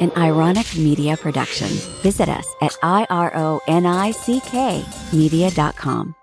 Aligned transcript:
an 0.00 0.10
Ironick 0.12 0.76
media 0.76 1.16
production. 1.16 1.68
Visit 2.02 2.28
us 2.28 2.46
at 2.62 2.76
I-R-O-N-I-C-K 2.82 3.64
media.com. 5.12 6.14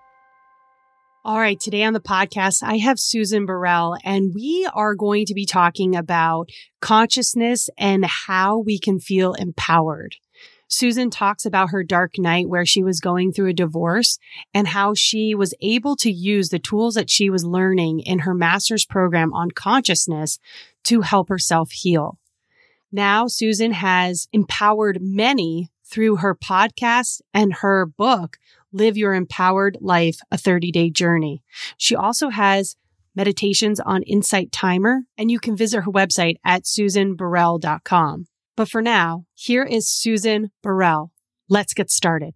All 1.24 1.38
right, 1.38 1.58
today 1.60 1.84
on 1.84 1.92
the 1.92 2.00
podcast, 2.00 2.62
I 2.62 2.78
have 2.78 2.98
Susan 2.98 3.44
Burrell, 3.44 3.96
and 4.02 4.32
we 4.34 4.66
are 4.72 4.94
going 4.94 5.26
to 5.26 5.34
be 5.34 5.44
talking 5.44 5.94
about 5.94 6.48
consciousness 6.80 7.68
and 7.76 8.04
how 8.06 8.58
we 8.58 8.78
can 8.78 8.98
feel 8.98 9.34
empowered. 9.34 10.16
Susan 10.68 11.10
talks 11.10 11.44
about 11.44 11.70
her 11.70 11.82
dark 11.82 12.12
night 12.18 12.48
where 12.48 12.64
she 12.64 12.82
was 12.82 13.00
going 13.00 13.32
through 13.32 13.48
a 13.48 13.54
divorce 13.54 14.18
and 14.54 14.68
how 14.68 14.94
she 14.94 15.34
was 15.34 15.54
able 15.60 15.96
to 15.96 16.10
use 16.10 16.50
the 16.50 16.58
tools 16.58 16.94
that 16.94 17.10
she 17.10 17.30
was 17.30 17.44
learning 17.44 18.00
in 18.00 18.20
her 18.20 18.34
master's 18.34 18.84
program 18.86 19.32
on 19.32 19.50
consciousness 19.50 20.38
to 20.84 21.00
help 21.00 21.28
herself 21.28 21.70
heal. 21.72 22.18
Now, 22.90 23.26
Susan 23.26 23.72
has 23.72 24.28
empowered 24.32 24.98
many 25.02 25.68
through 25.84 26.16
her 26.16 26.34
podcast 26.34 27.20
and 27.34 27.52
her 27.54 27.84
book, 27.84 28.38
Live 28.72 28.96
Your 28.96 29.12
Empowered 29.12 29.76
Life, 29.80 30.20
a 30.30 30.38
30 30.38 30.72
day 30.72 30.88
journey. 30.88 31.42
She 31.76 31.94
also 31.94 32.30
has 32.30 32.76
meditations 33.14 33.78
on 33.78 34.02
Insight 34.04 34.52
Timer, 34.52 35.02
and 35.18 35.30
you 35.30 35.38
can 35.38 35.54
visit 35.56 35.82
her 35.82 35.90
website 35.90 36.36
at 36.44 36.64
susanburrell.com. 36.64 38.26
But 38.56 38.70
for 38.70 38.80
now, 38.80 39.26
here 39.34 39.64
is 39.64 39.88
Susan 39.88 40.50
Burrell. 40.62 41.12
Let's 41.50 41.74
get 41.74 41.90
started. 41.90 42.34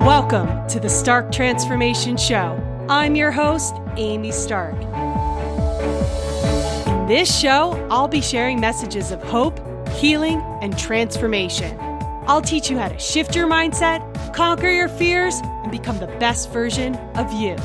Welcome 0.00 0.66
to 0.68 0.80
the 0.80 0.88
Stark 0.88 1.30
Transformation 1.30 2.16
Show. 2.16 2.71
I'm 2.88 3.14
your 3.14 3.30
host, 3.30 3.76
Amy 3.96 4.32
Stark. 4.32 4.74
In 6.86 7.06
this 7.06 7.38
show, 7.38 7.72
I'll 7.90 8.08
be 8.08 8.20
sharing 8.20 8.58
messages 8.58 9.12
of 9.12 9.22
hope, 9.22 9.60
healing, 9.90 10.40
and 10.60 10.76
transformation. 10.76 11.76
I'll 12.26 12.42
teach 12.42 12.70
you 12.70 12.78
how 12.78 12.88
to 12.88 12.98
shift 12.98 13.36
your 13.36 13.46
mindset, 13.46 14.34
conquer 14.34 14.68
your 14.68 14.88
fears, 14.88 15.40
and 15.44 15.70
become 15.70 15.98
the 15.98 16.08
best 16.18 16.50
version 16.50 16.96
of 17.14 17.32
you. 17.32 17.56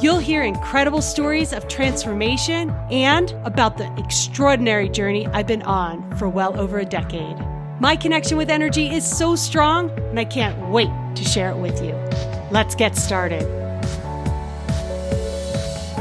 You'll 0.00 0.18
hear 0.18 0.42
incredible 0.42 1.02
stories 1.02 1.52
of 1.52 1.68
transformation 1.68 2.70
and 2.90 3.30
about 3.44 3.78
the 3.78 3.92
extraordinary 3.98 4.88
journey 4.88 5.28
I've 5.28 5.46
been 5.46 5.62
on 5.62 6.16
for 6.16 6.28
well 6.28 6.58
over 6.58 6.80
a 6.80 6.84
decade. 6.84 7.36
My 7.78 7.94
connection 7.94 8.36
with 8.36 8.50
energy 8.50 8.88
is 8.88 9.08
so 9.08 9.36
strong, 9.36 9.90
and 9.90 10.18
I 10.18 10.24
can't 10.24 10.70
wait 10.70 10.90
to 11.14 11.24
share 11.24 11.50
it 11.50 11.56
with 11.56 11.82
you. 11.84 11.92
Let's 12.50 12.74
get 12.74 12.96
started. 12.96 13.60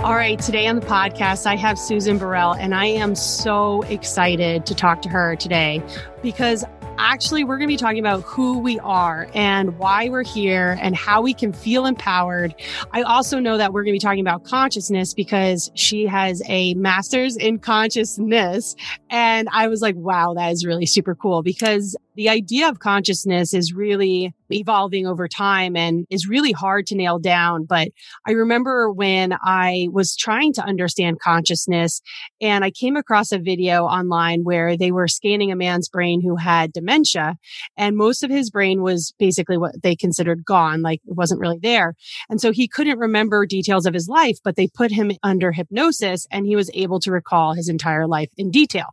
All 0.02 0.16
right, 0.16 0.40
today 0.40 0.66
on 0.66 0.78
the 0.78 0.86
podcast, 0.86 1.46
I 1.46 1.58
have 1.58 1.78
Susan 1.78 2.18
Burrell, 2.18 2.54
and 2.54 2.74
I 2.74 2.86
am 2.86 3.16
so 3.16 3.82
excited 3.84 4.66
to 4.68 4.74
talk 4.74 5.02
to 5.02 5.10
her 5.10 5.36
today 5.36 5.84
because 6.24 6.64
actually, 7.00 7.44
we're 7.44 7.58
going 7.58 7.68
to 7.68 7.74
be 7.74 7.78
talking 7.78 8.00
about 8.00 8.22
who 8.22 8.60
we 8.60 8.78
are 8.80 9.28
and 9.34 9.78
why 9.78 10.10
we're 10.10 10.24
here 10.24 10.78
and 10.82 10.96
how 10.96 11.22
we 11.22 11.34
can 11.34 11.54
feel 11.54 11.86
empowered. 11.86 12.54
I 12.92 13.02
also 13.02 13.40
know 13.40 13.58
that 13.58 13.74
we're 13.74 13.84
going 13.84 13.94
to 13.94 13.96
be 13.96 14.06
talking 14.06 14.20
about 14.20 14.44
consciousness 14.44 15.14
because 15.14 15.72
she 15.76 16.06
has 16.06 16.42
a 16.48 16.74
master's 16.76 17.38
in 17.38 17.60
consciousness. 17.60 18.76
And 19.10 19.48
I 19.52 19.70
was 19.70 19.82
like, 19.82 19.96
wow, 19.96 20.34
that 20.36 20.52
is 20.52 20.66
really 20.66 20.86
super 20.86 21.16
cool 21.16 21.42
because 21.42 21.96
the 22.20 22.28
idea 22.28 22.68
of 22.68 22.80
consciousness 22.80 23.54
is 23.54 23.72
really 23.72 24.34
evolving 24.50 25.08
over 25.08 25.26
time 25.30 25.78
and 25.78 26.06
is 26.10 26.28
really 26.28 26.52
hard 26.52 26.86
to 26.88 26.96
nail 26.96 27.18
down. 27.18 27.64
But 27.64 27.90
I 28.28 28.32
remember 28.32 28.92
when 28.92 29.38
I 29.42 29.88
was 29.94 30.18
trying 30.18 30.52
to 30.54 30.62
understand 30.62 31.22
consciousness 31.22 32.02
and 32.42 32.66
I 32.66 32.72
came 32.72 32.98
across 32.98 33.32
a 33.32 33.40
video 33.40 33.86
online 33.86 34.44
where 34.44 34.76
they 34.76 34.92
were 34.92 35.08
scanning 35.08 35.50
a 35.50 35.56
man's 35.56 35.88
brain 35.88 36.20
who 36.22 36.36
had 36.36 36.74
dementia 36.74 37.38
and 37.78 37.96
most 37.96 38.22
of 38.22 38.30
his 38.30 38.50
brain 38.50 38.82
was 38.82 39.14
basically 39.18 39.58
what 39.58 39.82
they 39.82 39.96
considered 39.96 40.44
gone, 40.44 40.82
like 40.82 41.00
it 41.08 41.16
wasn't 41.16 41.40
really 41.40 41.60
there. 41.62 41.96
And 42.30 42.42
so 42.42 42.52
he 42.52 42.68
couldn't 42.68 43.00
remember 43.00 43.46
details 43.46 43.86
of 43.86 43.94
his 43.94 44.10
life, 44.10 44.40
but 44.44 44.58
they 44.58 44.68
put 44.68 44.92
him 44.92 45.14
under 45.24 45.54
hypnosis 45.54 46.28
and 46.32 46.46
he 46.46 46.58
was 46.58 46.70
able 46.74 47.00
to 47.00 47.12
recall 47.12 47.54
his 47.54 47.70
entire 47.70 48.08
life 48.08 48.30
in 48.36 48.52
detail. 48.52 48.88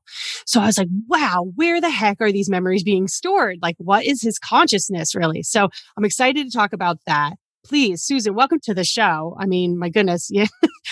So 0.45 0.61
I 0.61 0.67
was 0.67 0.79
like, 0.79 0.89
wow, 1.09 1.51
where 1.57 1.81
the 1.81 1.91
heck 1.91 2.21
are 2.21 2.31
these 2.31 2.49
memories 2.49 2.85
being 2.85 3.09
stored? 3.17 3.59
Like, 3.63 3.77
what 3.79 4.05
is 4.05 4.23
his 4.23 4.39
consciousness 4.39 5.15
really? 5.15 5.43
So 5.43 5.69
I'm 5.97 6.05
excited 6.05 6.47
to 6.47 6.57
talk 6.57 6.73
about 6.73 6.99
that. 7.07 7.35
Please, 7.65 8.03
Susan, 8.03 8.35
welcome 8.35 8.61
to 8.63 8.75
the 8.75 8.85
show. 8.85 9.37
I 9.41 9.47
mean, 9.47 9.77
my 9.77 9.89
goodness, 9.89 10.29
yeah, 10.31 10.47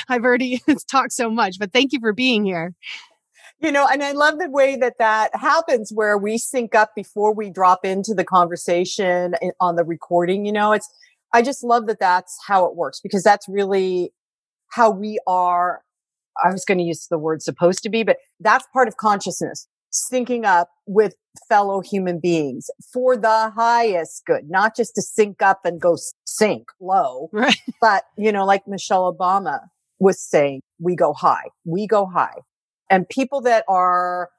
I've 0.08 0.24
already 0.24 0.60
talked 0.90 1.12
so 1.12 1.30
much, 1.30 1.58
but 1.58 1.72
thank 1.72 1.92
you 1.92 2.00
for 2.00 2.12
being 2.12 2.44
here. 2.44 2.74
You 3.60 3.70
know, 3.70 3.86
and 3.90 4.02
I 4.02 4.12
love 4.12 4.38
the 4.38 4.50
way 4.50 4.76
that 4.76 4.94
that 4.98 5.34
happens 5.34 5.92
where 5.94 6.18
we 6.18 6.36
sync 6.38 6.74
up 6.74 6.90
before 6.96 7.32
we 7.32 7.50
drop 7.50 7.84
into 7.84 8.12
the 8.12 8.24
conversation 8.24 9.34
on 9.60 9.76
the 9.76 9.84
recording. 9.84 10.44
You 10.44 10.52
know, 10.52 10.72
it's, 10.72 10.88
I 11.32 11.42
just 11.42 11.62
love 11.62 11.86
that 11.86 12.00
that's 12.00 12.36
how 12.46 12.66
it 12.66 12.74
works 12.74 13.00
because 13.00 13.22
that's 13.22 13.48
really 13.48 14.12
how 14.70 14.90
we 14.90 15.18
are. 15.26 15.82
I 16.44 16.50
was 16.50 16.64
going 16.64 16.78
to 16.78 16.84
use 16.84 17.06
the 17.08 17.18
word 17.18 17.42
supposed 17.42 17.82
to 17.84 17.88
be, 17.88 18.02
but 18.02 18.16
that's 18.40 18.66
part 18.72 18.88
of 18.88 18.96
consciousness 18.96 19.68
syncing 19.92 20.44
up 20.44 20.68
with 20.86 21.14
fellow 21.48 21.80
human 21.80 22.20
beings 22.20 22.70
for 22.92 23.16
the 23.16 23.50
highest 23.50 24.22
good, 24.26 24.48
not 24.48 24.76
just 24.76 24.94
to 24.94 25.02
sink 25.02 25.42
up 25.42 25.60
and 25.64 25.80
go 25.80 25.96
sink 26.26 26.68
low, 26.80 27.28
right. 27.32 27.60
but, 27.80 28.04
you 28.16 28.32
know, 28.32 28.44
like 28.44 28.66
Michelle 28.66 29.12
Obama 29.12 29.60
was 29.98 30.20
saying, 30.20 30.60
we 30.80 30.96
go 30.96 31.12
high, 31.12 31.48
we 31.64 31.86
go 31.86 32.06
high. 32.06 32.36
And 32.90 33.08
people 33.08 33.40
that 33.42 33.64
are 33.68 34.30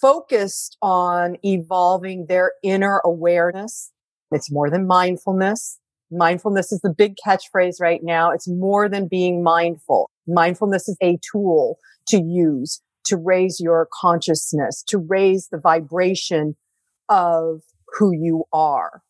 focused 0.00 0.76
on 0.82 1.36
evolving 1.44 2.26
their 2.26 2.52
inner 2.62 3.00
awareness, 3.04 3.90
it's 4.30 4.52
more 4.52 4.70
than 4.70 4.86
mindfulness. 4.86 5.78
Mindfulness 6.10 6.72
is 6.72 6.80
the 6.80 6.92
big 6.92 7.16
catchphrase 7.24 7.80
right 7.80 8.00
now. 8.02 8.30
It's 8.30 8.48
more 8.48 8.88
than 8.88 9.08
being 9.08 9.42
mindful. 9.42 10.10
Mindfulness 10.26 10.88
is 10.88 10.96
a 11.02 11.18
tool 11.32 11.78
to 12.08 12.22
use 12.22 12.80
to 13.08 13.16
raise 13.16 13.60
your 13.60 13.88
consciousness, 13.92 14.82
to 14.88 14.98
raise 14.98 15.48
the 15.48 15.58
vibration 15.58 16.56
of 17.08 17.62
who 17.98 18.12
you 18.12 18.44
are. 18.52 19.02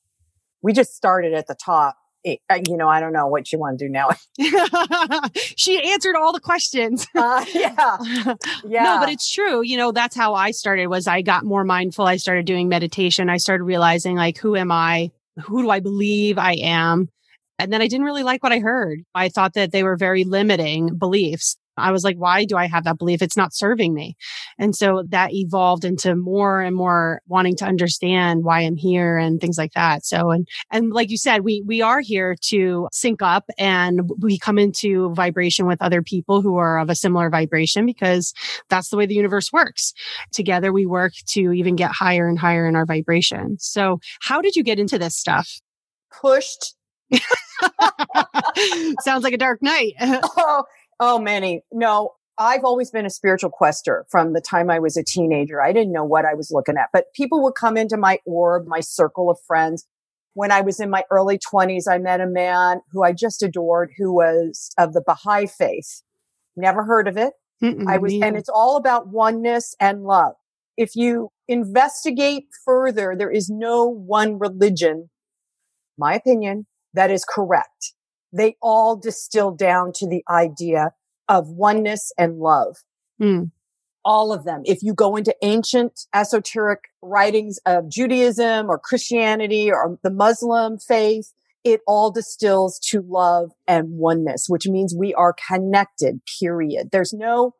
We 0.62 0.72
just 0.72 0.94
started 0.94 1.34
at 1.34 1.46
the 1.46 1.56
top. 1.62 1.96
You 2.24 2.76
know, 2.76 2.88
I 2.88 3.00
don't 3.00 3.12
know 3.12 3.26
what 3.26 3.52
you 3.52 3.58
want 3.58 3.78
to 3.78 3.86
do 3.86 3.90
now. 3.90 4.08
she 5.34 5.92
answered 5.92 6.16
all 6.16 6.32
the 6.32 6.40
questions. 6.40 7.06
Uh, 7.14 7.44
yeah. 7.54 7.96
Yeah. 7.96 8.34
no, 8.64 8.98
but 9.00 9.08
it's 9.08 9.30
true. 9.30 9.62
You 9.62 9.76
know, 9.76 9.92
that's 9.92 10.16
how 10.16 10.34
I 10.34 10.50
started 10.50 10.88
was 10.88 11.06
I 11.06 11.22
got 11.22 11.44
more 11.44 11.64
mindful. 11.64 12.06
I 12.06 12.16
started 12.16 12.44
doing 12.44 12.68
meditation. 12.68 13.30
I 13.30 13.36
started 13.36 13.64
realizing 13.64 14.16
like, 14.16 14.36
who 14.38 14.56
am 14.56 14.72
I? 14.72 15.10
Who 15.44 15.62
do 15.62 15.70
I 15.70 15.80
believe 15.80 16.38
I 16.38 16.54
am? 16.54 17.08
And 17.58 17.72
then 17.72 17.80
I 17.80 17.88
didn't 17.88 18.04
really 18.04 18.22
like 18.22 18.42
what 18.42 18.52
I 18.52 18.58
heard. 18.58 19.00
I 19.14 19.28
thought 19.28 19.54
that 19.54 19.72
they 19.72 19.82
were 19.82 19.96
very 19.96 20.24
limiting 20.24 20.96
beliefs. 20.96 21.56
I 21.78 21.90
was 21.90 22.04
like, 22.04 22.16
why 22.16 22.44
do 22.44 22.56
I 22.56 22.66
have 22.66 22.84
that 22.84 22.98
belief? 22.98 23.22
It's 23.22 23.36
not 23.36 23.54
serving 23.54 23.94
me. 23.94 24.16
And 24.58 24.74
so 24.74 25.04
that 25.08 25.32
evolved 25.32 25.84
into 25.84 26.16
more 26.16 26.60
and 26.60 26.74
more 26.74 27.20
wanting 27.26 27.56
to 27.56 27.64
understand 27.64 28.44
why 28.44 28.60
I'm 28.60 28.76
here 28.76 29.16
and 29.16 29.40
things 29.40 29.58
like 29.58 29.72
that. 29.72 30.04
So, 30.04 30.30
and, 30.30 30.48
and 30.70 30.92
like 30.92 31.10
you 31.10 31.18
said, 31.18 31.42
we, 31.42 31.62
we 31.66 31.82
are 31.82 32.00
here 32.00 32.36
to 32.46 32.88
sync 32.92 33.22
up 33.22 33.44
and 33.58 34.10
we 34.20 34.38
come 34.38 34.58
into 34.58 35.12
vibration 35.14 35.66
with 35.66 35.82
other 35.82 36.02
people 36.02 36.42
who 36.42 36.56
are 36.56 36.78
of 36.78 36.90
a 36.90 36.94
similar 36.94 37.30
vibration 37.30 37.86
because 37.86 38.32
that's 38.68 38.88
the 38.88 38.96
way 38.96 39.06
the 39.06 39.14
universe 39.14 39.52
works. 39.52 39.92
Together 40.32 40.72
we 40.72 40.86
work 40.86 41.12
to 41.28 41.52
even 41.52 41.76
get 41.76 41.90
higher 41.92 42.28
and 42.28 42.38
higher 42.38 42.66
in 42.66 42.76
our 42.76 42.86
vibration. 42.86 43.56
So 43.58 44.00
how 44.20 44.40
did 44.40 44.56
you 44.56 44.62
get 44.62 44.78
into 44.78 44.98
this 44.98 45.16
stuff? 45.16 45.60
Pushed. 46.10 46.74
Sounds 49.00 49.24
like 49.24 49.32
a 49.32 49.38
dark 49.38 49.62
night. 49.62 49.94
oh, 50.00 50.64
Oh, 51.00 51.18
many. 51.18 51.62
No, 51.72 52.12
I've 52.38 52.64
always 52.64 52.90
been 52.90 53.06
a 53.06 53.10
spiritual 53.10 53.50
quester 53.50 54.06
from 54.10 54.32
the 54.32 54.40
time 54.40 54.70
I 54.70 54.78
was 54.78 54.96
a 54.96 55.04
teenager. 55.04 55.60
I 55.60 55.72
didn't 55.72 55.92
know 55.92 56.04
what 56.04 56.24
I 56.24 56.34
was 56.34 56.50
looking 56.50 56.76
at, 56.76 56.88
but 56.92 57.06
people 57.14 57.42
would 57.42 57.54
come 57.54 57.76
into 57.76 57.96
my 57.96 58.18
orb, 58.24 58.66
my 58.66 58.80
circle 58.80 59.30
of 59.30 59.38
friends. 59.46 59.86
When 60.34 60.52
I 60.52 60.60
was 60.60 60.78
in 60.78 60.88
my 60.88 61.02
early 61.10 61.38
20s, 61.38 61.84
I 61.90 61.98
met 61.98 62.20
a 62.20 62.26
man 62.26 62.80
who 62.92 63.02
I 63.02 63.12
just 63.12 63.42
adored 63.42 63.90
who 63.98 64.14
was 64.14 64.70
of 64.78 64.92
the 64.92 65.02
Baha'i 65.04 65.46
faith. 65.46 66.02
Never 66.56 66.84
heard 66.84 67.08
of 67.08 67.16
it. 67.16 67.32
Mm-mm, 67.62 67.86
I 67.88 67.98
was, 67.98 68.12
and 68.12 68.36
it's 68.36 68.48
all 68.48 68.76
about 68.76 69.08
oneness 69.08 69.74
and 69.80 70.04
love. 70.04 70.34
If 70.76 70.94
you 70.94 71.30
investigate 71.48 72.44
further, 72.64 73.16
there 73.18 73.32
is 73.32 73.50
no 73.50 73.84
one 73.84 74.38
religion, 74.38 75.10
my 75.96 76.14
opinion, 76.14 76.66
that 76.94 77.10
is 77.10 77.24
correct 77.24 77.94
they 78.32 78.56
all 78.60 78.96
distill 78.96 79.50
down 79.50 79.92
to 79.94 80.08
the 80.08 80.22
idea 80.28 80.92
of 81.28 81.48
oneness 81.48 82.12
and 82.18 82.38
love. 82.38 82.76
Mm. 83.20 83.50
All 84.04 84.32
of 84.32 84.44
them. 84.44 84.62
If 84.64 84.82
you 84.82 84.94
go 84.94 85.16
into 85.16 85.34
ancient 85.42 86.06
esoteric 86.14 86.84
writings 87.02 87.58
of 87.66 87.88
Judaism 87.88 88.70
or 88.70 88.78
Christianity 88.78 89.70
or 89.70 89.98
the 90.02 90.10
Muslim 90.10 90.78
faith, 90.78 91.32
it 91.64 91.80
all 91.86 92.10
distills 92.10 92.78
to 92.90 93.02
love 93.06 93.50
and 93.66 93.90
oneness, 93.90 94.46
which 94.48 94.66
means 94.66 94.94
we 94.94 95.12
are 95.14 95.34
connected, 95.48 96.20
period. 96.40 96.90
There's 96.92 97.12
no 97.12 97.54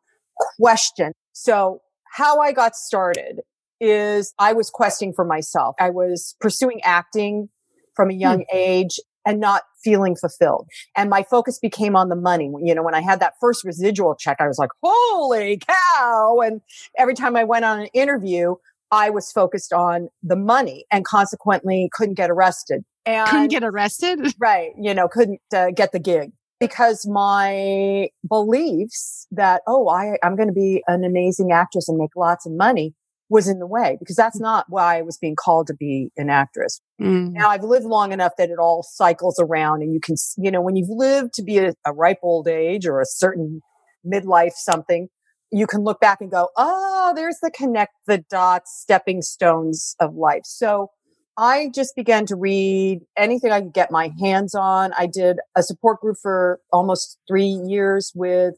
question. 0.59 1.11
So 1.33 1.81
how 2.11 2.39
I 2.39 2.51
got 2.51 2.75
started 2.75 3.41
is 3.79 4.33
I 4.39 4.53
was 4.53 4.69
questing 4.69 5.13
for 5.13 5.25
myself. 5.25 5.75
I 5.79 5.89
was 5.89 6.35
pursuing 6.39 6.81
acting 6.83 7.49
from 7.95 8.09
a 8.09 8.13
young 8.13 8.39
hmm. 8.49 8.57
age 8.57 8.99
and 9.25 9.39
not 9.39 9.63
feeling 9.83 10.15
fulfilled. 10.15 10.67
And 10.95 11.09
my 11.09 11.23
focus 11.23 11.59
became 11.59 11.95
on 11.95 12.09
the 12.09 12.15
money. 12.15 12.51
You 12.61 12.75
know, 12.75 12.83
when 12.83 12.95
I 12.95 13.01
had 13.01 13.19
that 13.19 13.33
first 13.39 13.63
residual 13.63 14.15
check, 14.15 14.37
I 14.39 14.47
was 14.47 14.57
like, 14.57 14.69
holy 14.83 15.57
cow. 15.57 16.39
And 16.43 16.61
every 16.97 17.15
time 17.15 17.35
I 17.35 17.43
went 17.43 17.65
on 17.65 17.81
an 17.81 17.87
interview, 17.87 18.55
I 18.91 19.09
was 19.09 19.31
focused 19.31 19.73
on 19.73 20.09
the 20.23 20.35
money 20.35 20.85
and 20.91 21.05
consequently 21.05 21.89
couldn't 21.93 22.15
get 22.15 22.29
arrested. 22.29 22.83
And 23.05 23.27
couldn't 23.27 23.47
get 23.49 23.63
arrested? 23.63 24.19
Right. 24.39 24.71
You 24.79 24.93
know, 24.93 25.07
couldn't 25.07 25.41
uh, 25.53 25.71
get 25.71 25.91
the 25.91 25.99
gig 25.99 26.31
because 26.59 27.07
my 27.07 28.09
beliefs 28.27 29.27
that, 29.31 29.61
oh, 29.67 29.89
I, 29.89 30.17
I'm 30.23 30.35
going 30.35 30.47
to 30.47 30.53
be 30.53 30.83
an 30.87 31.03
amazing 31.03 31.51
actress 31.51 31.87
and 31.87 31.97
make 31.97 32.15
lots 32.15 32.45
of 32.45 32.51
money 32.51 32.93
was 33.29 33.47
in 33.47 33.59
the 33.59 33.67
way 33.67 33.95
because 33.99 34.15
that's 34.15 34.39
not 34.39 34.65
why 34.69 34.97
I 34.97 35.01
was 35.03 35.17
being 35.17 35.35
called 35.35 35.67
to 35.67 35.75
be 35.75 36.11
an 36.17 36.29
actress. 36.29 36.81
Mm. 36.99 37.33
Now 37.33 37.49
I've 37.49 37.63
lived 37.63 37.85
long 37.85 38.11
enough 38.11 38.33
that 38.37 38.49
it 38.49 38.57
all 38.59 38.83
cycles 38.83 39.39
around 39.39 39.81
and 39.81 39.93
you 39.93 39.99
can, 39.99 40.15
you 40.37 40.49
know, 40.49 40.61
when 40.61 40.75
you've 40.75 40.89
lived 40.89 41.33
to 41.35 41.43
be 41.43 41.59
a, 41.59 41.73
a 41.85 41.93
ripe 41.93 42.19
old 42.23 42.47
age 42.47 42.87
or 42.87 42.99
a 42.99 43.05
certain 43.05 43.61
midlife 44.05 44.53
something, 44.53 45.09
you 45.51 45.67
can 45.67 45.83
look 45.83 45.99
back 45.99 46.21
and 46.21 46.31
go, 46.31 46.49
oh, 46.57 47.13
there's 47.15 47.37
the 47.41 47.51
connect 47.51 47.93
the 48.07 48.23
dots 48.29 48.79
stepping 48.81 49.21
stones 49.21 49.95
of 49.99 50.15
life. 50.15 50.43
So 50.45 50.89
I 51.37 51.69
just 51.73 51.95
began 51.95 52.25
to 52.27 52.35
read 52.35 52.99
anything 53.17 53.51
I 53.51 53.61
could 53.61 53.73
get 53.73 53.91
my 53.91 54.11
hands 54.19 54.55
on. 54.55 54.91
I 54.97 55.05
did 55.05 55.37
a 55.55 55.63
support 55.63 56.01
group 56.01 56.17
for 56.21 56.59
almost 56.73 57.17
three 57.27 57.45
years 57.45 58.11
with 58.13 58.55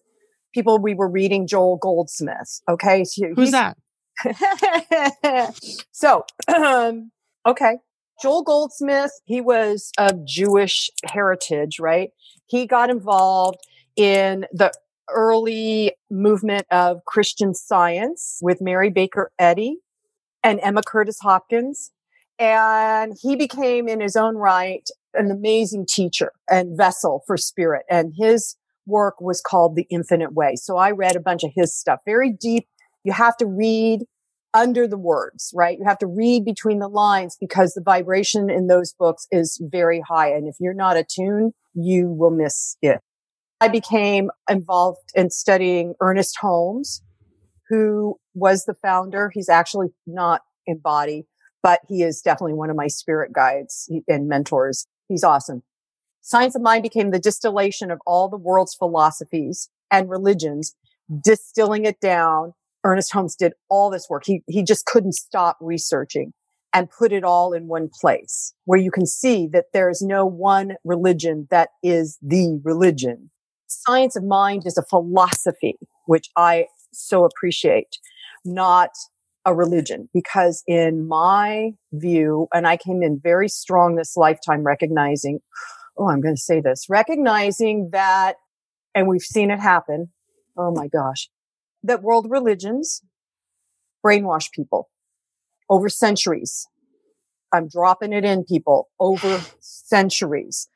people 0.54 0.80
we 0.80 0.96
were 0.96 1.10
reading 1.10 1.46
Joel 1.46 1.78
Goldsmith. 1.78 2.62
Okay. 2.70 3.04
So 3.04 3.28
Who's 3.36 3.52
that? 3.52 3.78
so, 5.92 6.26
um, 6.48 7.12
okay. 7.46 7.78
Joel 8.22 8.44
Goldsmith, 8.44 9.12
he 9.26 9.42
was 9.42 9.92
of 9.98 10.26
Jewish 10.26 10.92
heritage, 11.06 11.80
right? 11.80 12.12
He 12.46 12.68
got 12.68 12.90
involved 12.90 13.58
in 13.96 14.46
the 14.52 14.72
early 15.10 15.94
movement 16.10 16.66
of 16.72 17.04
Christian 17.06 17.54
science 17.54 18.38
with 18.42 18.62
Mary 18.62 18.90
Baker 18.90 19.32
Eddy 19.40 19.80
and 20.44 20.60
Emma 20.62 20.82
Curtis 20.86 21.20
Hopkins. 21.22 21.92
And 22.40 23.16
he 23.20 23.36
became 23.36 23.88
in 23.88 24.02
his 24.02 24.16
own 24.16 24.36
right 24.36 24.88
an 25.14 25.30
amazing 25.30 25.86
teacher 25.88 26.32
and 26.50 26.78
vessel 26.78 27.24
for 27.28 27.38
spirit. 27.38 27.84
And 27.90 28.14
his 28.18 28.56
work 28.86 29.20
was 29.22 29.42
called 29.42 29.76
The 29.76 29.86
Infinite 29.90 30.34
Way. 30.34 30.56
So 30.56 30.78
I 30.78 30.92
read 30.92 31.16
a 31.16 31.20
bunch 31.22 31.44
of 31.44 31.52
his 31.56 31.76
stuff, 31.76 32.00
very 32.06 32.32
deep. 32.32 32.68
You 33.04 33.14
have 33.14 33.38
to 33.38 33.46
read 33.46 34.06
under 34.54 34.88
the 34.88 34.98
words, 34.98 35.52
right? 35.56 35.78
You 35.78 35.86
have 35.86 36.00
to 36.00 36.08
read 36.08 36.46
between 36.46 36.80
the 36.80 36.88
lines 36.88 37.38
because 37.40 37.74
the 37.74 37.82
vibration 37.82 38.50
in 38.50 38.68
those 38.68 38.94
books 38.94 39.28
is 39.32 39.62
very 39.64 40.02
high. 40.02 40.30
And 40.30 40.48
if 40.48 40.56
you're 40.60 40.74
not 40.74 40.98
attuned, 40.98 41.54
you 41.74 42.10
will 42.10 42.32
miss 42.32 42.76
it. 42.82 43.00
I 43.62 43.68
became 43.68 44.32
involved 44.50 45.12
in 45.14 45.30
studying 45.30 45.94
Ernest 46.02 46.38
Holmes, 46.42 47.02
who 47.70 48.18
was 48.34 48.66
the 48.66 48.74
founder. 48.74 49.32
He's 49.34 49.50
actually 49.50 49.90
not 50.08 50.42
in 50.66 50.80
body, 50.80 51.28
but 51.62 51.82
he 51.88 52.02
is 52.02 52.22
definitely 52.22 52.54
one 52.54 52.70
of 52.70 52.76
my 52.76 52.88
spirit 52.88 53.32
guides 53.34 53.90
and 54.08 54.28
mentors. 54.28 54.88
He's 55.08 55.24
awesome. 55.24 55.64
Science 56.22 56.56
of 56.56 56.62
Mind 56.62 56.84
became 56.84 57.12
the 57.12 57.20
distillation 57.20 57.92
of 57.92 58.00
all 58.06 58.30
the 58.30 58.38
world's 58.38 58.76
philosophies 58.76 59.70
and 59.90 60.10
religions, 60.10 60.76
distilling 61.24 61.86
it 61.86 62.00
down 62.00 62.54
Ernest 62.84 63.12
Holmes 63.12 63.36
did 63.36 63.54
all 63.70 63.90
this 63.90 64.08
work. 64.10 64.24
He, 64.26 64.44
he 64.48 64.64
just 64.64 64.86
couldn't 64.86 65.14
stop 65.14 65.58
researching 65.62 66.34
and 66.74 66.90
put 66.90 67.12
it 67.12 67.24
all 67.24 67.54
in 67.54 67.68
one 67.68 67.90
place 67.90 68.54
where 68.66 68.80
you 68.80 68.92
can 68.92 69.06
see 69.06 69.48
that 69.48 69.66
there 69.74 69.90
is 69.90 70.02
no 70.02 70.26
one 70.26 70.76
religion 70.84 71.48
that 71.52 71.70
is 71.84 72.18
the 72.22 72.60
religion. 72.64 73.30
Science 73.68 74.16
of 74.16 74.24
mind 74.24 74.64
is 74.66 74.78
a 74.78 74.84
philosophy, 74.84 75.78
which 76.06 76.30
I 76.36 76.68
so 76.94 77.26
appreciate, 77.26 77.98
not 78.46 78.92
a 79.46 79.54
religion, 79.54 80.10
because 80.14 80.64
in 80.68 81.08
my 81.08 81.72
view, 81.94 82.48
and 82.54 82.68
I 82.68 82.78
came 82.78 83.02
in 83.02 83.20
very 83.22 83.50
strong 83.50 83.96
this 83.96 84.16
lifetime 84.16 84.64
recognizing, 84.64 85.40
oh, 85.98 86.10
I'm 86.10 86.22
going 86.22 86.36
to 86.36 86.42
say 86.42 86.62
this, 86.62 86.86
recognizing 86.90 87.90
that, 87.92 88.36
and 88.94 89.08
we've 89.08 89.22
seen 89.22 89.52
it 89.52 89.60
happen. 89.60 90.10
Oh 90.58 90.72
my 90.72 90.88
gosh 90.88 91.30
that 91.84 92.02
world 92.02 92.28
religions 92.30 93.02
brainwash 94.06 94.52
people 94.52 94.90
over 95.70 95.90
centuries. 95.90 96.68
I'm 97.54 97.68
dropping 97.68 98.14
it 98.14 98.24
in 98.24 98.46
people 98.46 98.90
over 99.00 99.42
centuries 99.60 100.70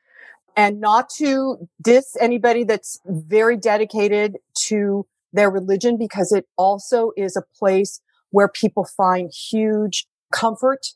and 0.56 0.80
not 0.80 1.10
to 1.10 1.68
diss 1.82 2.16
anybody 2.20 2.64
that's 2.64 3.00
very 3.06 3.56
dedicated 3.56 4.38
to 4.54 5.06
their 5.32 5.50
religion 5.50 5.98
because 5.98 6.32
it 6.32 6.46
also 6.56 7.12
is 7.16 7.36
a 7.36 7.42
place 7.58 8.00
where 8.30 8.48
people 8.48 8.84
find 8.84 9.30
huge 9.32 10.06
comfort 10.32 10.86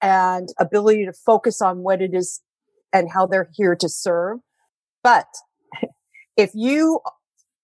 and 0.00 0.48
ability 0.58 1.04
to 1.04 1.12
focus 1.12 1.60
on 1.60 1.78
what 1.78 2.00
it 2.00 2.14
is 2.14 2.40
and 2.92 3.10
how 3.10 3.26
they're 3.26 3.50
here 3.52 3.74
to 3.76 3.88
serve. 3.88 4.38
But 5.02 5.26
if 6.36 6.50
you 6.54 7.00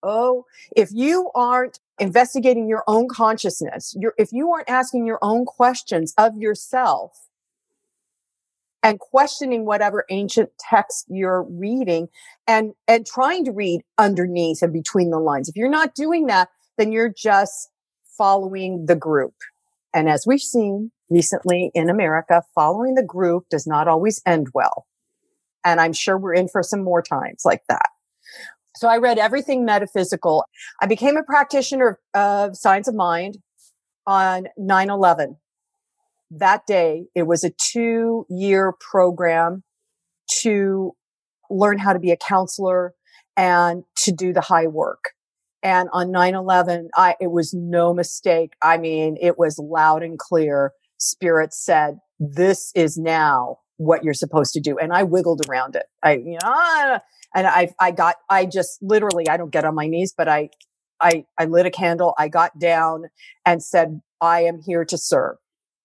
oh, 0.02 0.44
if 0.76 0.90
you 0.92 1.30
aren't 1.34 1.80
investigating 1.98 2.68
your 2.68 2.84
own 2.86 3.08
consciousness, 3.08 3.96
if 4.16 4.32
you 4.32 4.50
aren't 4.52 4.70
asking 4.70 5.06
your 5.06 5.18
own 5.22 5.44
questions 5.44 6.14
of 6.16 6.36
yourself 6.36 7.28
and 8.82 9.00
questioning 9.00 9.64
whatever 9.66 10.04
ancient 10.10 10.50
text 10.58 11.06
you're 11.08 11.42
reading 11.42 12.08
and, 12.46 12.74
and 12.86 13.06
trying 13.06 13.44
to 13.44 13.52
read 13.52 13.82
underneath 13.98 14.62
and 14.62 14.72
between 14.72 15.10
the 15.10 15.18
lines, 15.18 15.48
if 15.48 15.56
you're 15.56 15.68
not 15.68 15.94
doing 15.94 16.26
that, 16.26 16.48
then 16.76 16.92
you're 16.92 17.12
just 17.12 17.70
following 18.16 18.86
the 18.86 18.96
group. 18.96 19.34
And 19.94 20.08
as 20.08 20.24
we've 20.26 20.40
seen 20.40 20.92
recently 21.10 21.70
in 21.74 21.88
America, 21.88 22.42
following 22.54 22.94
the 22.94 23.02
group 23.02 23.48
does 23.48 23.66
not 23.66 23.88
always 23.88 24.22
end 24.26 24.48
well. 24.54 24.86
And 25.64 25.80
I'm 25.80 25.92
sure 25.92 26.16
we're 26.16 26.34
in 26.34 26.48
for 26.48 26.62
some 26.62 26.84
more 26.84 27.02
times 27.02 27.42
like 27.44 27.62
that. 27.68 27.88
So 28.78 28.86
I 28.86 28.98
read 28.98 29.18
everything 29.18 29.64
metaphysical. 29.64 30.44
I 30.80 30.86
became 30.86 31.16
a 31.16 31.24
practitioner 31.24 31.98
of 32.14 32.56
science 32.56 32.86
of 32.86 32.94
mind 32.94 33.38
on 34.06 34.46
9 34.56 34.90
11. 34.90 35.36
That 36.30 36.64
day, 36.66 37.06
it 37.14 37.24
was 37.26 37.42
a 37.42 37.50
two 37.50 38.24
year 38.28 38.72
program 38.78 39.64
to 40.42 40.92
learn 41.50 41.78
how 41.78 41.92
to 41.92 41.98
be 41.98 42.12
a 42.12 42.16
counselor 42.16 42.94
and 43.36 43.82
to 43.96 44.12
do 44.12 44.32
the 44.32 44.42
high 44.42 44.68
work. 44.68 45.10
And 45.60 45.88
on 45.92 46.12
9 46.12 46.36
11, 46.36 46.90
I, 46.94 47.16
it 47.20 47.32
was 47.32 47.52
no 47.52 47.92
mistake. 47.92 48.52
I 48.62 48.78
mean, 48.78 49.16
it 49.20 49.38
was 49.38 49.58
loud 49.58 50.04
and 50.04 50.16
clear. 50.20 50.72
Spirit 50.98 51.52
said, 51.52 51.98
this 52.20 52.70
is 52.76 52.96
now 52.96 53.58
what 53.76 54.04
you're 54.04 54.14
supposed 54.14 54.52
to 54.52 54.60
do. 54.60 54.78
And 54.78 54.92
I 54.92 55.02
wiggled 55.02 55.42
around 55.48 55.74
it. 55.74 55.86
I, 56.00 56.14
you 56.14 56.32
know, 56.32 56.38
ah, 56.44 57.00
and 57.34 57.46
I, 57.46 57.74
I 57.80 57.90
got, 57.90 58.16
I 58.30 58.46
just 58.46 58.78
literally, 58.82 59.28
I 59.28 59.36
don't 59.36 59.52
get 59.52 59.64
on 59.64 59.74
my 59.74 59.86
knees, 59.86 60.14
but 60.16 60.28
I, 60.28 60.50
I, 61.00 61.24
I 61.38 61.44
lit 61.44 61.66
a 61.66 61.70
candle. 61.70 62.14
I 62.18 62.28
got 62.28 62.58
down 62.58 63.04
and 63.44 63.62
said, 63.62 64.00
I 64.20 64.42
am 64.42 64.60
here 64.64 64.84
to 64.84 64.98
serve. 64.98 65.36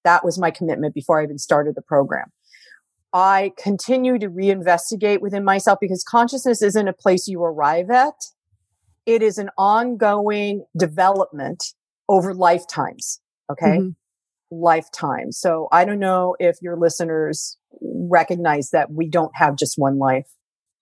That 0.03 0.25
was 0.25 0.39
my 0.39 0.51
commitment 0.51 0.93
before 0.93 1.19
I 1.19 1.23
even 1.23 1.37
started 1.37 1.75
the 1.75 1.81
program. 1.81 2.31
I 3.13 3.53
continue 3.57 4.17
to 4.17 4.27
reinvestigate 4.27 5.21
within 5.21 5.45
myself 5.45 5.77
because 5.79 6.03
consciousness 6.03 6.63
isn't 6.63 6.87
a 6.87 6.93
place 6.93 7.27
you 7.27 7.43
arrive 7.43 7.91
at. 7.91 8.15
It 9.05 9.21
is 9.21 9.37
an 9.37 9.49
ongoing 9.57 10.65
development 10.77 11.63
over 12.09 12.33
lifetimes. 12.33 13.21
Okay. 13.51 13.77
Mm-hmm. 13.77 13.89
Lifetime. 14.49 15.31
So 15.31 15.67
I 15.71 15.85
don't 15.85 15.99
know 15.99 16.35
if 16.39 16.57
your 16.61 16.75
listeners 16.75 17.57
recognize 17.81 18.71
that 18.71 18.91
we 18.91 19.07
don't 19.07 19.31
have 19.35 19.57
just 19.57 19.77
one 19.77 19.99
life. 19.99 20.27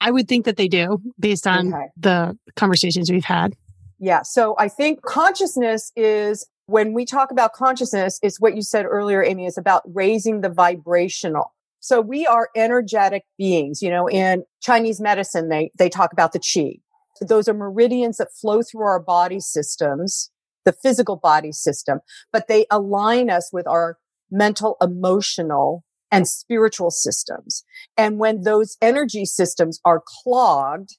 I 0.02 0.12
would 0.12 0.28
think 0.28 0.46
that 0.46 0.58
they 0.58 0.68
do 0.68 1.02
based 1.20 1.48
on 1.48 1.74
okay. 1.74 1.86
the 1.96 2.38
conversations 2.56 3.10
we've 3.10 3.24
had. 3.24 3.56
Yeah. 4.00 4.24
So 4.24 4.56
I 4.58 4.68
think 4.68 5.04
consciousness 5.04 5.92
is 5.96 6.48
when 6.66 6.94
we 6.94 7.06
talk 7.06 7.32
about 7.32 7.54
consciousness, 7.54 8.20
it's 8.24 8.40
what 8.40 8.56
you 8.56 8.64
said 8.64 8.86
earlier, 8.86 9.24
Amy, 9.24 9.46
is 9.46 9.58
about 9.58 9.84
raising 9.86 10.42
the 10.42 10.50
vibrational. 10.50 11.54
So 11.82 12.02
we 12.02 12.26
are 12.26 12.50
energetic 12.56 13.24
beings. 13.38 13.82
You 13.82 13.92
know, 13.92 14.08
in 14.08 14.44
Chinese 14.62 15.00
medicine, 15.00 15.50
they, 15.50 15.72
they 15.78 15.90
talk 15.90 16.14
about 16.14 16.34
the 16.34 16.40
qi. 16.40 16.82
Those 17.22 17.48
are 17.48 17.54
meridians 17.54 18.18
that 18.18 18.34
flow 18.34 18.64
through 18.64 18.82
our 18.82 19.00
body 19.00 19.40
systems, 19.40 20.32
the 20.66 20.72
physical 20.74 21.18
body 21.18 21.52
system, 21.52 22.00
but 22.34 22.48
they 22.48 22.66
align 22.72 23.30
us 23.30 23.52
with 23.54 23.68
our 23.68 24.00
mental, 24.32 24.78
emotional, 24.82 25.84
and 26.12 26.28
spiritual 26.28 26.92
systems. 26.92 27.64
And 27.98 28.20
when 28.20 28.42
those 28.42 28.78
energy 28.82 29.26
systems 29.26 29.80
are 29.86 30.04
clogged, 30.06 30.98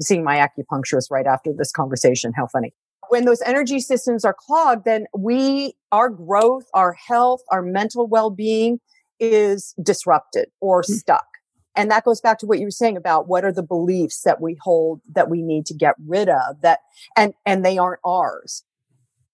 seeing 0.00 0.24
my 0.24 0.36
acupuncturist 0.36 1.10
right 1.10 1.26
after 1.26 1.52
this 1.56 1.72
conversation, 1.72 2.32
how 2.36 2.46
funny. 2.46 2.72
When 3.08 3.24
those 3.24 3.42
energy 3.42 3.80
systems 3.80 4.24
are 4.24 4.36
clogged, 4.38 4.84
then 4.84 5.06
we, 5.16 5.74
our 5.90 6.08
growth, 6.08 6.64
our 6.72 6.94
health, 7.08 7.40
our 7.50 7.62
mental 7.62 8.06
well-being 8.06 8.78
is 9.20 9.74
disrupted 9.82 10.48
or 10.60 10.82
mm-hmm. 10.82 10.94
stuck. 10.94 11.26
And 11.74 11.90
that 11.90 12.04
goes 12.04 12.20
back 12.20 12.38
to 12.38 12.46
what 12.46 12.58
you 12.58 12.66
were 12.66 12.70
saying 12.70 12.96
about 12.96 13.28
what 13.28 13.44
are 13.44 13.52
the 13.52 13.62
beliefs 13.62 14.22
that 14.24 14.40
we 14.40 14.56
hold 14.60 15.00
that 15.14 15.30
we 15.30 15.42
need 15.42 15.66
to 15.66 15.74
get 15.74 15.94
rid 16.06 16.28
of 16.28 16.60
that, 16.62 16.80
and, 17.16 17.32
and 17.46 17.64
they 17.64 17.78
aren't 17.78 18.00
ours. 18.04 18.64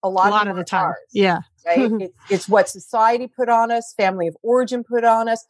A 0.03 0.09
lot, 0.09 0.29
a 0.29 0.31
lot 0.31 0.49
of, 0.49 0.57
the 0.57 0.65
time. 0.65 0.87
Ours, 0.87 0.97
yeah. 1.13 1.41
Right. 1.67 1.91
it's, 2.01 2.15
it's 2.31 2.49
what 2.49 2.69
society 2.69 3.27
put 3.27 3.49
on 3.49 3.71
us, 3.71 3.95
family 3.97 4.29
of 4.29 4.37
origin 4.43 4.85
put 4.85 5.05
on 5.05 5.29
us, 5.29 5.45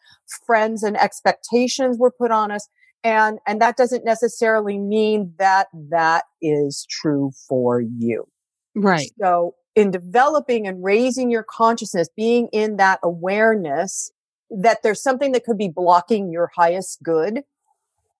friends 0.46 0.82
and 0.82 0.96
expectations 0.96 1.98
were 1.98 2.10
put 2.10 2.30
on 2.30 2.50
us. 2.50 2.68
And, 3.04 3.38
and 3.46 3.60
that 3.60 3.76
doesn't 3.76 4.04
necessarily 4.04 4.78
mean 4.78 5.34
that 5.38 5.68
that 5.90 6.24
is 6.42 6.86
true 6.90 7.30
for 7.48 7.80
you. 7.80 8.26
Right. 8.74 9.10
So 9.20 9.54
in 9.74 9.90
developing 9.90 10.66
and 10.66 10.82
raising 10.82 11.30
your 11.30 11.44
consciousness, 11.44 12.08
being 12.16 12.48
in 12.52 12.76
that 12.76 12.98
awareness 13.02 14.10
that 14.50 14.82
there's 14.82 15.02
something 15.02 15.32
that 15.32 15.44
could 15.44 15.58
be 15.58 15.68
blocking 15.68 16.32
your 16.32 16.50
highest 16.56 17.02
good 17.02 17.42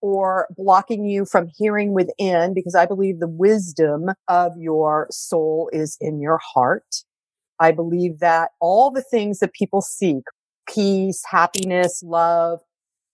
or 0.00 0.46
blocking 0.56 1.04
you 1.04 1.24
from 1.24 1.48
hearing 1.56 1.92
within, 1.92 2.54
because 2.54 2.74
I 2.74 2.86
believe 2.86 3.18
the 3.18 3.28
wisdom 3.28 4.10
of 4.28 4.52
your 4.56 5.08
soul 5.10 5.68
is 5.72 5.96
in 6.00 6.20
your 6.20 6.38
heart. 6.38 7.04
I 7.60 7.72
believe 7.72 8.20
that 8.20 8.50
all 8.60 8.90
the 8.90 9.02
things 9.02 9.40
that 9.40 9.52
people 9.52 9.80
seek, 9.80 10.22
peace, 10.68 11.22
happiness, 11.28 12.02
love, 12.04 12.60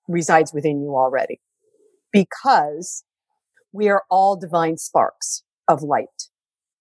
resides 0.08 0.52
within 0.52 0.82
you 0.82 0.94
already 0.94 1.40
because 2.12 3.04
we 3.72 3.88
are 3.88 4.02
all 4.10 4.36
divine 4.36 4.76
sparks 4.76 5.42
of 5.66 5.82
light. 5.82 6.28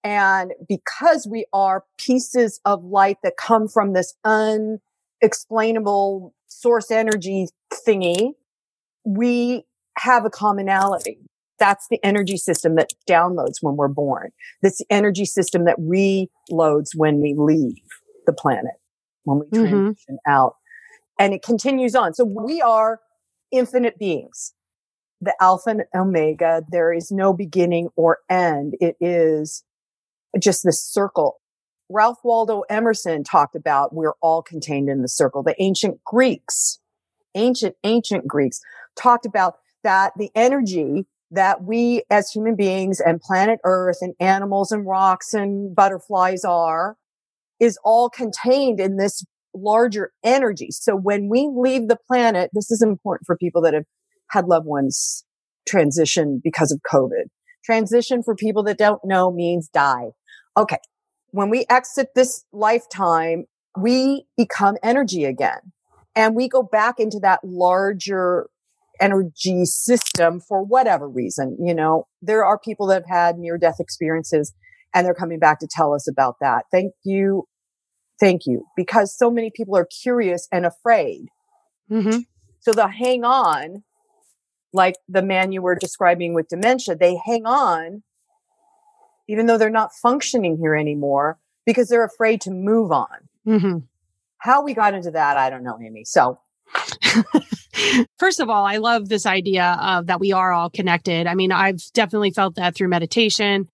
And 0.03 0.51
because 0.67 1.25
we 1.29 1.45
are 1.53 1.85
pieces 1.97 2.59
of 2.65 2.83
light 2.83 3.17
that 3.23 3.37
come 3.37 3.69
from 3.69 3.93
this 3.93 4.13
unexplainable 4.25 6.33
source 6.47 6.91
energy 6.91 7.47
thingy, 7.87 8.33
we 9.05 9.63
have 9.97 10.25
a 10.25 10.29
commonality. 10.29 11.19
That's 11.59 11.87
the 11.89 11.99
energy 12.03 12.37
system 12.37 12.75
that 12.75 12.89
downloads 13.09 13.57
when 13.61 13.75
we're 13.75 13.87
born. 13.87 14.31
That's 14.61 14.79
the 14.79 14.85
energy 14.89 15.25
system 15.25 15.65
that 15.65 15.77
reloads 15.79 16.89
when 16.95 17.21
we 17.21 17.35
leave 17.37 17.83
the 18.25 18.33
planet, 18.33 18.73
when 19.23 19.39
we 19.39 19.45
mm-hmm. 19.45 19.69
transition 19.69 20.17
out. 20.27 20.55
And 21.19 21.33
it 21.33 21.43
continues 21.43 21.95
on. 21.95 22.13
So 22.13 22.25
we 22.25 22.61
are 22.61 22.99
infinite 23.51 23.99
beings 23.99 24.53
the 25.23 25.35
Alpha 25.39 25.69
and 25.69 25.83
Omega. 25.95 26.63
There 26.69 26.91
is 26.91 27.11
no 27.11 27.33
beginning 27.33 27.89
or 27.95 28.19
end. 28.29 28.75
It 28.79 28.97
is 28.99 29.63
just 30.39 30.63
this 30.63 30.83
circle. 30.83 31.39
Ralph 31.89 32.19
Waldo 32.23 32.61
Emerson 32.69 33.23
talked 33.23 33.55
about 33.55 33.93
we're 33.93 34.15
all 34.21 34.41
contained 34.41 34.89
in 34.89 35.01
the 35.01 35.07
circle. 35.07 35.43
The 35.43 35.55
ancient 35.61 36.03
Greeks, 36.03 36.79
ancient, 37.35 37.75
ancient 37.83 38.27
Greeks 38.27 38.59
talked 38.97 39.25
about 39.25 39.55
that 39.83 40.13
the 40.17 40.31
energy 40.35 41.05
that 41.31 41.63
we 41.63 42.03
as 42.09 42.29
human 42.29 42.55
beings 42.55 42.99
and 42.99 43.19
planet 43.19 43.59
earth 43.63 43.97
and 44.01 44.13
animals 44.19 44.71
and 44.71 44.85
rocks 44.85 45.33
and 45.33 45.75
butterflies 45.75 46.45
are 46.45 46.95
is 47.59 47.77
all 47.83 48.09
contained 48.09 48.79
in 48.79 48.97
this 48.97 49.23
larger 49.55 50.11
energy. 50.23 50.67
So 50.71 50.95
when 50.95 51.29
we 51.29 51.49
leave 51.53 51.87
the 51.87 51.97
planet, 52.07 52.51
this 52.53 52.71
is 52.71 52.81
important 52.81 53.25
for 53.25 53.37
people 53.37 53.61
that 53.63 53.73
have 53.73 53.85
had 54.29 54.45
loved 54.45 54.65
ones 54.65 55.23
transition 55.67 56.41
because 56.43 56.71
of 56.71 56.81
COVID. 56.91 57.25
Transition 57.63 58.23
for 58.23 58.35
people 58.35 58.63
that 58.63 58.77
don't 58.77 59.03
know 59.03 59.31
means 59.31 59.69
die. 59.69 60.11
Okay. 60.57 60.79
When 61.31 61.49
we 61.49 61.65
exit 61.69 62.09
this 62.15 62.43
lifetime, 62.51 63.45
we 63.77 64.25
become 64.37 64.75
energy 64.83 65.25
again 65.25 65.71
and 66.15 66.35
we 66.35 66.47
go 66.47 66.61
back 66.61 66.99
into 66.99 67.19
that 67.19 67.39
larger 67.43 68.47
energy 68.99 69.65
system 69.65 70.39
for 70.39 70.63
whatever 70.63 71.07
reason. 71.07 71.57
You 71.59 71.73
know, 71.73 72.07
there 72.21 72.45
are 72.45 72.59
people 72.59 72.87
that 72.87 73.03
have 73.07 73.09
had 73.09 73.37
near 73.37 73.57
death 73.57 73.79
experiences 73.79 74.53
and 74.93 75.05
they're 75.05 75.13
coming 75.13 75.39
back 75.39 75.59
to 75.59 75.67
tell 75.69 75.93
us 75.93 76.07
about 76.07 76.35
that. 76.41 76.65
Thank 76.71 76.93
you. 77.03 77.47
Thank 78.19 78.45
you. 78.45 78.65
Because 78.75 79.15
so 79.17 79.31
many 79.31 79.51
people 79.53 79.75
are 79.75 79.87
curious 80.01 80.47
and 80.51 80.65
afraid. 80.65 81.25
Mm-hmm. 81.91 82.19
So 82.59 82.71
they'll 82.71 82.87
hang 82.87 83.23
on 83.23 83.83
like 84.71 84.95
the 85.07 85.21
man 85.21 85.51
you 85.51 85.61
were 85.61 85.75
describing 85.75 86.33
with 86.33 86.47
dementia, 86.47 86.95
they 86.95 87.17
hang 87.25 87.45
on 87.45 88.03
even 89.27 89.45
though 89.45 89.57
they're 89.57 89.69
not 89.69 89.93
functioning 89.93 90.57
here 90.57 90.75
anymore 90.75 91.39
because 91.65 91.87
they're 91.87 92.05
afraid 92.05 92.41
to 92.41 92.51
move 92.51 92.91
on. 92.91 93.29
Mm-hmm. 93.47 93.79
How 94.37 94.63
we 94.63 94.73
got 94.73 94.93
into 94.93 95.11
that, 95.11 95.37
I 95.37 95.49
don't 95.49 95.63
know, 95.63 95.79
Amy. 95.81 96.03
So, 96.03 96.39
first 98.19 98.39
of 98.39 98.49
all, 98.49 98.65
I 98.65 98.77
love 98.77 99.09
this 99.09 99.25
idea 99.25 99.77
of 99.81 100.07
that 100.07 100.19
we 100.19 100.31
are 100.31 100.51
all 100.51 100.69
connected. 100.69 101.27
I 101.27 101.35
mean, 101.35 101.51
I've 101.51 101.81
definitely 101.93 102.31
felt 102.31 102.55
that 102.55 102.75
through 102.75 102.89
meditation, 102.89 103.67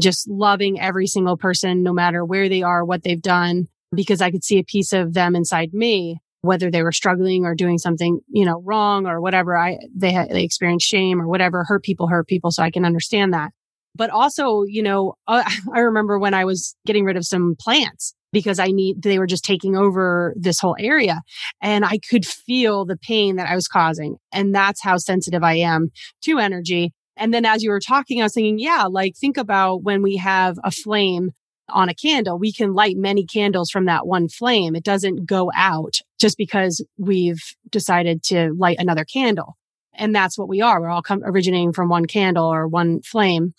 just 0.00 0.28
loving 0.28 0.80
every 0.80 1.06
single 1.06 1.36
person, 1.36 1.82
no 1.82 1.92
matter 1.92 2.24
where 2.24 2.48
they 2.48 2.62
are, 2.62 2.84
what 2.84 3.02
they've 3.02 3.20
done, 3.20 3.68
because 3.94 4.20
I 4.20 4.30
could 4.30 4.44
see 4.44 4.58
a 4.58 4.64
piece 4.64 4.92
of 4.92 5.14
them 5.14 5.36
inside 5.36 5.72
me 5.72 6.20
whether 6.44 6.70
they 6.70 6.82
were 6.82 6.92
struggling 6.92 7.46
or 7.46 7.54
doing 7.54 7.78
something, 7.78 8.20
you 8.28 8.44
know, 8.44 8.60
wrong 8.64 9.06
or 9.06 9.20
whatever. 9.20 9.56
I, 9.56 9.78
they 9.96 10.12
had, 10.12 10.28
they 10.28 10.44
experienced 10.44 10.86
shame 10.86 11.20
or 11.20 11.26
whatever, 11.26 11.64
hurt 11.64 11.82
people, 11.82 12.06
hurt 12.06 12.28
people. 12.28 12.50
So 12.50 12.62
I 12.62 12.70
can 12.70 12.84
understand 12.84 13.32
that. 13.32 13.50
But 13.96 14.10
also, 14.10 14.62
you 14.64 14.82
know, 14.82 15.14
uh, 15.26 15.42
I 15.74 15.80
remember 15.80 16.18
when 16.18 16.34
I 16.34 16.44
was 16.44 16.76
getting 16.86 17.04
rid 17.04 17.16
of 17.16 17.24
some 17.24 17.56
plants 17.58 18.14
because 18.34 18.58
I 18.58 18.66
need, 18.66 19.02
they 19.02 19.18
were 19.18 19.26
just 19.26 19.44
taking 19.44 19.76
over 19.76 20.34
this 20.36 20.60
whole 20.60 20.76
area 20.78 21.22
and 21.62 21.84
I 21.84 21.98
could 22.10 22.26
feel 22.26 22.84
the 22.84 22.98
pain 22.98 23.36
that 23.36 23.48
I 23.48 23.54
was 23.54 23.68
causing. 23.68 24.16
And 24.32 24.54
that's 24.54 24.82
how 24.82 24.98
sensitive 24.98 25.42
I 25.42 25.54
am 25.54 25.90
to 26.24 26.38
energy. 26.38 26.92
And 27.16 27.32
then 27.32 27.46
as 27.46 27.62
you 27.62 27.70
were 27.70 27.80
talking, 27.80 28.20
I 28.20 28.24
was 28.24 28.34
thinking, 28.34 28.58
yeah, 28.58 28.84
like 28.90 29.14
think 29.16 29.38
about 29.38 29.84
when 29.84 30.02
we 30.02 30.16
have 30.16 30.58
a 30.62 30.70
flame 30.70 31.30
on 31.68 31.88
a 31.88 31.94
candle, 31.94 32.38
we 32.38 32.52
can 32.52 32.74
light 32.74 32.96
many 32.96 33.24
candles 33.24 33.70
from 33.70 33.86
that 33.86 34.06
one 34.06 34.28
flame. 34.28 34.76
It 34.76 34.84
doesn't 34.84 35.24
go 35.24 35.50
out 35.54 36.00
just 36.18 36.36
because 36.36 36.84
we've 36.98 37.40
decided 37.70 38.22
to 38.24 38.52
light 38.58 38.76
another 38.78 39.04
candle. 39.04 39.56
And 39.96 40.14
that's 40.14 40.36
what 40.36 40.48
we 40.48 40.60
are. 40.60 40.80
We're 40.80 40.90
all 40.90 41.02
come, 41.02 41.22
originating 41.24 41.72
from 41.72 41.88
one 41.88 42.06
candle 42.06 42.46
or 42.46 42.66
one 42.66 43.00
flame. 43.02 43.54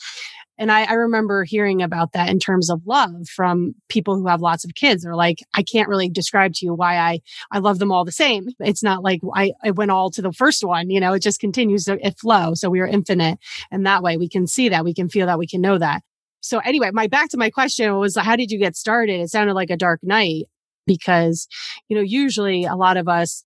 And 0.57 0.71
I, 0.71 0.83
I, 0.83 0.93
remember 0.93 1.43
hearing 1.43 1.81
about 1.81 2.13
that 2.13 2.29
in 2.29 2.39
terms 2.39 2.69
of 2.69 2.81
love 2.85 3.27
from 3.27 3.75
people 3.89 4.15
who 4.15 4.27
have 4.27 4.41
lots 4.41 4.63
of 4.63 4.75
kids. 4.75 5.03
They're 5.03 5.15
like, 5.15 5.39
I 5.53 5.63
can't 5.63 5.89
really 5.89 6.09
describe 6.09 6.53
to 6.53 6.65
you 6.65 6.73
why 6.73 6.97
I, 6.97 7.19
I 7.51 7.59
love 7.59 7.79
them 7.79 7.91
all 7.91 8.05
the 8.05 8.11
same. 8.11 8.47
It's 8.59 8.83
not 8.83 9.03
like 9.03 9.21
I, 9.33 9.53
I 9.63 9.71
went 9.71 9.91
all 9.91 10.09
to 10.11 10.21
the 10.21 10.31
first 10.31 10.63
one, 10.63 10.89
you 10.89 10.99
know, 10.99 11.13
it 11.13 11.19
just 11.19 11.39
continues 11.39 11.85
to 11.85 11.97
it 12.05 12.17
flow. 12.19 12.53
So 12.53 12.69
we 12.69 12.79
are 12.79 12.87
infinite. 12.87 13.39
And 13.71 13.85
that 13.85 14.03
way 14.03 14.17
we 14.17 14.29
can 14.29 14.47
see 14.47 14.69
that, 14.69 14.85
we 14.85 14.93
can 14.93 15.09
feel 15.09 15.27
that, 15.27 15.39
we 15.39 15.47
can 15.47 15.61
know 15.61 15.77
that. 15.77 16.03
So 16.41 16.59
anyway, 16.59 16.91
my 16.93 17.07
back 17.07 17.29
to 17.29 17.37
my 17.37 17.49
question 17.49 17.95
was, 17.97 18.15
how 18.15 18.35
did 18.35 18.51
you 18.51 18.59
get 18.59 18.75
started? 18.75 19.19
It 19.19 19.29
sounded 19.29 19.55
like 19.55 19.71
a 19.71 19.77
dark 19.77 20.01
night 20.03 20.43
because, 20.85 21.47
you 21.89 21.95
know, 21.95 22.03
usually 22.03 22.65
a 22.65 22.75
lot 22.75 22.97
of 22.97 23.07
us 23.07 23.43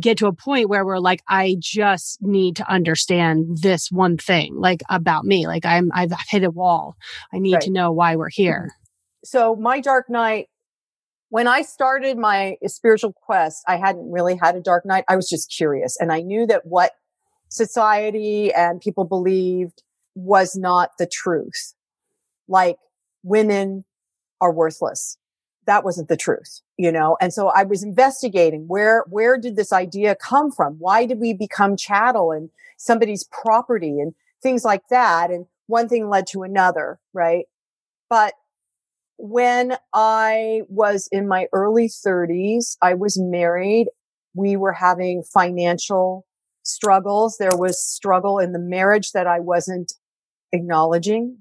get 0.00 0.18
to 0.18 0.26
a 0.26 0.32
point 0.32 0.68
where 0.68 0.84
we're 0.84 0.98
like, 0.98 1.22
I 1.28 1.56
just 1.58 2.22
need 2.22 2.56
to 2.56 2.70
understand 2.70 3.58
this 3.58 3.90
one 3.90 4.16
thing, 4.16 4.54
like 4.56 4.82
about 4.88 5.24
me. 5.24 5.46
Like 5.46 5.64
I'm, 5.64 5.90
I've 5.94 6.12
hit 6.28 6.44
a 6.44 6.50
wall. 6.50 6.96
I 7.32 7.38
need 7.38 7.54
right. 7.54 7.62
to 7.62 7.70
know 7.70 7.92
why 7.92 8.16
we're 8.16 8.30
here. 8.30 8.70
Mm-hmm. 8.70 9.24
So 9.24 9.56
my 9.56 9.80
dark 9.80 10.10
night, 10.10 10.48
when 11.28 11.46
I 11.46 11.62
started 11.62 12.18
my 12.18 12.56
spiritual 12.66 13.12
quest, 13.12 13.62
I 13.66 13.76
hadn't 13.76 14.10
really 14.10 14.36
had 14.36 14.56
a 14.56 14.60
dark 14.60 14.84
night. 14.84 15.04
I 15.08 15.16
was 15.16 15.28
just 15.28 15.50
curious 15.54 15.96
and 15.98 16.12
I 16.12 16.20
knew 16.20 16.46
that 16.46 16.66
what 16.66 16.92
society 17.48 18.52
and 18.52 18.80
people 18.80 19.04
believed 19.04 19.82
was 20.14 20.56
not 20.56 20.90
the 20.98 21.06
truth 21.06 21.74
like 22.48 22.76
women 23.22 23.84
are 24.40 24.52
worthless. 24.52 25.16
That 25.66 25.84
wasn't 25.84 26.08
the 26.08 26.16
truth, 26.16 26.60
you 26.82 26.90
know? 26.90 27.16
And 27.20 27.32
so 27.32 27.48
I 27.48 27.62
was 27.62 27.84
investigating 27.84 28.64
where, 28.66 29.04
where 29.08 29.38
did 29.38 29.54
this 29.54 29.72
idea 29.72 30.16
come 30.16 30.50
from? 30.50 30.74
Why 30.80 31.06
did 31.06 31.20
we 31.20 31.32
become 31.32 31.76
chattel 31.76 32.32
and 32.32 32.50
somebody's 32.76 33.22
property 33.30 34.00
and 34.00 34.14
things 34.42 34.64
like 34.64 34.82
that? 34.90 35.30
And 35.30 35.46
one 35.68 35.88
thing 35.88 36.08
led 36.08 36.26
to 36.32 36.42
another, 36.42 36.98
right? 37.12 37.44
But 38.10 38.34
when 39.16 39.76
I 39.94 40.62
was 40.68 41.08
in 41.12 41.28
my 41.28 41.46
early 41.52 41.88
30s, 41.88 42.76
I 42.82 42.94
was 42.94 43.16
married. 43.16 43.86
We 44.34 44.56
were 44.56 44.72
having 44.72 45.22
financial 45.22 46.26
struggles. 46.64 47.36
There 47.38 47.56
was 47.56 47.80
struggle 47.80 48.40
in 48.40 48.50
the 48.50 48.58
marriage 48.58 49.12
that 49.12 49.28
I 49.28 49.38
wasn't 49.38 49.92
acknowledging 50.52 51.38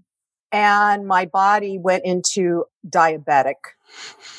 and 0.52 1.08
my 1.08 1.26
body 1.26 1.78
went 1.80 2.06
into 2.06 2.66
diabetic. 2.88 3.56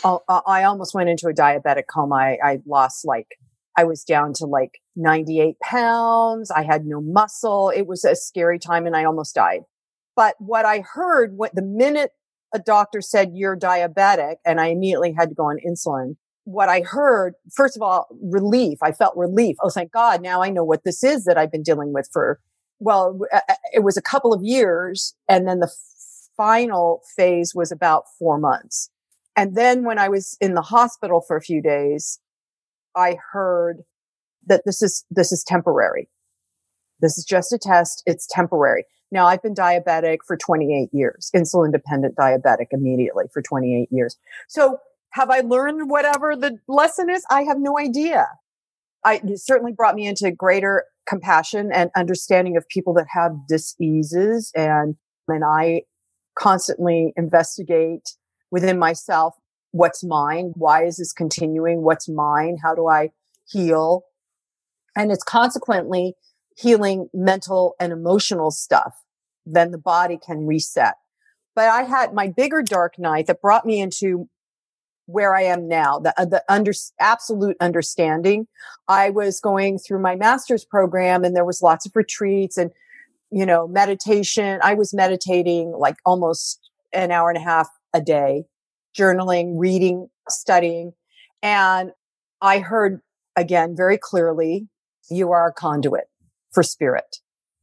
I 0.05 0.65
almost 0.65 0.95
went 0.95 1.09
into 1.09 1.29
a 1.29 1.33
diabetic 1.33 1.85
coma. 1.93 2.15
I, 2.15 2.39
I 2.43 2.59
lost 2.67 3.05
like 3.05 3.39
I 3.77 3.85
was 3.85 4.05
down 4.05 4.33
to 4.35 4.47
like 4.47 4.81
98 4.97 5.59
pounds. 5.61 6.51
I 6.51 6.63
had 6.63 6.85
no 6.85 7.01
muscle. 7.01 7.71
It 7.75 7.87
was 7.87 8.05
a 8.05 8.15
scary 8.15 8.59
time 8.59 8.87
and 8.87 8.97
I 8.97 9.05
almost 9.05 9.35
died. 9.35 9.61
But 10.15 10.35
what 10.39 10.65
I 10.65 10.81
heard, 10.81 11.37
what 11.37 11.55
the 11.55 11.63
minute 11.63 12.11
a 12.55 12.59
doctor 12.59 13.01
said 13.01 13.33
you're 13.35 13.57
diabetic 13.57 14.37
and 14.45 14.61
I 14.61 14.67
immediately 14.67 15.13
had 15.13 15.31
to 15.31 15.35
go 15.35 15.45
on 15.45 15.57
insulin, 15.67 16.17
what 16.45 16.69
I 16.69 16.81
heard, 16.81 17.35
first 17.55 17.77
of 17.77 17.83
all, 17.83 18.09
relief. 18.21 18.79
I 18.83 18.93
felt 18.93 19.17
relief. 19.17 19.57
Oh, 19.63 19.71
thank 19.71 19.93
God. 19.93 20.21
Now 20.21 20.43
I 20.43 20.51
know 20.51 20.65
what 20.65 20.85
this 20.85 21.03
is 21.03 21.25
that 21.25 21.39
I've 21.39 21.53
been 21.53 21.63
dealing 21.63 21.93
with 21.93 22.09
for, 22.13 22.41
well, 22.79 23.21
it 23.73 23.85
was 23.85 23.97
a 23.97 24.03
couple 24.03 24.35
of 24.35 24.43
years. 24.43 25.15
And 25.29 25.49
then 25.49 25.61
the 25.61 25.73
final 26.37 27.03
phase 27.17 27.55
was 27.55 27.73
about 27.73 28.05
four 28.19 28.39
months. 28.39 28.91
And 29.37 29.57
then 29.57 29.85
when 29.85 29.99
I 29.99 30.09
was 30.09 30.37
in 30.41 30.55
the 30.55 30.63
hospital 30.63 31.21
for 31.21 31.37
a 31.37 31.43
few 31.43 31.63
days, 31.63 32.19
I 32.95 33.17
heard 33.33 33.83
that 34.47 34.63
this 34.67 34.83
is, 34.83 35.05
this 35.11 35.33
is 35.33 35.45
temporary. 35.45 36.09
This 37.01 37.17
is 37.17 37.25
just 37.25 37.53
a 37.53 37.59
test. 37.59 38.03
It's 38.07 38.27
temporary. 38.27 38.85
Now 39.11 39.27
I've 39.27 39.43
been 39.43 39.55
diabetic 39.55 40.19
for 40.27 40.37
28 40.37 40.89
years, 40.93 41.31
insulin 41.35 41.73
dependent 41.73 42.17
diabetic 42.17 42.69
immediately 42.73 43.25
for 43.33 43.43
28 43.43 43.89
years. 43.91 44.17
So 44.49 44.79
have 45.11 45.31
I 45.31 45.41
learned 45.41 45.91
whatever 45.91 46.35
the 46.35 46.59
lesson 46.67 47.11
is? 47.11 47.25
I 47.31 47.43
have 47.43 47.59
no 47.59 47.79
idea. 47.79 48.27
I 49.05 49.21
it 49.23 49.39
certainly 49.41 49.73
brought 49.73 49.95
me 49.95 50.07
into 50.07 50.31
greater 50.31 50.85
compassion 51.07 51.71
and 51.73 51.91
understanding 51.95 52.57
of 52.57 52.67
people 52.69 52.95
that 52.95 53.07
have 53.13 53.33
diseases 53.47 54.51
and 54.57 54.97
and 55.29 55.45
I 55.45 55.83
constantly 56.35 57.13
investigate 57.17 58.17
within 58.51 58.79
myself 58.79 59.35
what's 59.73 60.05
mine? 60.05 60.53
Why 60.55 60.85
is 60.85 60.99
this 60.99 61.13
continuing? 61.13 61.83
What's 61.83 62.09
mine? 62.09 62.59
How 62.63 62.75
do 62.75 62.89
i 62.89 63.11
heal? 63.47 64.05
And 64.95 65.11
it's 65.11 65.25
consequently 65.25 66.15
healing 66.57 67.09
mental 67.15 67.75
and 67.81 67.93
emotional 67.93 68.51
stuff 68.51 68.95
then 69.47 69.71
the 69.71 69.79
body 69.79 70.19
can 70.25 70.47
reset. 70.47 70.95
But 71.55 71.69
i 71.69 71.83
had 71.83 72.15
my 72.15 72.29
bigger 72.29 72.63
dark 72.63 72.99
night 72.99 73.27
that 73.27 73.43
brought 73.43 73.67
me 73.67 73.81
into 73.81 74.29
where 75.07 75.35
i 75.35 75.43
am 75.43 75.67
now 75.67 75.99
the, 75.99 76.15
uh, 76.19 76.25
the 76.25 76.43
under, 76.49 76.73
absolute 77.01 77.57
understanding. 77.61 78.47
I 78.89 79.11
was 79.11 79.41
going 79.41 79.79
through 79.79 80.01
my 80.01 80.15
master's 80.15 80.65
program 80.65 81.25
and 81.25 81.35
there 81.35 81.45
was 81.45 81.63
lots 81.63 81.87
of 81.87 81.97
retreats 81.97 82.57
and 82.57 82.71
you 83.33 83.47
know 83.47 83.67
meditation 83.67 84.61
i 84.63 84.75
was 84.75 84.95
meditating 84.95 85.73
like 85.73 85.97
almost 86.05 86.71
an 86.93 87.11
hour 87.11 87.31
and 87.31 87.39
a 87.39 87.43
half 87.43 87.69
a 87.95 88.01
day 88.01 88.45
journaling, 88.97 89.55
reading, 89.57 90.09
studying. 90.29 90.93
And 91.43 91.93
I 92.41 92.59
heard 92.59 93.01
again 93.37 93.75
very 93.77 93.99
clearly, 93.99 94.69
you 95.11 95.31
are 95.33 95.49
a 95.49 95.53
conduit 95.53 96.05
for 96.53 96.63
spirit, 96.63 97.19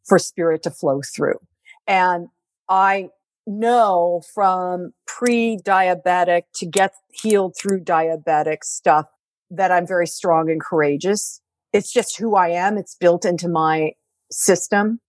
for 0.08 0.20
spirit 0.20 0.64
to 0.64 0.72
flow 0.72 1.02
through. 1.02 1.40
And 1.88 2.28
I 2.68 3.10
know 3.46 4.22
from 4.34 4.92
pre-diabetic 5.08 6.44
to 6.56 6.66
get 6.66 6.94
healed 7.12 7.56
through 7.60 7.84
diabetic 7.84 8.64
stuff 8.64 9.08
that 9.50 9.72
I'm 9.72 9.88
very 9.88 10.08
strong 10.08 10.50
and 10.52 10.62
courageous. 10.62 11.42
It's 11.74 11.92
just 11.92 12.18
who 12.18 12.36
I 12.36 12.50
am. 12.50 12.78
It's 12.78 12.96
built 12.96 13.26
into 13.26 13.48
my 13.48 13.92
system. 14.32 15.00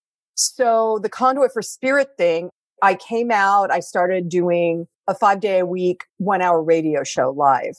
So 0.40 0.98
the 1.02 1.10
conduit 1.10 1.52
for 1.52 1.60
spirit 1.60 2.10
thing, 2.16 2.48
I 2.82 2.94
came 2.94 3.30
out, 3.30 3.70
I 3.70 3.80
started 3.80 4.30
doing 4.30 4.86
a 5.06 5.14
five 5.14 5.40
day 5.40 5.58
a 5.58 5.66
week, 5.66 6.04
one 6.16 6.40
hour 6.40 6.62
radio 6.62 7.04
show 7.04 7.30
live. 7.30 7.74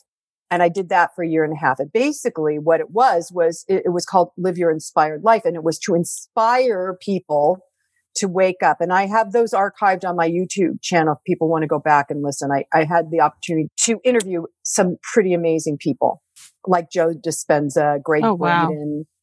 And 0.52 0.62
I 0.62 0.70
did 0.70 0.90
that 0.90 1.16
for 1.16 1.24
a 1.24 1.28
year 1.28 1.44
and 1.44 1.54
a 1.54 1.60
half. 1.60 1.80
And 1.80 1.92
basically 1.92 2.60
what 2.60 2.80
it 2.80 2.92
was, 2.92 3.32
was 3.34 3.66
it, 3.68 3.84
it 3.86 3.90
was 3.90 4.06
called 4.06 4.30
Live 4.38 4.58
Your 4.58 4.70
Inspired 4.70 5.24
Life. 5.24 5.44
And 5.46 5.56
it 5.56 5.64
was 5.64 5.80
to 5.80 5.96
inspire 5.96 6.98
people 7.02 7.60
to 8.18 8.28
wake 8.28 8.62
up. 8.62 8.78
And 8.80 8.94
I 8.94 9.08
have 9.08 9.32
those 9.32 9.54
archived 9.54 10.08
on 10.08 10.16
my 10.16 10.30
YouTube 10.30 10.82
channel. 10.84 11.14
If 11.14 11.24
people 11.24 11.50
want 11.50 11.64
to 11.64 11.68
go 11.68 11.80
back 11.80 12.12
and 12.12 12.22
listen, 12.22 12.52
I, 12.52 12.66
I 12.74 12.84
had 12.84 13.10
the 13.10 13.22
opportunity 13.22 13.70
to 13.86 14.00
interview 14.04 14.44
some 14.64 14.98
pretty 15.02 15.34
amazing 15.34 15.78
people 15.78 16.22
like 16.68 16.92
Joe 16.92 17.14
Dispenza, 17.14 18.04
Greg 18.04 18.24
oh, 18.24 18.36
wow. 18.36 18.70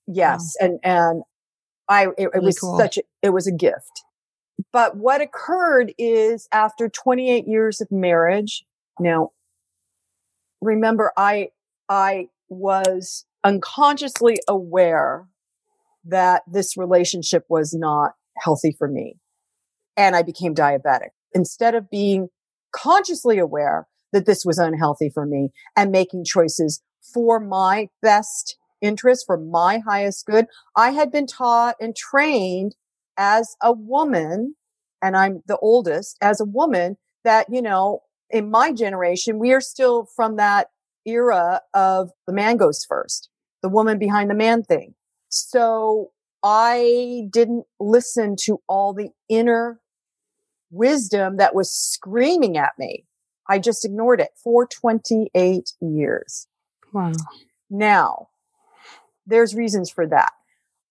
Yes. 0.09 0.57
Wow. 0.61 0.67
And, 0.67 0.79
and 0.83 1.23
I, 1.89 2.07
it, 2.07 2.15
it 2.19 2.31
really 2.35 2.47
was 2.47 2.59
cool. 2.59 2.79
such 2.79 2.99
a, 2.99 3.03
it 3.23 3.31
was 3.31 3.47
a 3.47 3.53
gift. 3.53 4.05
But 4.73 4.97
what 4.97 5.21
occurred 5.21 5.95
is 5.99 6.49
after 6.53 6.89
28 6.89 7.47
years 7.47 7.81
of 7.81 7.91
marriage, 7.91 8.65
now 8.99 9.31
remember 10.61 11.13
I, 11.17 11.51
I 11.89 12.29
was 12.49 13.25
unconsciously 13.45 14.39
aware 14.49 15.29
that 16.05 16.43
this 16.51 16.77
relationship 16.77 17.45
was 17.49 17.73
not 17.73 18.13
healthy 18.37 18.75
for 18.77 18.89
me. 18.89 19.17
And 19.97 20.17
I 20.17 20.23
became 20.23 20.55
diabetic. 20.55 21.11
Instead 21.33 21.75
of 21.75 21.91
being 21.91 22.29
consciously 22.73 23.39
aware 23.39 23.87
that 24.13 24.27
this 24.27 24.45
was 24.45 24.59
unhealthy 24.59 25.11
for 25.13 25.27
me 25.27 25.51
and 25.77 25.91
making 25.91 26.25
choices 26.25 26.83
for 27.13 27.41
my 27.41 27.89
best 28.03 28.57
interest, 28.81 29.27
for 29.27 29.37
my 29.37 29.79
highest 29.79 30.27
good, 30.27 30.47
I 30.77 30.91
had 30.91 31.11
been 31.11 31.27
taught 31.27 31.77
and 31.81 31.97
trained 31.97 32.75
as 33.17 33.57
a 33.63 33.73
woman, 33.73 34.55
and 35.03 35.17
I'm 35.17 35.43
the 35.47 35.59
oldest, 35.59 36.17
as 36.21 36.41
a 36.41 36.45
woman, 36.45 36.97
that, 37.25 37.47
you 37.51 37.63
know, 37.63 38.03
in 38.31 38.51
my 38.51 38.73
generation, 38.73 39.39
we 39.39 39.53
are 39.53 39.61
still 39.61 40.07
from 40.15 40.37
that 40.37 40.69
era 41.07 41.63
of 41.75 42.11
the 42.27 42.33
man 42.33 42.57
goes 42.57 42.85
first, 42.89 43.29
the 43.63 43.69
woman 43.69 43.99
behind 43.99 44.31
the 44.31 44.35
man 44.35 44.63
thing. 44.63 44.95
So 45.29 46.11
I 46.43 47.29
didn't 47.31 47.65
listen 47.81 48.37
to 48.45 48.61
all 48.69 48.93
the 48.93 49.11
inner 49.29 49.81
wisdom 50.71 51.39
that 51.39 51.55
was 51.55 51.73
screaming 51.73 52.57
at 52.57 52.73
me. 52.79 53.05
I 53.49 53.59
just 53.59 53.85
ignored 53.85 54.21
it 54.21 54.31
for 54.43 54.67
28 54.67 55.73
years. 55.81 56.47
Wow. 56.93 57.13
Now, 57.71 58.29
there's 59.29 59.55
reasons 59.55 59.91
for 59.91 60.07
that. 60.07 60.33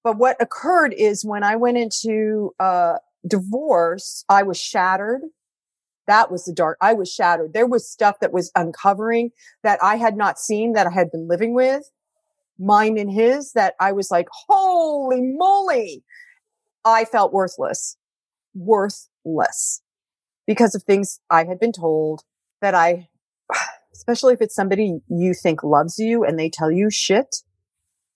But 0.04 0.18
what 0.18 0.42
occurred 0.42 0.94
is 0.94 1.26
when 1.26 1.44
I 1.44 1.58
went 1.58 1.78
into 1.78 2.52
uh, 2.60 2.98
divorce, 3.28 4.24
I 4.30 4.44
was 4.44 4.58
shattered. 4.58 5.22
That 6.08 6.32
was 6.32 6.46
the 6.46 6.54
dark. 6.54 6.78
I 6.80 6.94
was 6.94 7.12
shattered. 7.12 7.54
There 7.54 7.68
was 7.68 7.92
stuff 7.92 8.22
that 8.22 8.32
was 8.32 8.52
uncovering 8.56 9.32
that 9.64 9.80
I 9.84 9.98
had 9.98 10.16
not 10.16 10.40
seen 10.40 10.74
that 10.74 10.88
I 10.88 10.92
had 10.92 11.12
been 11.12 11.28
living 11.28 11.54
with, 11.54 11.92
mine 12.58 12.98
and 12.98 13.12
his, 13.12 13.52
that 13.54 13.76
I 13.80 13.92
was 13.92 14.10
like, 14.10 14.28
holy 14.48 15.22
moly. 15.22 16.04
I 16.86 17.04
felt 17.04 17.34
worthless, 17.34 17.98
worthless 18.56 19.82
because 20.46 20.74
of 20.74 20.84
things 20.84 21.20
I 21.30 21.44
had 21.44 21.60
been 21.60 21.74
told 21.74 22.22
that 22.62 22.74
I, 22.74 23.10
especially 23.94 24.34
if 24.34 24.42
it's 24.42 24.56
somebody 24.56 25.00
you 25.10 25.34
think 25.34 25.64
loves 25.64 26.00
you 26.00 26.24
and 26.24 26.40
they 26.40 26.50
tell 26.50 26.72
you 26.72 26.90
shit. 26.90 27.44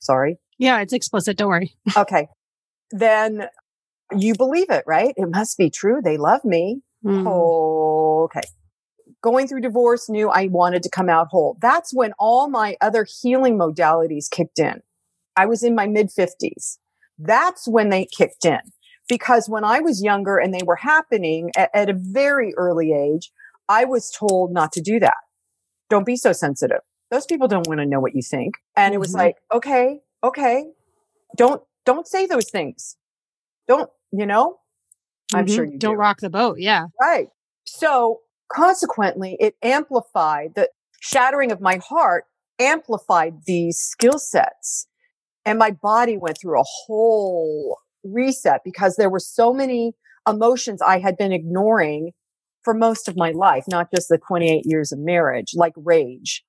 Sorry. 0.01 0.37
Yeah, 0.57 0.81
it's 0.81 0.93
explicit. 0.93 1.37
Don't 1.37 1.49
worry. 1.49 1.73
okay. 1.97 2.27
Then 2.91 3.47
you 4.15 4.35
believe 4.35 4.69
it, 4.69 4.83
right? 4.85 5.13
It 5.15 5.29
must 5.29 5.57
be 5.57 5.69
true. 5.69 6.01
They 6.03 6.17
love 6.17 6.43
me. 6.43 6.81
Mm. 7.05 7.25
Oh, 7.27 8.23
okay. 8.25 8.47
Going 9.23 9.47
through 9.47 9.61
divorce, 9.61 10.09
knew 10.09 10.29
I 10.29 10.47
wanted 10.47 10.83
to 10.83 10.89
come 10.89 11.07
out 11.07 11.27
whole. 11.29 11.57
That's 11.61 11.93
when 11.93 12.11
all 12.19 12.49
my 12.49 12.75
other 12.81 13.05
healing 13.21 13.57
modalities 13.57 14.29
kicked 14.29 14.59
in. 14.59 14.81
I 15.37 15.45
was 15.45 15.63
in 15.63 15.75
my 15.75 15.87
mid 15.87 16.07
50s. 16.07 16.77
That's 17.17 17.67
when 17.67 17.89
they 17.89 18.05
kicked 18.05 18.45
in. 18.45 18.59
Because 19.07 19.47
when 19.47 19.63
I 19.63 19.79
was 19.79 20.03
younger 20.03 20.37
and 20.37 20.53
they 20.53 20.63
were 20.65 20.77
happening 20.77 21.51
at, 21.55 21.69
at 21.73 21.89
a 21.89 21.95
very 21.95 22.53
early 22.55 22.93
age, 22.93 23.31
I 23.69 23.85
was 23.85 24.11
told 24.11 24.53
not 24.53 24.71
to 24.73 24.81
do 24.81 24.99
that. 24.99 25.15
Don't 25.89 26.05
be 26.05 26.15
so 26.15 26.31
sensitive. 26.33 26.81
Those 27.11 27.25
people 27.25 27.47
don't 27.47 27.67
want 27.67 27.79
to 27.81 27.85
know 27.85 27.99
what 27.99 28.15
you 28.15 28.21
think. 28.21 28.55
And 28.75 28.93
it 28.93 28.97
was 28.97 29.09
mm-hmm. 29.09 29.19
like, 29.19 29.35
okay, 29.53 29.99
okay, 30.23 30.65
don't, 31.37 31.61
don't 31.85 32.07
say 32.07 32.25
those 32.25 32.49
things. 32.49 32.95
Don't, 33.67 33.89
you 34.11 34.25
know, 34.25 34.51
mm-hmm. 35.33 35.37
I'm 35.37 35.47
sure 35.47 35.65
you 35.65 35.77
don't 35.77 35.95
do. 35.95 35.99
rock 35.99 36.21
the 36.21 36.29
boat. 36.29 36.57
Yeah. 36.59 36.85
Right. 36.99 37.27
So 37.65 38.21
consequently, 38.51 39.37
it 39.39 39.55
amplified 39.61 40.55
the 40.55 40.69
shattering 41.01 41.51
of 41.51 41.61
my 41.61 41.79
heart 41.83 42.25
amplified 42.59 43.33
these 43.45 43.77
skill 43.77 44.19
sets 44.19 44.87
and 45.45 45.57
my 45.57 45.71
body 45.71 46.17
went 46.17 46.37
through 46.39 46.59
a 46.59 46.65
whole 46.65 47.77
reset 48.03 48.61
because 48.63 48.95
there 48.95 49.09
were 49.09 49.19
so 49.19 49.53
many 49.53 49.93
emotions 50.27 50.81
I 50.81 50.99
had 50.99 51.17
been 51.17 51.31
ignoring 51.31 52.11
for 52.63 52.73
most 52.75 53.07
of 53.07 53.17
my 53.17 53.31
life, 53.31 53.65
not 53.67 53.89
just 53.93 54.07
the 54.09 54.19
28 54.19 54.63
years 54.65 54.91
of 54.91 54.99
marriage, 54.99 55.53
like 55.55 55.73
rage 55.75 56.43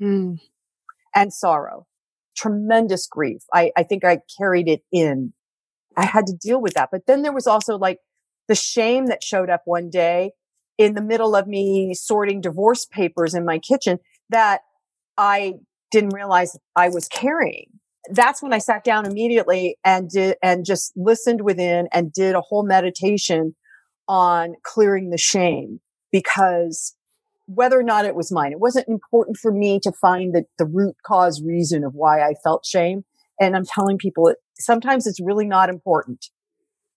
mm. 0.00 0.38
and 1.14 1.32
sorrow 1.32 1.86
tremendous 2.40 3.06
grief. 3.06 3.42
I, 3.52 3.70
I 3.76 3.82
think 3.82 4.04
I 4.04 4.20
carried 4.38 4.68
it 4.68 4.82
in. 4.90 5.32
I 5.96 6.06
had 6.06 6.26
to 6.26 6.32
deal 6.34 6.60
with 6.60 6.74
that. 6.74 6.88
But 6.90 7.06
then 7.06 7.22
there 7.22 7.32
was 7.32 7.46
also 7.46 7.76
like 7.76 7.98
the 8.48 8.54
shame 8.54 9.06
that 9.06 9.22
showed 9.22 9.50
up 9.50 9.62
one 9.64 9.90
day 9.90 10.32
in 10.78 10.94
the 10.94 11.02
middle 11.02 11.36
of 11.36 11.46
me 11.46 11.94
sorting 11.94 12.40
divorce 12.40 12.86
papers 12.86 13.34
in 13.34 13.44
my 13.44 13.58
kitchen 13.58 13.98
that 14.30 14.62
I 15.18 15.54
didn't 15.90 16.14
realize 16.14 16.56
I 16.76 16.88
was 16.88 17.08
carrying. 17.08 17.66
that's 18.12 18.42
when 18.42 18.54
I 18.54 18.58
sat 18.58 18.82
down 18.82 19.04
immediately 19.04 19.76
and 19.84 20.08
did, 20.08 20.36
and 20.42 20.64
just 20.64 20.92
listened 20.96 21.42
within 21.42 21.86
and 21.92 22.12
did 22.12 22.34
a 22.34 22.40
whole 22.40 22.64
meditation 22.64 23.54
on 24.08 24.54
clearing 24.64 25.10
the 25.10 25.18
shame 25.18 25.80
because 26.10 26.96
whether 27.54 27.78
or 27.78 27.82
not 27.82 28.04
it 28.04 28.14
was 28.14 28.30
mine, 28.30 28.52
it 28.52 28.60
wasn't 28.60 28.88
important 28.88 29.36
for 29.36 29.50
me 29.52 29.80
to 29.80 29.90
find 29.92 30.34
the, 30.34 30.44
the 30.58 30.64
root 30.64 30.96
cause 31.04 31.42
reason 31.42 31.82
of 31.82 31.94
why 31.94 32.22
I 32.22 32.34
felt 32.44 32.64
shame. 32.64 33.04
And 33.40 33.56
I'm 33.56 33.64
telling 33.64 33.98
people 33.98 34.28
it, 34.28 34.36
sometimes 34.58 35.06
it's 35.06 35.20
really 35.20 35.46
not 35.46 35.68
important 35.68 36.26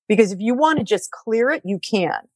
because 0.07 0.31
if 0.31 0.39
you 0.39 0.53
want 0.53 0.77
to 0.77 0.85
just 0.85 1.09
clear 1.11 1.49
it, 1.49 1.63
you 1.65 1.79
can. 1.79 2.27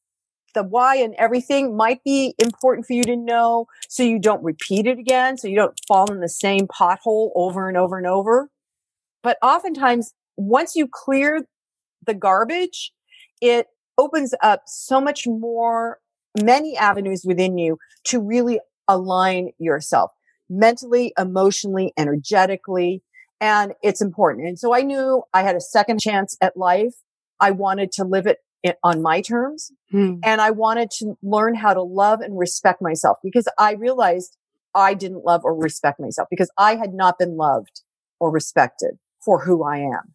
The 0.55 0.63
why 0.63 0.95
and 0.95 1.13
everything 1.15 1.77
might 1.77 2.03
be 2.03 2.33
important 2.39 2.87
for 2.87 2.93
you 2.93 3.03
to 3.03 3.15
know 3.15 3.67
so 3.89 4.01
you 4.01 4.17
don't 4.19 4.43
repeat 4.43 4.87
it 4.87 4.97
again. 4.97 5.37
So 5.37 5.47
you 5.47 5.55
don't 5.55 5.77
fall 5.87 6.11
in 6.11 6.19
the 6.19 6.29
same 6.29 6.67
pothole 6.67 7.31
over 7.35 7.67
and 7.67 7.77
over 7.77 7.97
and 7.97 8.07
over. 8.07 8.49
But 9.21 9.37
oftentimes, 9.43 10.13
once 10.37 10.75
you 10.75 10.87
clear 10.89 11.45
the 12.05 12.13
garbage, 12.15 12.93
it 13.41 13.67
opens 13.97 14.33
up 14.41 14.63
so 14.65 15.01
much 15.01 15.27
more, 15.27 15.99
many 16.41 16.77
avenues 16.77 17.23
within 17.25 17.57
you 17.57 17.77
to 18.05 18.19
really 18.19 18.59
align 18.87 19.51
yourself 19.57 20.11
mentally, 20.49 21.13
emotionally, 21.17 21.93
energetically. 21.97 23.03
And 23.39 23.73
it's 23.83 24.01
important. 24.01 24.47
And 24.47 24.57
so 24.57 24.73
I 24.73 24.81
knew 24.81 25.23
I 25.33 25.43
had 25.43 25.55
a 25.55 25.61
second 25.61 25.99
chance 25.99 26.37
at 26.41 26.57
life. 26.57 26.95
I 27.39 27.51
wanted 27.51 27.91
to 27.93 28.03
live 28.03 28.25
it 28.27 28.39
on 28.83 29.01
my 29.01 29.21
terms. 29.21 29.71
Hmm. 29.91 30.15
And 30.23 30.41
I 30.41 30.51
wanted 30.51 30.91
to 30.99 31.17
learn 31.21 31.55
how 31.55 31.73
to 31.73 31.81
love 31.81 32.21
and 32.21 32.37
respect 32.37 32.81
myself 32.81 33.17
because 33.23 33.47
I 33.57 33.73
realized 33.73 34.37
I 34.73 34.93
didn't 34.93 35.25
love 35.25 35.41
or 35.43 35.55
respect 35.55 35.99
myself 35.99 36.27
because 36.29 36.51
I 36.57 36.75
had 36.75 36.93
not 36.93 37.17
been 37.17 37.37
loved 37.37 37.81
or 38.19 38.31
respected 38.31 38.97
for 39.23 39.45
who 39.45 39.63
I 39.63 39.77
am. 39.79 40.13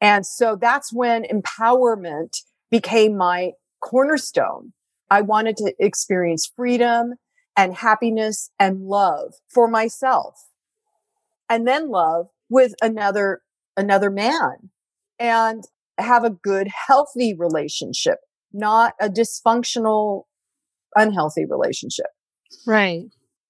And 0.00 0.26
so 0.26 0.56
that's 0.56 0.92
when 0.92 1.24
empowerment 1.24 2.42
became 2.70 3.16
my 3.16 3.52
cornerstone. 3.80 4.72
I 5.10 5.22
wanted 5.22 5.56
to 5.58 5.74
experience 5.78 6.50
freedom 6.54 7.14
and 7.56 7.74
happiness 7.74 8.50
and 8.58 8.82
love 8.82 9.34
for 9.48 9.68
myself 9.68 10.46
and 11.48 11.66
then 11.66 11.90
love 11.90 12.26
with 12.48 12.74
another, 12.82 13.40
another 13.76 14.10
man 14.10 14.70
and 15.18 15.64
have 15.98 16.24
a 16.24 16.30
good, 16.30 16.68
healthy 16.86 17.34
relationship, 17.34 18.18
not 18.52 18.94
a 19.00 19.08
dysfunctional, 19.08 20.24
unhealthy 20.94 21.46
relationship. 21.46 22.06
Right. 22.66 23.04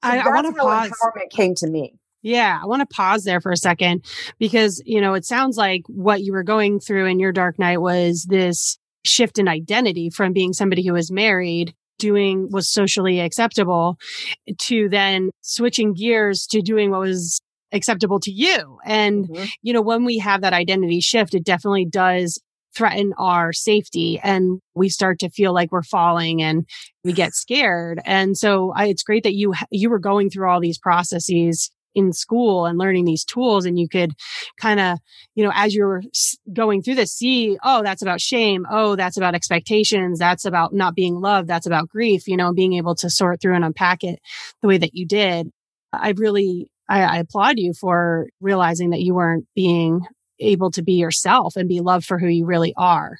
So 0.05 0.11
I, 0.11 0.19
I 0.19 0.29
want 0.29 0.47
to 0.47 0.53
pause. 0.53 0.91
Empowerment 0.91 1.31
came 1.31 1.55
to 1.57 1.69
me. 1.69 1.95
Yeah, 2.23 2.59
I 2.61 2.67
want 2.67 2.81
to 2.81 2.87
pause 2.87 3.25
there 3.25 3.41
for 3.41 3.53
a 3.53 3.57
second 3.57 4.05
because, 4.39 4.83
you 4.85 5.01
know, 5.01 5.15
it 5.15 5.25
sounds 5.25 5.57
like 5.57 5.83
what 5.87 6.23
you 6.23 6.33
were 6.33 6.43
going 6.43 6.81
through 6.81 7.07
in 7.07 7.21
your 7.21 7.33
dark 7.33 7.59
night 7.59 7.81
was 7.81 8.27
this 8.29 8.79
shift 9.07 9.39
in 9.39 9.49
identity 9.49 10.11
from 10.11 10.33
being 10.33 10.53
somebody 10.53 10.87
who 10.87 10.93
was 10.93 11.11
married 11.11 11.75
doing 11.99 12.49
was 12.51 12.71
socially 12.71 13.21
acceptable 13.21 13.97
to 14.59 14.89
then 14.89 15.31
switching 15.41 15.95
gears 15.95 16.47
to 16.47 16.61
doing 16.61 16.91
what 16.91 17.01
was 17.01 17.41
acceptable 17.73 18.21
to 18.21 18.31
you. 18.31 18.79
And, 18.85 19.29
mm-hmm. 19.29 19.45
you 19.63 19.73
know, 19.73 19.83
when 19.83 20.05
we 20.05 20.19
have 20.19 20.43
that 20.43 20.53
identity 20.53 21.01
shift, 21.01 21.35
it 21.35 21.45
definitely 21.45 21.87
does 21.87 22.41
threaten 22.75 23.15
our 23.19 23.53
safety 23.53 24.21
and 24.23 24.61
we 24.75 24.89
start 24.91 25.19
to 25.19 25.31
feel 25.31 25.55
like 25.55 25.73
we're 25.73 25.83
falling 25.83 26.43
and 26.43 26.67
we 27.05 27.13
get 27.13 27.33
scared. 27.33 28.01
And 28.05 28.37
so 28.37 28.73
I, 28.77 28.87
it's 28.87 29.03
great 29.03 29.23
that 29.23 29.35
you, 29.35 29.55
you 29.71 29.89
were 29.89 29.99
going 29.99 30.29
through 30.29 30.51
all 30.51 30.61
these 30.61 30.79
processes 30.79 31.71
in 31.97 32.13
school 32.13 32.67
and 32.67 32.79
learning 32.79 33.07
these 33.07 33.25
tools 33.25 33.65
and 33.65 33.79
you 33.79 33.89
could 33.89 34.13
kind 34.61 34.79
of 34.79 34.99
you 35.35 35.43
know 35.43 35.51
as 35.55 35.75
you're 35.75 36.03
going 36.53 36.83
through 36.83 36.95
this 36.95 37.13
see 37.13 37.59
oh 37.65 37.83
that's 37.83 38.03
about 38.03 38.21
shame. 38.21 38.67
Oh 38.71 38.95
that's 38.95 39.17
about 39.17 39.35
expectations. 39.35 40.19
That's 40.19 40.45
about 40.45 40.75
not 40.75 40.95
being 40.95 41.17
loved. 41.17 41.49
That's 41.49 41.67
about 41.67 41.89
grief 41.89 42.29
you 42.29 42.37
know 42.37 42.53
being 42.53 42.75
able 42.75 42.95
to 42.97 43.11
sort 43.11 43.41
through 43.41 43.55
and 43.55 43.65
unpack 43.65 44.05
it 44.05 44.21
the 44.63 44.69
way 44.69 44.79
that 44.79 44.95
you 44.95 45.07
did. 45.07 45.51
I 45.93 46.11
really 46.11 46.71
I, 46.89 47.03
I 47.03 47.17
applaud 47.19 47.59
you 47.59 47.73
for 47.73 48.29
realizing 48.41 48.91
that 48.91 49.01
you 49.01 49.15
weren't 49.15 49.47
being 49.57 50.03
able 50.39 50.71
to 50.73 50.83
be 50.83 50.93
yourself 50.93 51.57
and 51.57 51.69
be 51.69 51.81
loved 51.81 52.05
for 52.05 52.19
who 52.19 52.29
you 52.29 52.45
really 52.45 52.75
are. 52.77 53.19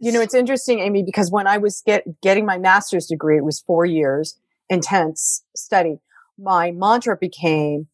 You 0.00 0.10
know 0.10 0.20
it's 0.20 0.34
interesting 0.34 0.80
amy 0.80 1.04
because 1.04 1.30
when 1.30 1.46
i 1.46 1.58
was 1.58 1.80
get, 1.86 2.20
getting 2.22 2.44
my 2.44 2.58
master's 2.58 3.06
degree 3.06 3.36
it 3.36 3.44
was 3.44 3.60
four 3.60 3.86
years 3.86 4.36
intense 4.68 5.44
study 5.54 6.00
my 6.42 6.72
mantra 6.72 7.16
became, 7.16 7.86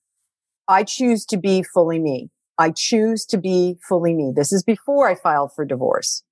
I 0.67 0.83
choose 0.83 1.25
to 1.27 1.37
be 1.37 1.63
fully 1.63 1.99
me. 1.99 2.31
I 2.57 2.71
choose 2.71 3.25
to 3.27 3.39
be 3.39 3.79
fully 3.89 4.15
me. 4.15 4.33
This 4.35 4.53
is 4.53 4.63
before 4.63 5.09
I 5.09 5.15
filed 5.15 5.53
for 5.55 5.65
divorce. 5.65 6.25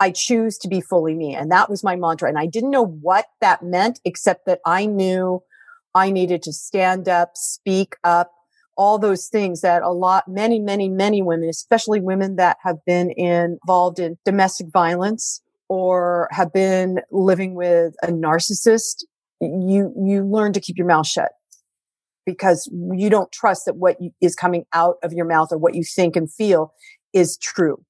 I 0.00 0.10
choose 0.10 0.58
to 0.58 0.68
be 0.68 0.80
fully 0.80 1.14
me. 1.14 1.34
And 1.34 1.50
that 1.52 1.68
was 1.68 1.84
my 1.84 1.96
mantra. 1.96 2.28
And 2.28 2.38
I 2.38 2.46
didn't 2.46 2.70
know 2.70 2.86
what 2.86 3.26
that 3.40 3.62
meant, 3.62 4.00
except 4.04 4.46
that 4.46 4.60
I 4.64 4.86
knew 4.86 5.42
I 5.94 6.10
needed 6.10 6.42
to 6.44 6.52
stand 6.52 7.08
up, 7.08 7.32
speak 7.34 7.96
up, 8.02 8.32
all 8.76 8.98
those 8.98 9.26
things 9.26 9.60
that 9.60 9.82
a 9.82 9.90
lot, 9.90 10.28
many, 10.28 10.60
many, 10.60 10.88
many 10.88 11.20
women, 11.20 11.48
especially 11.48 12.00
women 12.00 12.36
that 12.36 12.58
have 12.62 12.76
been 12.86 13.10
involved 13.16 13.98
in 13.98 14.16
domestic 14.24 14.68
violence 14.72 15.42
or 15.68 16.28
have 16.30 16.52
been 16.52 17.00
living 17.10 17.54
with 17.54 17.94
a 18.02 18.08
narcissist, 18.08 19.04
you, 19.40 19.92
you 20.00 20.24
learn 20.24 20.52
to 20.52 20.60
keep 20.60 20.76
your 20.76 20.86
mouth 20.86 21.06
shut 21.06 21.32
because 22.28 22.70
you 22.92 23.08
don't 23.08 23.32
trust 23.32 23.64
that 23.64 23.76
what 23.76 23.96
is 24.20 24.34
coming 24.34 24.66
out 24.74 24.96
of 25.02 25.14
your 25.14 25.24
mouth 25.24 25.48
or 25.50 25.56
what 25.56 25.74
you 25.74 25.82
think 25.82 26.14
and 26.14 26.30
feel 26.30 26.74
is 27.14 27.38
true 27.38 27.82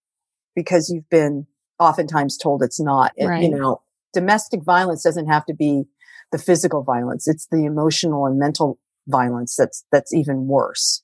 because 0.54 0.88
you've 0.88 1.10
been 1.10 1.44
oftentimes 1.80 2.38
told 2.38 2.62
it's 2.62 2.78
not. 2.78 3.10
Right. 3.20 3.42
You 3.42 3.50
know, 3.50 3.82
domestic 4.14 4.62
violence 4.62 5.02
doesn't 5.02 5.26
have 5.26 5.44
to 5.46 5.54
be 5.54 5.86
the 6.30 6.38
physical 6.38 6.84
violence. 6.84 7.26
It's 7.26 7.48
the 7.50 7.64
emotional 7.64 8.26
and 8.26 8.38
mental 8.38 8.78
violence 9.08 9.56
that's, 9.56 9.84
that's 9.90 10.14
even 10.14 10.46
worse 10.46 11.02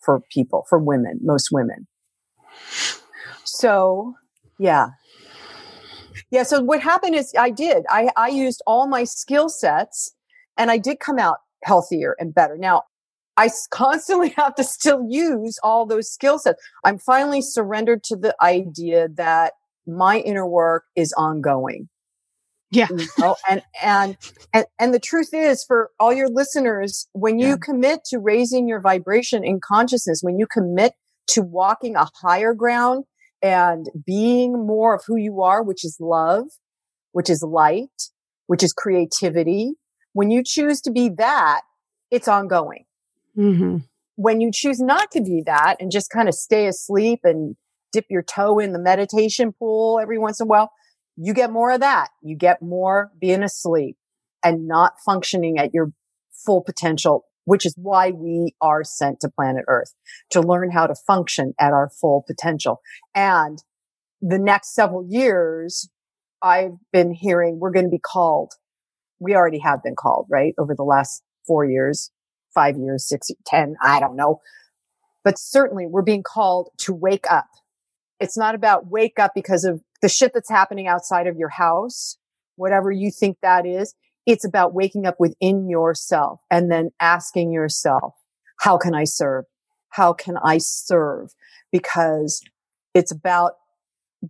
for 0.00 0.20
people, 0.32 0.66
for 0.68 0.80
women, 0.80 1.20
most 1.22 1.50
women. 1.52 1.86
So 3.44 4.14
yeah. 4.58 4.88
Yeah. 6.32 6.42
So 6.42 6.60
what 6.60 6.80
happened 6.80 7.14
is 7.14 7.32
I 7.38 7.50
did, 7.50 7.84
I, 7.88 8.08
I 8.16 8.26
used 8.26 8.60
all 8.66 8.88
my 8.88 9.04
skill 9.04 9.48
sets 9.48 10.16
and 10.56 10.68
I 10.68 10.78
did 10.78 10.98
come 10.98 11.20
out 11.20 11.38
healthier 11.64 12.16
and 12.18 12.34
better. 12.34 12.56
Now, 12.56 12.82
I 13.36 13.50
constantly 13.70 14.30
have 14.36 14.54
to 14.56 14.64
still 14.64 15.06
use 15.08 15.58
all 15.62 15.86
those 15.86 16.10
skill 16.10 16.38
sets. 16.38 16.62
I'm 16.84 16.98
finally 16.98 17.42
surrendered 17.42 18.04
to 18.04 18.16
the 18.16 18.34
idea 18.42 19.08
that 19.14 19.54
my 19.86 20.18
inner 20.18 20.46
work 20.46 20.84
is 20.96 21.12
ongoing. 21.16 21.88
Yeah. 22.70 22.88
You 22.90 23.06
know? 23.18 23.36
and, 23.48 23.62
and, 23.82 24.16
and, 24.54 24.66
and 24.78 24.94
the 24.94 25.00
truth 25.00 25.30
is 25.34 25.62
for 25.66 25.90
all 26.00 26.12
your 26.12 26.28
listeners, 26.28 27.06
when 27.12 27.38
you 27.38 27.48
yeah. 27.48 27.56
commit 27.62 28.00
to 28.06 28.18
raising 28.18 28.66
your 28.66 28.80
vibration 28.80 29.44
in 29.44 29.60
consciousness, 29.60 30.20
when 30.22 30.38
you 30.38 30.46
commit 30.46 30.94
to 31.28 31.42
walking 31.42 31.96
a 31.96 32.08
higher 32.22 32.54
ground 32.54 33.04
and 33.42 33.90
being 34.06 34.66
more 34.66 34.94
of 34.94 35.02
who 35.06 35.16
you 35.16 35.42
are, 35.42 35.62
which 35.62 35.84
is 35.84 35.98
love, 36.00 36.44
which 37.12 37.28
is 37.28 37.42
light, 37.42 37.90
which 38.46 38.62
is 38.62 38.72
creativity, 38.72 39.72
when 40.12 40.30
you 40.30 40.42
choose 40.44 40.80
to 40.82 40.90
be 40.90 41.08
that, 41.18 41.62
it's 42.10 42.28
ongoing. 42.28 42.84
Mm-hmm. 43.36 43.78
When 44.16 44.40
you 44.40 44.50
choose 44.52 44.80
not 44.80 45.10
to 45.12 45.22
be 45.22 45.42
that 45.46 45.76
and 45.80 45.90
just 45.90 46.10
kind 46.10 46.28
of 46.28 46.34
stay 46.34 46.66
asleep 46.66 47.20
and 47.24 47.56
dip 47.92 48.06
your 48.10 48.22
toe 48.22 48.58
in 48.58 48.72
the 48.72 48.78
meditation 48.78 49.52
pool 49.52 49.98
every 50.00 50.18
once 50.18 50.40
in 50.40 50.44
a 50.44 50.48
while, 50.48 50.72
you 51.16 51.34
get 51.34 51.50
more 51.50 51.72
of 51.72 51.80
that. 51.80 52.08
You 52.22 52.36
get 52.36 52.62
more 52.62 53.10
being 53.20 53.42
asleep 53.42 53.96
and 54.44 54.66
not 54.66 54.94
functioning 55.04 55.58
at 55.58 55.72
your 55.72 55.92
full 56.44 56.62
potential, 56.62 57.24
which 57.44 57.64
is 57.64 57.74
why 57.76 58.10
we 58.10 58.54
are 58.60 58.84
sent 58.84 59.20
to 59.20 59.28
planet 59.28 59.64
Earth 59.68 59.94
to 60.30 60.40
learn 60.40 60.70
how 60.70 60.86
to 60.86 60.94
function 60.94 61.54
at 61.58 61.72
our 61.72 61.90
full 62.00 62.24
potential. 62.26 62.80
And 63.14 63.62
the 64.20 64.38
next 64.38 64.74
several 64.74 65.06
years, 65.08 65.88
I've 66.42 66.76
been 66.92 67.12
hearing 67.12 67.58
we're 67.58 67.70
going 67.70 67.86
to 67.86 67.90
be 67.90 67.98
called 67.98 68.54
we 69.22 69.34
already 69.34 69.58
have 69.60 69.82
been 69.82 69.94
called, 69.96 70.26
right? 70.28 70.54
Over 70.58 70.74
the 70.74 70.82
last 70.82 71.22
four 71.46 71.64
years, 71.64 72.10
five 72.54 72.76
years, 72.76 73.08
six, 73.08 73.30
ten, 73.46 73.76
I 73.82 74.00
don't 74.00 74.16
know. 74.16 74.40
But 75.24 75.38
certainly 75.38 75.86
we're 75.86 76.02
being 76.02 76.24
called 76.24 76.70
to 76.78 76.92
wake 76.92 77.30
up. 77.30 77.46
It's 78.18 78.36
not 78.36 78.54
about 78.54 78.90
wake 78.90 79.18
up 79.18 79.32
because 79.34 79.64
of 79.64 79.80
the 80.00 80.08
shit 80.08 80.32
that's 80.34 80.50
happening 80.50 80.88
outside 80.88 81.26
of 81.26 81.36
your 81.36 81.48
house, 81.48 82.16
whatever 82.56 82.90
you 82.90 83.10
think 83.10 83.38
that 83.42 83.66
is. 83.66 83.94
It's 84.26 84.44
about 84.44 84.74
waking 84.74 85.06
up 85.06 85.16
within 85.18 85.68
yourself 85.68 86.40
and 86.50 86.70
then 86.70 86.90
asking 87.00 87.52
yourself, 87.52 88.14
how 88.60 88.78
can 88.78 88.94
I 88.94 89.04
serve? 89.04 89.44
How 89.88 90.12
can 90.12 90.36
I 90.36 90.58
serve? 90.58 91.34
Because 91.72 92.40
it's 92.94 93.10
about 93.10 93.52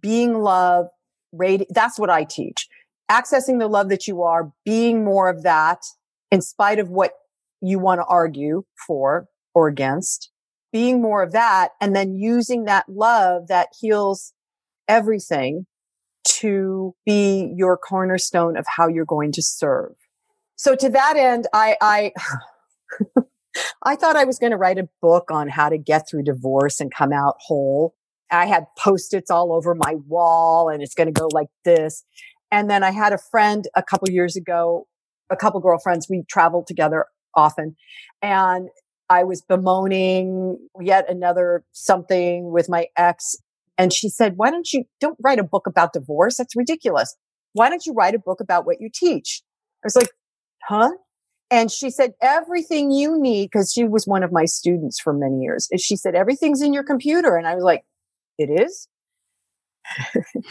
being 0.00 0.40
love, 0.40 0.87
radi- 1.35 1.66
that's 1.70 1.98
what 1.98 2.11
I 2.11 2.24
teach 2.24 2.68
accessing 3.11 3.59
the 3.59 3.69
love 3.69 3.88
that 3.88 4.07
you 4.07 4.23
are, 4.23 4.53
being 4.65 5.05
more 5.05 5.29
of 5.29 5.43
that 5.43 5.85
in 6.31 6.41
spite 6.41 6.79
of 6.79 6.88
what 6.88 7.12
you 7.61 7.79
want 7.79 8.01
to 8.01 8.05
argue 8.07 8.65
for 8.87 9.29
or 9.55 9.69
against, 9.69 10.31
being 10.73 11.03
more 11.03 11.23
of 11.23 11.33
that 11.33 11.73
and 11.81 11.95
then 11.95 12.15
using 12.15 12.65
that 12.65 12.88
love 12.88 13.49
that 13.49 13.69
heals 13.79 14.33
everything 14.88 15.67
to 16.25 16.95
be 17.05 17.53
your 17.57 17.77
cornerstone 17.77 18.57
of 18.57 18.65
how 18.67 18.88
you're 18.88 19.05
going 19.05 19.33
to 19.33 19.43
serve. 19.43 19.93
So 20.57 20.75
to 20.77 20.88
that 20.91 21.17
end, 21.17 21.47
I, 21.53 21.77
I, 21.81 22.12
I 23.85 23.97
thought 23.97 24.17
I 24.17 24.25
was 24.25 24.38
going 24.38 24.53
to 24.53 24.57
write 24.57 24.79
a 24.79 24.88
book 25.01 25.31
on 25.31 25.49
how 25.49 25.69
to 25.69 25.79
get 25.79 26.09
through 26.09 26.23
divorce 26.23 26.81
and 26.81 26.93
come 26.93 27.12
out 27.12 27.37
whole. 27.41 27.95
I 28.31 28.47
had 28.47 28.65
post-its 28.79 29.31
all 29.31 29.53
over 29.53 29.75
my 29.75 29.97
wall 30.07 30.71
and 30.71 30.83
it's 30.83 30.95
going 30.95 31.12
to 31.12 31.21
go 31.21 31.29
like 31.33 31.49
this. 31.65 32.03
And 32.53 32.71
then 32.71 32.85
I 32.85 32.93
had 32.93 33.12
a 33.12 33.19
friend 33.19 33.67
a 33.75 33.83
couple 33.83 34.09
years 34.11 34.37
ago, 34.37 34.87
a 35.31 35.37
couple 35.37 35.59
girlfriends, 35.61 36.07
we 36.09 36.23
traveled 36.29 36.69
together 36.69 37.07
often 37.35 37.75
and 38.21 38.69
I 39.09 39.25
was 39.25 39.43
bemoaning 39.43 40.59
yet 40.81 41.11
another 41.11 41.65
something 41.73 42.51
with 42.51 42.69
my 42.69 42.87
ex. 42.97 43.37
And 43.77 43.93
she 43.93 44.09
said, 44.09 44.35
why 44.37 44.51
don't 44.51 44.73
you 44.73 44.85
don't 45.01 45.19
write 45.23 45.38
a 45.38 45.45
book 45.45 45.67
about 45.67 45.93
divorce? 45.93 46.37
That's 46.37 46.57
ridiculous. 46.57 47.15
Why 47.53 47.69
don't 47.69 47.85
you 47.85 47.93
write 47.93 48.15
a 48.15 48.19
book 48.19 48.41
about 48.41 48.65
what 48.65 48.81
you 48.81 48.88
teach? 48.93 49.43
I 49.83 49.87
was 49.87 49.97
like, 49.97 50.11
huh? 50.62 50.91
And 51.51 51.71
she 51.71 51.91
said, 51.91 52.12
everything 52.23 52.91
you 52.91 53.21
need, 53.21 53.51
because 53.53 53.73
she 53.73 53.85
was 53.85 54.07
one 54.07 54.23
of 54.23 54.33
my 54.33 54.47
students 54.47 54.99
for 54.99 55.12
many 55.12 55.41
years. 55.43 55.69
And 55.71 55.81
she 55.81 55.97
said, 55.97 56.15
everything's 56.15 56.62
in 56.62 56.73
your 56.73 56.85
computer. 56.85 57.37
And 57.37 57.47
I 57.47 57.55
was 57.55 57.65
like, 57.65 57.83
it 58.38 58.49
is? 58.49 58.88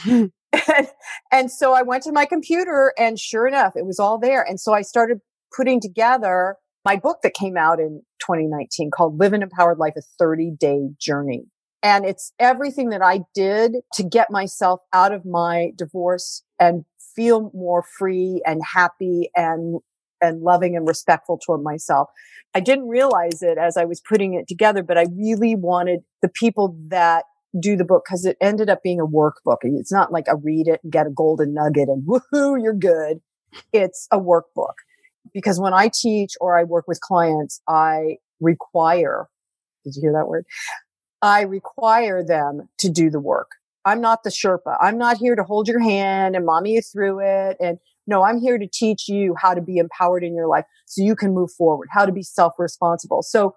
and, 0.53 0.87
and 1.31 1.51
so 1.51 1.73
I 1.73 1.81
went 1.81 2.03
to 2.03 2.11
my 2.11 2.25
computer 2.25 2.93
and 2.97 3.19
sure 3.19 3.47
enough, 3.47 3.73
it 3.75 3.85
was 3.85 3.99
all 3.99 4.19
there. 4.19 4.41
And 4.41 4.59
so 4.59 4.73
I 4.73 4.81
started 4.81 5.19
putting 5.55 5.79
together 5.79 6.55
my 6.83 6.95
book 6.95 7.19
that 7.23 7.33
came 7.33 7.57
out 7.57 7.79
in 7.79 8.01
2019 8.19 8.91
called 8.91 9.19
Live 9.19 9.33
an 9.33 9.43
Empowered 9.43 9.77
Life, 9.77 9.93
a 9.97 10.01
30 10.19 10.51
day 10.59 10.89
journey. 10.99 11.45
And 11.83 12.05
it's 12.05 12.31
everything 12.39 12.89
that 12.89 13.01
I 13.01 13.21
did 13.33 13.77
to 13.93 14.03
get 14.03 14.29
myself 14.29 14.81
out 14.93 15.13
of 15.13 15.25
my 15.25 15.71
divorce 15.75 16.43
and 16.59 16.85
feel 17.15 17.51
more 17.53 17.83
free 17.97 18.41
and 18.45 18.61
happy 18.63 19.29
and 19.35 19.79
and 20.23 20.43
loving 20.43 20.75
and 20.75 20.87
respectful 20.87 21.39
toward 21.43 21.63
myself. 21.63 22.07
I 22.53 22.59
didn't 22.59 22.87
realize 22.87 23.41
it 23.41 23.57
as 23.57 23.75
I 23.75 23.85
was 23.85 23.99
putting 23.99 24.35
it 24.35 24.47
together, 24.47 24.83
but 24.83 24.97
I 24.97 25.07
really 25.17 25.55
wanted 25.55 26.01
the 26.21 26.29
people 26.29 26.77
that 26.89 27.25
do 27.59 27.75
the 27.75 27.85
book 27.85 28.03
because 28.05 28.25
it 28.25 28.37
ended 28.41 28.69
up 28.69 28.81
being 28.83 28.99
a 28.99 29.05
workbook. 29.05 29.57
It's 29.63 29.91
not 29.91 30.11
like 30.11 30.27
a 30.27 30.35
read 30.35 30.67
it 30.67 30.79
and 30.83 30.91
get 30.91 31.07
a 31.07 31.11
golden 31.11 31.53
nugget 31.53 31.89
and 31.89 32.03
woohoo, 32.07 32.61
you're 32.61 32.73
good. 32.73 33.21
It's 33.73 34.07
a 34.11 34.19
workbook 34.19 34.75
because 35.33 35.59
when 35.59 35.73
I 35.73 35.89
teach 35.93 36.33
or 36.39 36.57
I 36.57 36.63
work 36.63 36.85
with 36.87 37.01
clients, 37.01 37.61
I 37.67 38.17
require, 38.39 39.27
did 39.83 39.95
you 39.95 40.01
hear 40.01 40.13
that 40.13 40.27
word? 40.27 40.45
I 41.21 41.41
require 41.41 42.23
them 42.23 42.69
to 42.79 42.89
do 42.89 43.09
the 43.09 43.19
work. 43.19 43.51
I'm 43.83 43.99
not 43.99 44.23
the 44.23 44.29
Sherpa. 44.29 44.77
I'm 44.79 44.97
not 44.97 45.17
here 45.17 45.35
to 45.35 45.43
hold 45.43 45.67
your 45.67 45.79
hand 45.79 46.35
and 46.35 46.45
mommy 46.45 46.73
you 46.73 46.81
through 46.81 47.19
it 47.19 47.57
and 47.59 47.77
no, 48.07 48.23
I'm 48.23 48.39
here 48.39 48.57
to 48.57 48.67
teach 48.67 49.07
you 49.07 49.35
how 49.37 49.53
to 49.53 49.61
be 49.61 49.77
empowered 49.77 50.23
in 50.23 50.35
your 50.35 50.47
life 50.47 50.65
so 50.85 51.03
you 51.03 51.15
can 51.15 51.33
move 51.33 51.51
forward, 51.51 51.87
how 51.91 52.05
to 52.05 52.11
be 52.11 52.23
self 52.23 52.53
responsible. 52.57 53.21
So 53.21 53.55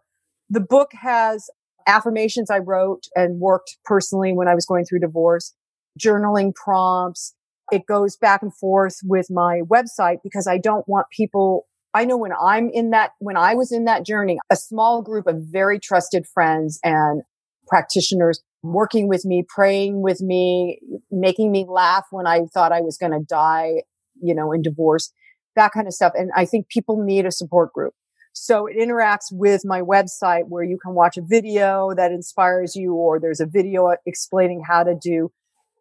the 0.51 0.61
book 0.61 0.91
has 0.93 1.49
affirmations 1.87 2.51
I 2.51 2.59
wrote 2.59 3.05
and 3.15 3.41
worked 3.41 3.77
personally 3.85 4.33
when 4.33 4.49
I 4.49 4.55
was 4.55 4.67
going 4.67 4.85
through 4.85 5.01
divorce, 5.01 5.55
journaling 5.99 6.55
prompts. 6.55 7.35
It 7.73 7.87
goes 7.87 8.17
back 8.17 8.43
and 8.43 8.55
forth 8.55 8.97
with 9.05 9.27
my 9.31 9.61
website 9.63 10.19
because 10.23 10.47
I 10.47 10.59
don't 10.59 10.87
want 10.89 11.07
people. 11.11 11.67
I 11.95 12.05
know 12.05 12.17
when 12.17 12.33
I'm 12.41 12.71
in 12.71 12.91
that, 12.91 13.13
when 13.21 13.37
I 13.37 13.55
was 13.55 13.73
in 13.73 13.85
that 13.85 14.05
journey, 14.05 14.39
a 14.51 14.57
small 14.57 15.03
group 15.03 15.27
of 15.27 15.37
very 15.51 15.79
trusted 15.79 16.27
friends 16.27 16.79
and 16.85 17.23
practitioners 17.67 18.43
working 18.63 19.09
with 19.09 19.25
me, 19.25 19.45
praying 19.49 20.03
with 20.03 20.21
me, 20.21 20.81
making 21.11 21.53
me 21.53 21.65
laugh 21.69 22.05
when 22.11 22.27
I 22.27 22.43
thought 22.53 22.73
I 22.73 22.81
was 22.81 22.99
going 22.99 23.13
to 23.13 23.25
die 23.27 23.83
you 24.21 24.35
know, 24.35 24.53
in 24.53 24.63
divorce, 24.63 25.13
that 25.57 25.73
kind 25.73 25.87
of 25.87 25.93
stuff. 25.93 26.13
And 26.15 26.31
I 26.35 26.45
think 26.45 26.69
people 26.69 27.03
need 27.03 27.27
a 27.27 27.33
support 27.33 27.73
group. 27.73 27.95
So 28.35 28.67
it 28.67 28.77
interacts 28.77 29.33
with 29.33 29.63
my 29.65 29.81
website 29.81 30.49
where 30.49 30.63
you 30.63 30.79
can 30.79 30.95
watch 30.95 31.17
a 31.17 31.23
video 31.23 31.95
that 31.97 32.13
inspires 32.13 32.77
you, 32.77 32.95
or 32.95 33.19
there's 33.19 33.41
a 33.41 33.47
video 33.47 33.95
explaining 34.07 34.63
how 34.67 34.83
to 34.83 34.95
do 34.95 35.31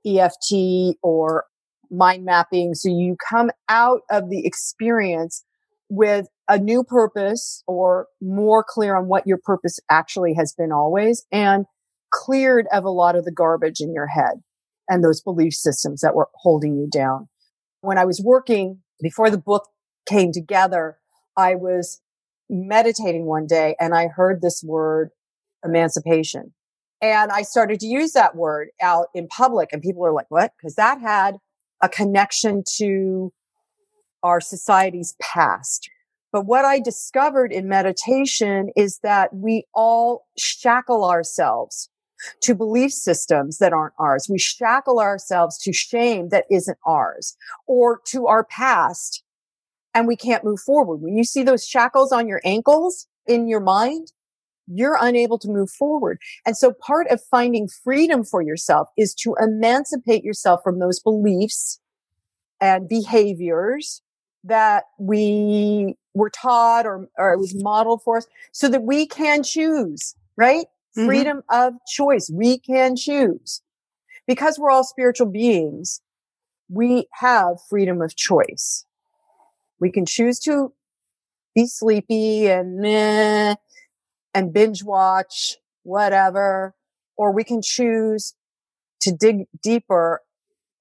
EFT 0.06 0.98
or 1.02 1.46
mind 1.92 2.26
mapping. 2.26 2.74
So 2.74 2.90
you 2.90 3.18
come 3.30 3.52
out 3.70 4.02
of 4.10 4.30
the 4.30 4.46
experience 4.46 5.44
with 5.90 6.28
a 6.48 6.58
new 6.58 6.84
purpose 6.84 7.64
or 7.68 8.08
more 8.22 8.64
clear 8.68 8.96
on 8.96 9.08
what 9.08 9.28
your 9.28 9.38
purpose 9.38 9.80
actually 9.90 10.34
has 10.36 10.54
been 10.58 10.72
always 10.72 11.26
and 11.32 11.66
cleared 12.12 12.68
of 12.72 12.86
a 12.86 12.90
lot 12.90 13.16
of 13.16 13.26
the 13.26 13.32
garbage 13.32 13.80
in 13.80 13.94
your 13.94 14.08
head 14.08 14.42
and 14.90 15.04
those 15.04 15.22
belief 15.22 15.54
systems 15.54 16.02
that 16.02 16.16
were 16.16 16.30
holding 16.34 16.76
you 16.76 16.88
down 16.88 17.28
when 17.84 17.98
I 17.98 18.06
was 18.06 18.22
working 18.24 18.80
before 19.02 19.30
the 19.30 19.38
book 19.38 19.68
came 20.08 20.32
together, 20.32 20.98
I 21.38 21.56
was 21.56 22.00
meditating 22.54 23.26
one 23.26 23.48
day 23.48 23.76
and 23.80 23.94
I 23.94 24.08
heard 24.08 24.42
this 24.42 24.64
word 24.64 25.10
emancipation. 25.66 26.54
And 27.02 27.32
I 27.32 27.42
started 27.42 27.80
to 27.82 27.88
use 27.88 28.14
that 28.14 28.36
word 28.36 28.70
out 28.82 29.08
in 29.14 29.28
public 29.28 29.70
and 29.74 29.82
people 29.82 30.02
were 30.02 30.14
like, 30.14 30.30
what? 30.30 30.54
Because 30.58 30.76
that 30.76 31.02
had 31.02 31.38
a 31.82 31.90
connection 31.90 32.64
to 32.78 33.34
our 34.22 34.40
society's 34.40 35.16
past. 35.22 35.90
But 36.32 36.46
what 36.46 36.66
I 36.66 36.80
discovered 36.80 37.52
in 37.52 37.68
meditation 37.68 38.70
is 38.76 39.00
that 39.04 39.34
we 39.34 39.66
all 39.74 40.26
shackle 40.38 41.06
ourselves 41.06 41.90
to 42.42 42.56
belief 42.56 42.92
systems 42.92 43.58
that 43.58 43.74
aren't 43.74 43.94
ours. 44.00 44.28
We 44.30 44.40
shackle 44.40 45.00
ourselves 45.00 45.58
to 45.60 45.74
shame 45.74 46.30
that 46.30 46.46
isn't 46.50 46.78
ours 46.86 47.36
or 47.68 48.00
to 48.08 48.28
our 48.28 48.46
past 48.46 49.23
and 49.94 50.08
we 50.08 50.16
can't 50.16 50.44
move 50.44 50.60
forward. 50.60 50.98
When 50.98 51.16
you 51.16 51.24
see 51.24 51.44
those 51.44 51.66
shackles 51.66 52.12
on 52.12 52.28
your 52.28 52.42
ankles 52.44 53.08
in 53.28 53.48
your 53.48 53.60
mind, 53.60 54.12
you're 54.68 54.98
unable 55.00 55.38
to 55.40 55.50
move 55.50 55.70
forward. 55.70 56.20
And 56.46 56.56
so 56.58 56.72
part 56.72 57.08
of 57.08 57.22
finding 57.30 57.68
freedom 57.68 58.24
for 58.24 58.42
yourself 58.42 58.88
is 58.98 59.14
to 59.16 59.36
emancipate 59.40 60.24
yourself 60.24 60.62
from 60.64 60.80
those 60.80 61.00
beliefs 61.00 61.80
and 62.62 62.88
behaviors 62.88 64.02
that 64.44 64.86
we 65.00 65.96
were 66.14 66.30
taught 66.30 66.86
or, 66.86 67.08
or 67.18 67.34
it 67.34 67.40
was 67.40 67.56
modeled 67.62 68.02
for 68.04 68.18
us 68.18 68.28
so 68.52 68.68
that 68.70 68.84
we 68.84 69.06
can 69.06 69.44
choose, 69.44 70.16
right? 70.38 70.66
Mm-hmm. 70.98 71.08
freedom 71.08 71.42
of 71.50 71.74
choice. 71.88 72.30
We 72.32 72.60
can 72.60 72.96
choose. 72.96 73.62
Because 74.28 74.60
we're 74.60 74.70
all 74.70 74.84
spiritual 74.84 75.28
beings, 75.28 76.02
we 76.70 77.08
have 77.14 77.58
freedom 77.68 78.00
of 78.02 78.16
choice. 78.16 78.86
We 79.84 79.92
can 79.92 80.06
choose 80.06 80.40
to 80.46 80.72
be 81.54 81.68
sleepy 81.68 82.48
and 82.48 82.78
meh 82.78 83.56
and 84.34 84.54
binge 84.54 84.82
watch, 84.82 85.58
whatever, 85.84 86.74
or 87.18 87.34
we 87.34 87.44
can 87.44 87.62
choose 87.62 88.34
to 89.02 89.12
dig 89.12 89.44
deeper 89.62 90.22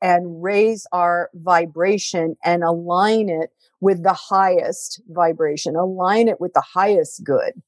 and 0.00 0.40
raise 0.40 0.86
our 0.92 1.30
vibration 1.34 2.36
and 2.44 2.62
align 2.62 3.28
it 3.28 3.50
with 3.80 4.04
the 4.04 4.12
highest 4.12 5.02
vibration, 5.08 5.74
align 5.74 6.28
it 6.28 6.40
with 6.40 6.52
the 6.52 6.62
highest 6.62 7.24
good 7.24 7.60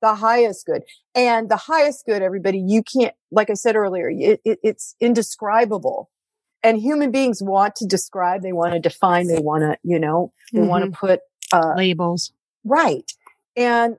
the 0.00 0.14
highest 0.14 0.64
good. 0.64 0.82
And 1.14 1.48
the 1.48 1.56
highest 1.56 2.06
good 2.06 2.22
everybody 2.22 2.58
you 2.58 2.82
can't 2.82 3.14
like 3.32 3.50
i 3.50 3.54
said 3.54 3.74
earlier 3.74 4.08
it, 4.08 4.40
it, 4.44 4.58
it's 4.62 4.94
indescribable 5.00 6.08
and 6.62 6.80
human 6.80 7.10
beings 7.10 7.42
want 7.42 7.76
to 7.76 7.86
describe 7.86 8.42
they 8.42 8.52
want 8.52 8.72
to 8.72 8.80
define 8.80 9.26
they 9.26 9.40
want 9.40 9.62
to 9.62 9.76
you 9.82 9.98
know 9.98 10.32
they 10.52 10.60
mm-hmm. 10.60 10.68
want 10.68 10.84
to 10.84 10.90
put 10.90 11.20
uh, 11.52 11.74
labels 11.76 12.32
right 12.64 13.12
and, 13.56 13.96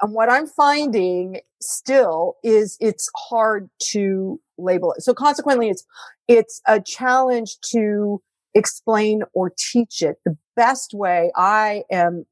and 0.00 0.12
what 0.12 0.30
i'm 0.30 0.46
finding 0.46 1.40
still 1.60 2.36
is 2.42 2.76
it's 2.80 3.10
hard 3.28 3.68
to 3.80 4.40
label 4.58 4.92
it 4.92 5.02
so 5.02 5.14
consequently 5.14 5.68
it's 5.68 5.84
it's 6.28 6.60
a 6.66 6.80
challenge 6.80 7.56
to 7.62 8.22
explain 8.54 9.22
or 9.34 9.52
teach 9.56 10.02
it 10.02 10.16
the 10.24 10.36
best 10.54 10.92
way 10.94 11.30
i 11.36 11.82
am 11.90 12.24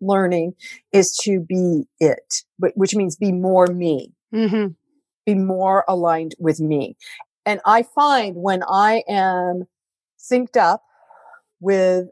learning 0.00 0.54
is 0.92 1.16
to 1.24 1.40
be 1.40 1.84
it, 1.98 2.42
which 2.58 2.94
means 2.94 3.16
be 3.16 3.32
more 3.32 3.66
me, 3.66 4.12
mm-hmm. 4.34 4.68
be 5.26 5.34
more 5.34 5.84
aligned 5.88 6.34
with 6.38 6.60
me. 6.60 6.96
And 7.50 7.60
I 7.66 7.82
find 7.82 8.36
when 8.36 8.62
I 8.62 9.02
am 9.08 9.64
synced 10.16 10.56
up 10.56 10.84
with 11.58 12.06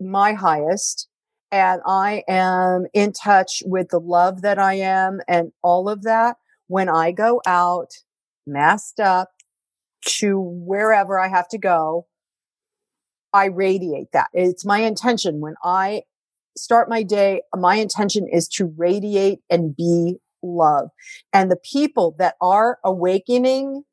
my 0.00 0.32
highest 0.32 1.06
and 1.52 1.80
I 1.86 2.24
am 2.26 2.86
in 2.92 3.12
touch 3.12 3.62
with 3.64 3.90
the 3.90 4.00
love 4.00 4.42
that 4.42 4.58
I 4.58 4.74
am 4.74 5.20
and 5.28 5.52
all 5.62 5.88
of 5.88 6.02
that, 6.02 6.38
when 6.66 6.88
I 6.88 7.12
go 7.12 7.40
out 7.46 7.92
masked 8.44 8.98
up 8.98 9.30
to 10.18 10.40
wherever 10.40 11.16
I 11.16 11.28
have 11.28 11.46
to 11.50 11.58
go, 11.58 12.08
I 13.32 13.44
radiate 13.44 14.08
that. 14.14 14.26
It's 14.32 14.64
my 14.64 14.80
intention 14.80 15.38
when 15.38 15.54
I 15.62 16.02
start 16.56 16.88
my 16.88 17.04
day, 17.04 17.42
my 17.54 17.76
intention 17.76 18.26
is 18.28 18.48
to 18.48 18.74
radiate 18.76 19.38
and 19.48 19.76
be 19.76 20.16
love. 20.42 20.88
And 21.32 21.52
the 21.52 21.56
people 21.72 22.16
that 22.18 22.34
are 22.40 22.80
awakening, 22.84 23.84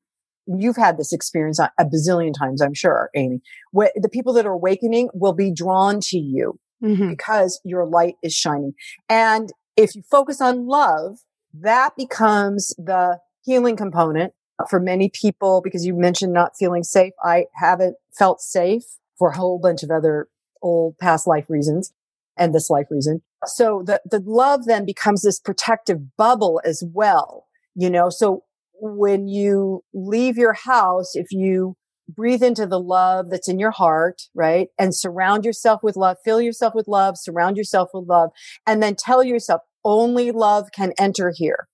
you've 0.48 0.78
had 0.78 0.98
this 0.98 1.14
experience 1.14 1.60
a 1.60 1.72
bazillion 1.80 2.34
times, 2.38 2.62
I'm 2.62 2.74
sure, 2.74 3.10
Amy. 3.16 3.42
the 3.74 4.10
people 4.12 4.34
that 4.34 4.46
are 4.46 4.54
awakening 4.54 5.10
will 5.14 5.34
be 5.34 5.52
drawn 5.52 6.00
to 6.02 6.18
you 6.18 6.60
mm-hmm. 6.84 7.10
because 7.10 7.60
your 7.64 7.86
light 7.86 8.16
is 8.22 8.34
shining. 8.34 8.74
And 9.10 9.52
if 9.78 9.96
you 9.96 10.04
focus 10.10 10.42
on 10.42 10.68
love, 10.68 11.20
that 11.54 11.96
becomes 11.96 12.74
the 12.78 13.20
healing 13.44 13.76
component 13.76 14.34
for 14.70 14.80
many 14.80 15.10
people 15.10 15.62
because 15.64 15.86
you 15.86 15.94
mentioned 15.94 16.34
not 16.34 16.56
feeling 16.58 16.84
safe. 16.84 17.14
I 17.24 17.46
haven't 17.56 17.96
felt 18.18 18.42
safe 18.42 18.84
for 19.18 19.30
a 19.30 19.38
whole 19.38 19.60
bunch 19.60 19.84
of 19.84 19.92
other 19.92 20.28
old 20.62 20.98
past 20.98 21.28
life 21.28 21.50
reasons 21.50 21.94
and 22.38 22.54
this 22.54 22.70
life 22.70 22.88
reason. 22.90 23.22
So 23.46 23.84
the, 23.86 24.02
the 24.10 24.24
love 24.26 24.66
then 24.66 24.86
becomes 24.86 25.22
this 25.22 25.40
protective 25.40 26.16
bubble 26.18 26.62
as 26.64 26.84
well, 26.94 27.46
you 27.76 27.90
know? 27.90 28.10
So 28.10 28.44
when 28.86 29.30
you 29.30 29.82
leave 29.94 30.38
your 30.38 30.52
house, 30.52 31.12
if 31.16 31.28
you 31.32 31.76
breathe 32.10 32.44
into 32.44 32.66
the 32.66 32.80
love 32.80 33.30
that's 33.30 33.48
in 33.48 33.58
your 33.58 33.72
heart, 33.72 34.24
right? 34.36 34.68
And 34.78 34.94
surround 34.94 35.46
yourself 35.46 35.80
with 35.82 35.96
love, 35.96 36.18
fill 36.26 36.42
yourself 36.42 36.76
with 36.76 36.90
love, 36.90 37.18
surround 37.18 37.56
yourself 37.56 37.92
with 37.94 38.10
love, 38.10 38.32
and 38.68 38.84
then 38.84 38.96
tell 38.96 39.24
yourself 39.24 39.62
only 39.86 40.32
love 40.32 40.70
can 40.76 40.92
enter 41.00 41.32
here. 41.34 41.70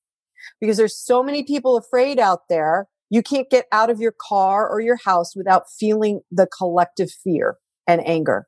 Because 0.62 0.78
there's 0.78 0.98
so 0.98 1.24
many 1.24 1.44
people 1.44 1.78
afraid 1.78 2.20
out 2.20 2.42
there. 2.48 2.88
You 3.10 3.24
can't 3.24 3.50
get 3.50 3.66
out 3.72 3.90
of 3.90 4.00
your 4.00 4.14
car 4.16 4.70
or 4.70 4.80
your 4.80 5.00
house 5.04 5.36
without 5.36 5.64
feeling 5.80 6.22
the 6.32 6.46
collective 6.46 7.10
fear 7.24 7.58
and 7.88 8.08
anger. 8.08 8.46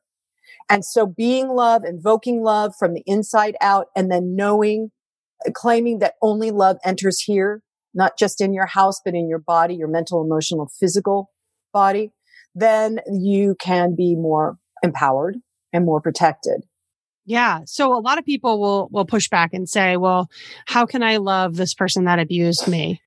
And 0.70 0.86
so 0.86 1.08
being 1.08 1.50
love, 1.50 1.84
invoking 1.84 2.44
love 2.44 2.74
from 2.78 2.94
the 2.94 3.02
inside 3.08 3.56
out, 3.60 3.88
and 3.96 4.12
then 4.12 4.36
knowing, 4.36 4.92
claiming 5.54 5.98
that 6.00 6.14
only 6.22 6.52
love 6.52 6.78
enters 6.86 7.22
here, 7.22 7.64
not 7.94 8.18
just 8.18 8.42
in 8.42 8.54
your 8.54 8.66
house, 8.66 9.00
but 9.04 9.14
in 9.14 9.28
your 9.28 9.40
body, 9.40 9.76
your 9.76 9.88
mental, 9.88 10.24
emotional, 10.24 10.70
physical 10.80 11.30
body, 11.74 12.12
then 12.56 13.00
you 13.12 13.56
can 13.60 13.96
be 13.96 14.16
more 14.16 14.58
empowered 14.84 15.38
and 15.74 15.86
more 15.86 16.02
protected. 16.02 16.64
Yeah. 17.26 17.62
So 17.66 17.94
a 17.94 18.02
lot 18.02 18.18
of 18.18 18.26
people 18.26 18.60
will 18.60 18.90
will 18.92 19.06
push 19.06 19.30
back 19.30 19.54
and 19.54 19.70
say, 19.70 19.96
"Well, 19.96 20.30
how 20.66 20.86
can 20.86 21.04
I 21.04 21.18
love 21.18 21.56
this 21.56 21.74
person 21.74 22.06
that 22.06 22.20
abused 22.20 22.68
me?" 22.68 23.02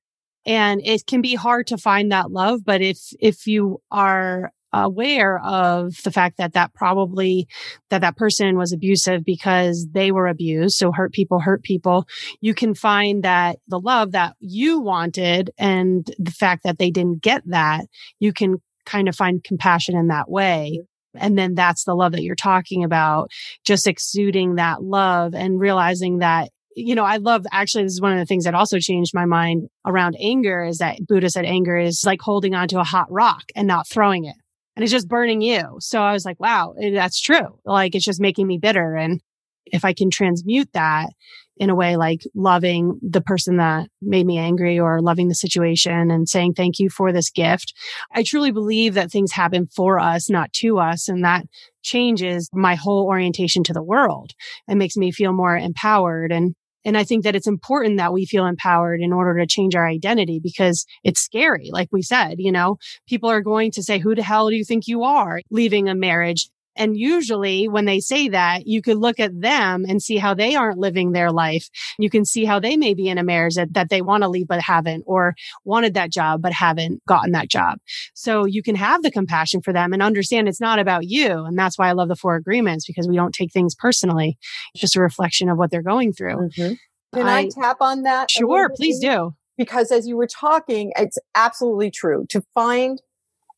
And 0.45 0.81
it 0.83 1.05
can 1.05 1.21
be 1.21 1.35
hard 1.35 1.67
to 1.67 1.77
find 1.77 2.11
that 2.11 2.31
love, 2.31 2.63
but 2.63 2.81
if 2.81 2.99
if 3.19 3.45
you 3.45 3.81
are 3.91 4.51
aware 4.83 5.39
of 5.39 5.93
the 6.03 6.11
fact 6.11 6.37
that 6.37 6.53
that 6.53 6.73
probably 6.73 7.47
that 7.89 8.01
that 8.01 8.17
person 8.17 8.57
was 8.57 8.73
abusive 8.73 9.23
because 9.23 9.87
they 9.91 10.11
were 10.11 10.27
abused 10.27 10.75
so 10.75 10.91
hurt 10.91 11.13
people 11.13 11.39
hurt 11.39 11.63
people. 11.63 12.05
You 12.41 12.53
can 12.53 12.73
find 12.73 13.23
that 13.23 13.59
the 13.67 13.79
love 13.79 14.11
that 14.11 14.35
you 14.39 14.79
wanted 14.79 15.51
and 15.57 16.05
the 16.19 16.31
fact 16.31 16.63
that 16.63 16.77
they 16.77 16.91
didn't 16.91 17.21
get 17.21 17.43
that 17.45 17.85
you 18.19 18.33
can 18.33 18.57
kind 18.85 19.07
of 19.07 19.15
find 19.15 19.43
compassion 19.43 19.95
in 19.97 20.07
that 20.07 20.29
way. 20.29 20.81
And 21.17 21.37
then 21.37 21.55
that's 21.55 21.85
the 21.85 21.95
love 21.95 22.11
that 22.11 22.23
you're 22.23 22.35
talking 22.35 22.83
about 22.83 23.31
just 23.63 23.87
exuding 23.87 24.55
that 24.55 24.83
love 24.83 25.33
and 25.33 25.59
realizing 25.59 26.19
that 26.19 26.49
you 26.77 26.93
know, 26.93 27.05
I 27.05 27.17
love 27.17 27.45
actually, 27.53 27.85
this 27.85 27.93
is 27.93 28.01
one 28.01 28.11
of 28.11 28.19
the 28.19 28.25
things 28.25 28.43
that 28.43 28.53
also 28.53 28.79
changed 28.79 29.13
my 29.13 29.23
mind 29.23 29.69
around 29.85 30.17
anger 30.19 30.65
is 30.65 30.79
that 30.79 30.97
Buddha 31.07 31.29
said 31.29 31.45
anger 31.45 31.77
is 31.77 32.03
like 32.05 32.19
holding 32.21 32.53
onto 32.53 32.79
a 32.79 32.83
hot 32.83 33.09
rock 33.09 33.43
and 33.55 33.65
not 33.65 33.87
throwing 33.87 34.25
it 34.25 34.35
and 34.75 34.83
it's 34.83 34.91
just 34.91 35.07
burning 35.07 35.41
you. 35.41 35.77
So 35.79 36.01
I 36.01 36.13
was 36.13 36.25
like, 36.25 36.39
wow, 36.39 36.73
eh, 36.81 36.91
that's 36.91 37.21
true. 37.21 37.59
Like 37.65 37.95
it's 37.95 38.05
just 38.05 38.21
making 38.21 38.47
me 38.47 38.57
bitter. 38.57 38.95
And 38.95 39.21
if 39.65 39.85
I 39.85 39.93
can 39.93 40.11
transmute 40.11 40.69
that 40.73 41.09
in 41.57 41.69
a 41.69 41.75
way 41.75 41.95
like 41.95 42.21
loving 42.35 42.99
the 43.01 43.21
person 43.21 43.57
that 43.57 43.87
made 44.01 44.25
me 44.25 44.37
angry 44.37 44.77
or 44.77 45.01
loving 45.01 45.29
the 45.29 45.35
situation 45.35 46.11
and 46.11 46.27
saying 46.27 46.53
thank 46.53 46.79
you 46.79 46.89
for 46.89 47.13
this 47.13 47.29
gift, 47.29 47.73
I 48.13 48.23
truly 48.23 48.51
believe 48.51 48.93
that 48.95 49.11
things 49.11 49.31
happen 49.31 49.67
for 49.67 49.99
us, 49.99 50.29
not 50.29 50.51
to 50.53 50.79
us. 50.79 51.07
And 51.07 51.23
that 51.23 51.45
changes 51.81 52.49
my 52.53 52.75
whole 52.75 53.05
orientation 53.05 53.63
to 53.63 53.73
the 53.73 53.83
world 53.83 54.31
and 54.67 54.77
makes 54.77 54.97
me 54.97 55.11
feel 55.11 55.31
more 55.31 55.55
empowered. 55.57 56.31
And 56.31 56.55
and 56.85 56.97
I 56.97 57.03
think 57.03 57.23
that 57.23 57.35
it's 57.35 57.47
important 57.47 57.97
that 57.97 58.13
we 58.13 58.25
feel 58.25 58.45
empowered 58.45 59.01
in 59.01 59.11
order 59.11 59.39
to 59.39 59.47
change 59.47 59.75
our 59.75 59.87
identity 59.87 60.39
because 60.41 60.85
it's 61.03 61.19
scary. 61.19 61.69
Like 61.71 61.89
we 61.91 62.03
said, 62.03 62.35
you 62.37 62.51
know, 62.51 62.77
people 63.07 63.29
are 63.29 63.41
going 63.41 63.71
to 63.71 63.83
say, 63.83 63.99
who 63.99 64.15
the 64.15 64.23
hell 64.23 64.49
do 64.49 64.55
you 64.55 64.63
think 64.63 64.87
you 64.87 65.03
are 65.03 65.41
leaving 65.49 65.89
a 65.89 65.95
marriage? 65.95 66.47
And 66.75 66.97
usually 66.97 67.67
when 67.67 67.85
they 67.85 67.99
say 67.99 68.29
that, 68.29 68.67
you 68.67 68.81
could 68.81 68.97
look 68.97 69.19
at 69.19 69.39
them 69.39 69.85
and 69.87 70.01
see 70.01 70.17
how 70.17 70.33
they 70.33 70.55
aren't 70.55 70.77
living 70.77 71.11
their 71.11 71.31
life. 71.31 71.69
You 71.97 72.09
can 72.09 72.25
see 72.25 72.45
how 72.45 72.59
they 72.59 72.77
may 72.77 72.93
be 72.93 73.07
in 73.07 73.17
a 73.17 73.23
marriage 73.23 73.55
that, 73.55 73.73
that 73.73 73.89
they 73.89 74.01
want 74.01 74.23
to 74.23 74.29
leave, 74.29 74.47
but 74.47 74.61
haven't, 74.61 75.03
or 75.05 75.35
wanted 75.63 75.93
that 75.93 76.11
job, 76.11 76.41
but 76.41 76.53
haven't 76.53 77.05
gotten 77.05 77.31
that 77.31 77.49
job. 77.49 77.79
So 78.13 78.45
you 78.45 78.61
can 78.61 78.75
have 78.75 79.03
the 79.03 79.11
compassion 79.11 79.61
for 79.61 79.73
them 79.73 79.93
and 79.93 80.01
understand 80.01 80.47
it's 80.47 80.61
not 80.61 80.79
about 80.79 81.07
you. 81.07 81.45
And 81.45 81.57
that's 81.57 81.77
why 81.77 81.89
I 81.89 81.93
love 81.93 82.09
the 82.09 82.15
four 82.15 82.35
agreements 82.35 82.85
because 82.85 83.07
we 83.07 83.15
don't 83.15 83.33
take 83.33 83.51
things 83.51 83.75
personally. 83.75 84.37
It's 84.73 84.81
just 84.81 84.95
a 84.95 85.01
reflection 85.01 85.49
of 85.49 85.57
what 85.57 85.71
they're 85.71 85.81
going 85.81 86.13
through. 86.13 86.49
Mm-hmm. 86.49 86.73
Can 87.15 87.27
I, 87.27 87.39
I, 87.39 87.49
tap 87.49 87.77
on 87.79 88.03
that? 88.03 88.29
Sure, 88.29 88.69
please 88.75 88.99
do. 88.99 89.33
Because 89.57 89.91
as 89.91 90.05
you 90.05 90.17
were 90.17 90.27
talking, 90.27 90.91
it's 90.97 91.17
absolutely 91.33 91.89
true 91.89 92.25
to 92.29 92.43
find 92.53 93.01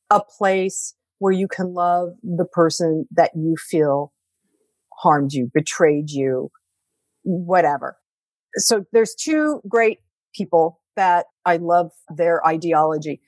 a 0.10 0.22
place 0.22 0.94
where 1.20 1.34
you 1.34 1.48
can 1.48 1.74
love 1.74 2.10
the 2.24 2.46
person 2.46 3.08
that 3.12 3.32
you 3.36 3.56
feel 3.58 4.14
harmed 4.94 5.34
you, 5.34 5.50
betrayed 5.54 6.10
you, 6.10 6.50
whatever. 7.24 7.98
So 8.56 8.86
there's 8.92 9.14
two 9.16 9.62
great 9.68 10.00
people 10.36 10.80
that 10.96 11.28
I 11.46 11.58
love 11.58 11.92
their 12.16 12.46
ideology. 12.46 13.22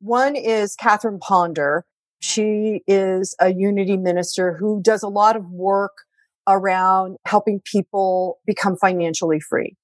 One 0.00 0.36
is 0.36 0.74
Catherine 0.76 1.18
Ponder. 1.18 1.84
She 2.20 2.82
is 2.86 3.34
a 3.40 3.52
unity 3.52 3.96
minister 3.96 4.56
who 4.56 4.80
does 4.82 5.02
a 5.02 5.08
lot 5.08 5.36
of 5.36 5.50
work 5.50 5.92
around 6.48 7.16
helping 7.26 7.60
people 7.60 8.38
become 8.46 8.76
financially 8.76 9.40
free. 9.40 9.76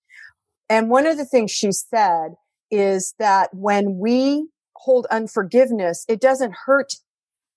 And 0.70 0.88
one 0.88 1.06
of 1.06 1.18
the 1.18 1.24
things 1.24 1.50
she 1.50 1.72
said 1.72 2.34
is 2.70 3.14
that 3.18 3.50
when 3.52 3.98
we 3.98 4.48
hold 4.76 5.06
unforgiveness, 5.10 6.04
it 6.08 6.20
doesn't 6.20 6.54
hurt 6.64 6.94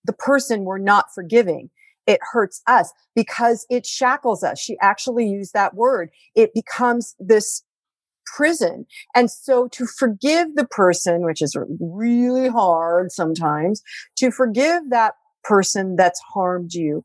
the 0.06 0.14
person 0.14 0.64
we're 0.64 0.78
not 0.78 1.14
forgiving. 1.14 1.70
It 2.08 2.20
hurts 2.32 2.62
us 2.68 2.92
because 3.16 3.66
it 3.70 3.86
shackles 3.86 4.44
us. 4.44 4.60
She 4.60 4.78
actually 4.82 5.28
used 5.28 5.54
that 5.54 5.74
word. 5.74 6.10
It 6.36 6.54
becomes 6.54 7.16
this 7.20 7.64
prison. 8.26 8.86
And 9.16 9.30
so 9.30 9.68
to 9.70 9.86
forgive 9.86 10.56
the 10.56 10.66
person, 10.66 11.24
which 11.24 11.42
is 11.42 11.58
really 11.80 12.48
hard 12.48 13.12
sometimes, 13.12 13.82
to 14.18 14.32
forgive 14.32 14.90
that 14.90 15.14
person 15.44 15.96
that's 15.96 16.20
harmed 16.34 16.74
you. 16.74 17.04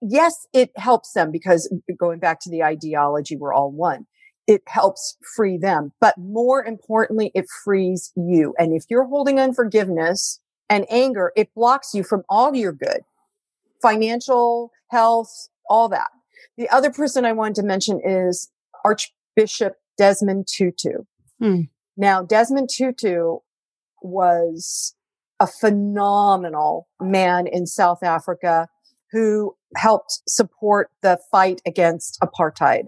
Yes, 0.00 0.46
it 0.52 0.70
helps 0.76 1.12
them 1.12 1.30
because 1.30 1.72
going 1.98 2.18
back 2.18 2.40
to 2.40 2.50
the 2.50 2.62
ideology, 2.62 3.36
we're 3.36 3.54
all 3.54 3.70
one. 3.70 4.06
It 4.46 4.62
helps 4.66 5.16
free 5.36 5.56
them. 5.56 5.92
But 6.00 6.18
more 6.18 6.64
importantly, 6.64 7.30
it 7.34 7.46
frees 7.64 8.12
you. 8.16 8.54
And 8.58 8.74
if 8.74 8.84
you're 8.90 9.06
holding 9.06 9.38
unforgiveness, 9.38 10.40
and 10.72 10.86
anger, 10.88 11.32
it 11.36 11.54
blocks 11.54 11.92
you 11.92 12.02
from 12.02 12.22
all 12.30 12.54
your 12.54 12.72
good, 12.72 13.02
financial, 13.82 14.72
health, 14.90 15.48
all 15.68 15.86
that. 15.90 16.08
The 16.56 16.66
other 16.70 16.90
person 16.90 17.26
I 17.26 17.32
wanted 17.32 17.56
to 17.56 17.62
mention 17.62 18.00
is 18.02 18.50
Archbishop 18.82 19.74
Desmond 19.98 20.48
Tutu. 20.50 21.04
Hmm. 21.38 21.60
Now, 21.98 22.22
Desmond 22.22 22.70
Tutu 22.74 23.36
was 24.00 24.94
a 25.38 25.46
phenomenal 25.46 26.88
man 26.98 27.46
in 27.46 27.66
South 27.66 28.02
Africa 28.02 28.68
who 29.10 29.54
helped 29.76 30.20
support 30.26 30.90
the 31.02 31.18
fight 31.30 31.60
against 31.66 32.18
apartheid, 32.22 32.84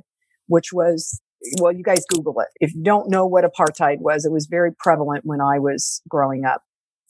which 0.47 0.73
was, 0.73 1.21
well, 1.61 1.71
you 1.73 1.83
guys 1.85 2.07
Google 2.09 2.41
it. 2.41 2.49
If 2.61 2.75
you 2.75 2.83
don't 2.83 3.11
know 3.11 3.27
what 3.27 3.45
apartheid 3.45 3.99
was, 3.99 4.25
it 4.25 4.33
was 4.33 4.47
very 4.47 4.73
prevalent 4.73 5.27
when 5.27 5.43
I 5.43 5.59
was 5.59 6.01
growing 6.09 6.47
up. 6.47 6.63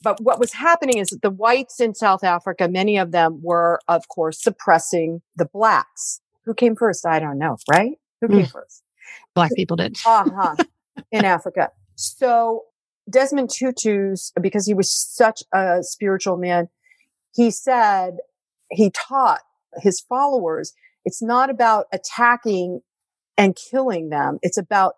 But 0.04 0.20
what 0.20 0.38
was 0.38 0.52
happening 0.52 0.98
is 0.98 1.08
that 1.08 1.22
the 1.22 1.30
whites 1.30 1.80
in 1.80 1.94
South 1.94 2.22
Africa, 2.22 2.68
many 2.68 2.98
of 2.98 3.10
them 3.10 3.40
were, 3.42 3.80
of 3.88 4.06
course, 4.08 4.42
suppressing 4.42 5.22
the 5.34 5.46
blacks. 5.46 6.20
Who 6.44 6.54
came 6.54 6.76
first? 6.76 7.06
I 7.06 7.18
don't 7.18 7.38
know, 7.38 7.56
right? 7.70 7.92
Who 8.20 8.28
came 8.28 8.42
mm. 8.42 8.52
first? 8.52 8.82
Black 9.34 9.50
people 9.56 9.76
did. 9.76 9.96
uh-huh. 10.06 10.56
In 11.10 11.24
Africa. 11.24 11.70
So 11.96 12.64
Desmond 13.10 13.50
Tutu's, 13.50 14.32
because 14.40 14.66
he 14.66 14.74
was 14.74 14.92
such 14.92 15.42
a 15.52 15.78
spiritual 15.82 16.36
man, 16.36 16.68
he 17.34 17.50
said, 17.50 18.18
he 18.70 18.90
taught 18.90 19.40
his 19.78 20.00
followers, 20.00 20.72
it's 21.04 21.22
not 21.22 21.50
about 21.50 21.86
attacking 21.92 22.80
and 23.36 23.56
killing 23.56 24.10
them. 24.10 24.38
It's 24.42 24.58
about 24.58 24.94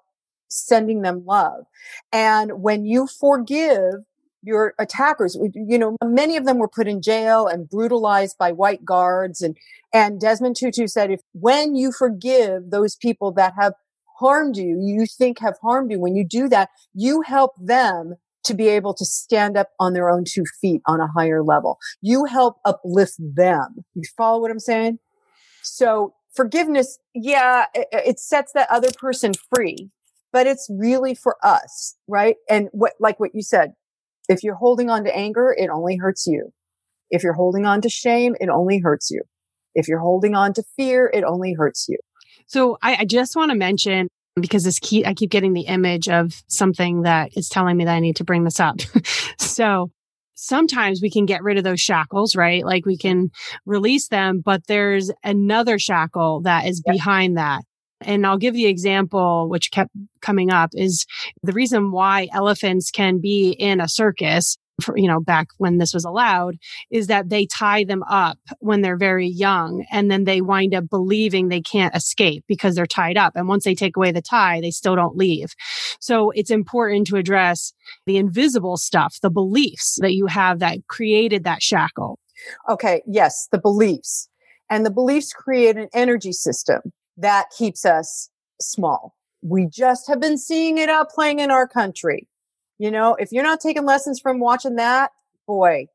sending 0.48 1.02
them 1.02 1.24
love. 1.24 1.64
And 2.12 2.62
when 2.62 2.84
you 2.84 3.06
forgive, 3.06 4.04
your 4.42 4.74
attackers. 4.78 5.36
You 5.54 5.78
know, 5.78 5.96
many 6.02 6.36
of 6.36 6.44
them 6.44 6.58
were 6.58 6.68
put 6.68 6.88
in 6.88 7.02
jail 7.02 7.46
and 7.46 7.68
brutalized 7.68 8.36
by 8.38 8.52
white 8.52 8.84
guards. 8.84 9.42
And, 9.42 9.56
and 9.92 10.20
Desmond 10.20 10.56
Tutu 10.56 10.86
said, 10.86 11.10
if 11.10 11.20
when 11.32 11.74
you 11.74 11.92
forgive 11.92 12.70
those 12.70 12.96
people 12.96 13.32
that 13.32 13.54
have 13.58 13.74
harmed 14.18 14.56
you, 14.56 14.78
you 14.80 15.06
think 15.06 15.40
have 15.40 15.58
harmed 15.62 15.90
you, 15.90 16.00
when 16.00 16.16
you 16.16 16.24
do 16.24 16.48
that, 16.48 16.70
you 16.94 17.22
help 17.22 17.52
them 17.60 18.14
to 18.44 18.54
be 18.54 18.68
able 18.68 18.94
to 18.94 19.04
stand 19.04 19.56
up 19.56 19.70
on 19.80 19.92
their 19.92 20.08
own 20.08 20.24
two 20.24 20.44
feet 20.60 20.80
on 20.86 21.00
a 21.00 21.08
higher 21.08 21.42
level. 21.42 21.78
You 22.00 22.24
help 22.24 22.58
uplift 22.64 23.16
them. 23.18 23.84
You 23.94 24.02
follow 24.16 24.40
what 24.40 24.52
I'm 24.52 24.60
saying? 24.60 25.00
So 25.62 26.14
forgiveness, 26.32 26.98
yeah, 27.12 27.66
it, 27.74 27.88
it 27.92 28.20
sets 28.20 28.52
that 28.52 28.70
other 28.70 28.90
person 28.96 29.32
free, 29.54 29.90
but 30.32 30.46
it's 30.46 30.68
really 30.70 31.14
for 31.14 31.36
us, 31.42 31.96
right? 32.06 32.36
And 32.48 32.68
what, 32.70 32.92
like 33.00 33.18
what 33.18 33.34
you 33.34 33.42
said, 33.42 33.72
if 34.28 34.42
you're 34.42 34.56
holding 34.56 34.90
on 34.90 35.04
to 35.04 35.16
anger, 35.16 35.54
it 35.56 35.68
only 35.72 35.96
hurts 35.96 36.26
you. 36.26 36.52
If 37.10 37.22
you're 37.22 37.34
holding 37.34 37.66
on 37.66 37.80
to 37.82 37.88
shame, 37.88 38.34
it 38.40 38.48
only 38.48 38.80
hurts 38.80 39.10
you. 39.10 39.22
If 39.74 39.88
you're 39.88 40.00
holding 40.00 40.34
on 40.34 40.52
to 40.54 40.62
fear, 40.76 41.10
it 41.12 41.22
only 41.24 41.52
hurts 41.52 41.86
you. 41.88 41.98
So 42.46 42.78
I, 42.82 42.96
I 43.00 43.04
just 43.04 43.36
want 43.36 43.50
to 43.50 43.56
mention 43.56 44.08
because 44.40 44.64
this 44.64 44.78
key, 44.78 45.04
I 45.04 45.14
keep 45.14 45.30
getting 45.30 45.52
the 45.52 45.62
image 45.62 46.08
of 46.08 46.42
something 46.48 47.02
that 47.02 47.36
is 47.36 47.48
telling 47.48 47.76
me 47.76 47.84
that 47.84 47.94
I 47.94 48.00
need 48.00 48.16
to 48.16 48.24
bring 48.24 48.44
this 48.44 48.60
up. 48.60 48.80
so 49.38 49.90
sometimes 50.34 51.00
we 51.02 51.10
can 51.10 51.26
get 51.26 51.42
rid 51.42 51.58
of 51.58 51.64
those 51.64 51.80
shackles, 51.80 52.36
right? 52.36 52.64
Like 52.64 52.86
we 52.86 52.96
can 52.96 53.30
release 53.64 54.08
them, 54.08 54.42
but 54.44 54.66
there's 54.66 55.10
another 55.24 55.78
shackle 55.78 56.42
that 56.42 56.66
is 56.66 56.82
yep. 56.86 56.94
behind 56.94 57.36
that. 57.38 57.62
And 58.00 58.26
I'll 58.26 58.38
give 58.38 58.54
the 58.54 58.66
example, 58.66 59.48
which 59.48 59.70
kept 59.70 59.90
coming 60.20 60.50
up 60.50 60.70
is 60.74 61.06
the 61.42 61.52
reason 61.52 61.92
why 61.92 62.28
elephants 62.32 62.90
can 62.90 63.20
be 63.20 63.50
in 63.50 63.80
a 63.80 63.88
circus 63.88 64.58
for, 64.80 64.96
you 64.98 65.08
know, 65.08 65.20
back 65.20 65.48
when 65.58 65.78
this 65.78 65.94
was 65.94 66.04
allowed 66.04 66.56
is 66.90 67.06
that 67.06 67.30
they 67.30 67.46
tie 67.46 67.84
them 67.84 68.02
up 68.02 68.38
when 68.58 68.82
they're 68.82 68.98
very 68.98 69.26
young 69.26 69.86
and 69.90 70.10
then 70.10 70.24
they 70.24 70.40
wind 70.40 70.74
up 70.74 70.88
believing 70.90 71.48
they 71.48 71.62
can't 71.62 71.96
escape 71.96 72.44
because 72.46 72.74
they're 72.74 72.86
tied 72.86 73.16
up. 73.16 73.32
And 73.36 73.48
once 73.48 73.64
they 73.64 73.74
take 73.74 73.96
away 73.96 74.12
the 74.12 74.22
tie, 74.22 74.60
they 74.60 74.70
still 74.70 74.94
don't 74.94 75.16
leave. 75.16 75.54
So 76.00 76.30
it's 76.32 76.50
important 76.50 77.06
to 77.08 77.16
address 77.16 77.72
the 78.04 78.18
invisible 78.18 78.76
stuff, 78.76 79.18
the 79.22 79.30
beliefs 79.30 79.96
that 80.00 80.12
you 80.12 80.26
have 80.26 80.58
that 80.58 80.86
created 80.88 81.44
that 81.44 81.62
shackle. 81.62 82.18
Okay. 82.68 83.02
Yes. 83.06 83.48
The 83.50 83.58
beliefs 83.58 84.28
and 84.68 84.84
the 84.84 84.90
beliefs 84.90 85.32
create 85.32 85.76
an 85.76 85.88
energy 85.94 86.32
system 86.32 86.92
that 87.16 87.46
keeps 87.56 87.84
us 87.84 88.30
small. 88.60 89.14
We 89.42 89.66
just 89.66 90.08
have 90.08 90.20
been 90.20 90.38
seeing 90.38 90.78
it 90.78 90.88
out 90.88 91.10
playing 91.10 91.38
in 91.40 91.50
our 91.50 91.68
country. 91.68 92.28
You 92.78 92.90
know, 92.90 93.14
if 93.14 93.32
you're 93.32 93.42
not 93.42 93.60
taking 93.60 93.84
lessons 93.84 94.20
from 94.20 94.40
watching 94.40 94.76
that, 94.76 95.12
boy. 95.46 95.86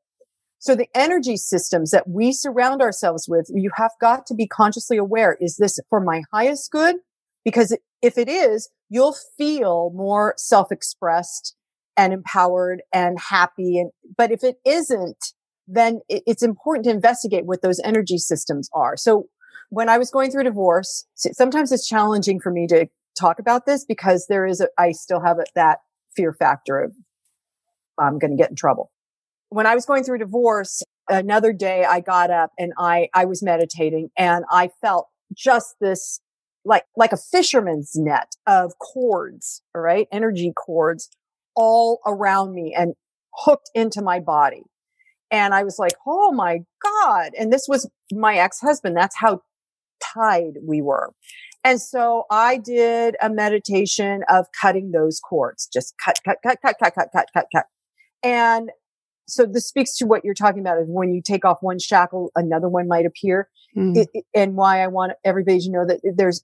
So 0.60 0.76
the 0.76 0.88
energy 0.96 1.38
systems 1.38 1.92
that 1.92 2.08
we 2.08 2.32
surround 2.32 2.82
ourselves 2.82 3.28
with, 3.28 3.50
you 3.54 3.72
have 3.76 3.92
got 4.00 4.26
to 4.28 4.36
be 4.36 4.48
consciously 4.48 4.98
aware. 4.98 5.38
Is 5.42 5.58
this 5.58 5.80
for 5.90 6.00
my 6.00 6.22
highest 6.32 6.72
good? 6.72 6.98
Because 7.44 7.76
if 8.02 8.18
it 8.18 8.30
is, 8.30 8.70
you'll 8.90 9.16
feel 9.38 9.92
more 9.96 10.36
self-expressed 10.38 11.56
and 11.98 12.14
empowered 12.14 12.84
and 12.94 13.20
happy. 13.20 13.80
And, 13.80 13.92
but 14.16 14.32
if 14.32 14.44
it 14.44 14.58
isn't, 14.66 15.34
then 15.68 16.02
it's 16.10 16.44
important 16.44 16.86
to 16.86 16.92
investigate 16.92 17.46
what 17.46 17.62
those 17.62 17.80
energy 17.84 18.18
systems 18.18 18.70
are. 18.74 18.96
So 18.96 19.26
when 19.72 19.88
I 19.88 19.98
was 19.98 20.12
going 20.12 20.32
through 20.32 20.44
divorce, 20.44 21.06
sometimes 21.16 21.72
it's 21.72 21.88
challenging 21.88 22.42
for 22.42 22.52
me 22.52 22.68
to 22.68 22.88
talk 23.18 23.40
about 23.40 23.66
this 23.66 23.86
because 23.86 24.28
there 24.28 24.46
is 24.46 24.60
a, 24.60 24.68
I 24.78 24.92
still 24.92 25.22
have 25.22 25.40
a, 25.40 25.46
that 25.56 25.80
fear 26.14 26.34
factor 26.34 26.78
of 26.78 26.94
I'm 27.98 28.20
going 28.20 28.32
to 28.32 28.38
get 28.38 28.50
in 28.50 28.58
trouble. 28.58 28.92
When 29.48 29.66
I 29.66 29.74
was 29.74 29.86
going 29.86 30.04
through 30.04 30.18
divorce, 30.18 30.84
another 31.08 31.54
day 31.54 31.86
I 31.86 32.02
got 32.02 32.32
up 32.32 32.52
and 32.60 32.74
I, 32.78 33.08
I 33.14 33.24
was 33.24 33.42
meditating 33.42 34.10
and 34.18 34.44
I 34.52 34.72
felt 34.82 35.08
just 35.34 35.76
this 35.80 36.20
like, 36.66 36.84
like 36.98 37.14
a 37.14 37.18
fisherman's 37.18 37.94
net 37.96 38.34
of 38.46 38.74
cords, 38.78 39.62
all 39.74 39.82
right? 39.82 40.08
Energy 40.12 40.52
cords 40.54 41.10
all 41.56 42.00
around 42.06 42.54
me 42.54 42.76
and 42.78 42.94
hooked 43.34 43.72
into 43.74 44.02
my 44.02 44.20
body. 44.20 44.64
And 45.32 45.54
I 45.54 45.64
was 45.64 45.80
like, 45.80 45.94
Oh 46.06 46.34
my 46.34 46.60
God. 46.84 47.32
And 47.40 47.54
this 47.54 47.68
was 47.70 47.90
my 48.12 48.36
ex-husband. 48.36 48.98
That's 48.98 49.16
how 49.18 49.42
tied 50.02 50.54
we 50.66 50.82
were. 50.82 51.14
And 51.64 51.80
so 51.80 52.24
I 52.32 52.58
did 52.58 53.16
a 53.22 53.30
meditation 53.30 54.24
of 54.30 54.48
cutting 54.60 54.92
those 54.92 55.20
cords, 55.20 55.68
just 55.72 55.94
cut, 56.04 56.20
cut, 56.26 56.38
cut, 56.44 56.60
cut, 56.62 56.78
cut, 56.80 56.96
cut, 56.96 57.10
cut, 57.14 57.28
cut, 57.34 57.46
cut. 57.54 57.66
And 58.24 58.72
so 59.28 59.46
this 59.46 59.68
speaks 59.68 59.96
to 59.98 60.06
what 60.06 60.26
you're 60.26 60.34
talking 60.34 60.60
about 60.60 60.80
is 60.80 60.88
when 60.88 61.14
you 61.14 61.22
take 61.22 61.46
off 61.46 61.60
one 61.62 61.80
shackle, 61.80 62.32
another 62.36 62.68
one 62.68 62.88
might 62.88 63.06
appear. 63.06 63.48
Mm. 63.78 63.96
It, 63.96 64.10
it, 64.14 64.26
and 64.34 64.56
why 64.56 64.84
I 64.84 64.88
want 64.88 65.14
everybody 65.24 65.60
to 65.60 65.72
know 65.72 65.86
that 65.86 66.02
there's, 66.18 66.44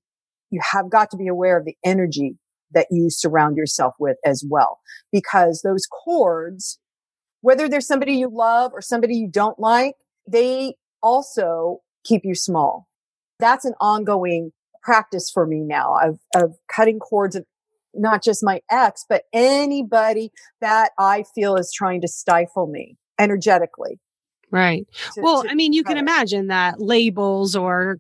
you 0.52 0.62
have 0.72 0.90
got 0.90 1.10
to 1.12 1.18
be 1.18 1.28
aware 1.28 1.58
of 1.58 1.66
the 1.66 1.76
energy 1.84 2.38
that 2.72 2.88
you 2.92 3.10
surround 3.10 3.58
yourself 3.58 3.96
with 4.00 4.18
as 4.26 4.44
well. 4.48 4.80
Because 5.12 5.62
those 5.64 5.86
cords, 5.86 6.80
whether 7.42 7.68
there's 7.68 7.88
somebody 7.88 8.14
you 8.14 8.30
love 8.32 8.72
or 8.74 8.82
somebody 8.82 9.16
you 9.16 9.30
don't 9.30 9.60
like, 9.60 9.96
they 10.30 10.76
also 11.02 11.80
keep 12.04 12.22
you 12.24 12.36
small. 12.36 12.88
That's 13.40 13.66
an 13.66 13.74
ongoing 13.80 14.52
practice 14.82 15.30
for 15.30 15.46
me 15.46 15.60
now 15.60 15.98
of, 16.02 16.20
of 16.36 16.56
cutting 16.68 17.00
cords 17.00 17.36
of 17.36 17.46
not 17.94 18.24
just 18.24 18.44
my 18.44 18.62
ex, 18.72 19.06
but 19.08 19.24
anybody 19.34 20.32
that 20.62 20.92
I 20.98 21.24
feel 21.36 21.56
is 21.56 21.72
trying 21.74 22.02
to 22.02 22.08
stifle 22.08 22.68
me 22.68 22.98
energetically. 23.20 24.00
Right. 24.52 24.88
To, 25.16 25.22
well, 25.22 25.44
to 25.44 25.50
I 25.50 25.56
mean, 25.56 25.74
you 25.74 25.84
can 25.84 25.98
it. 25.98 26.02
imagine 26.02 26.48
that 26.48 26.80
labels 26.80 27.56
or 27.56 28.00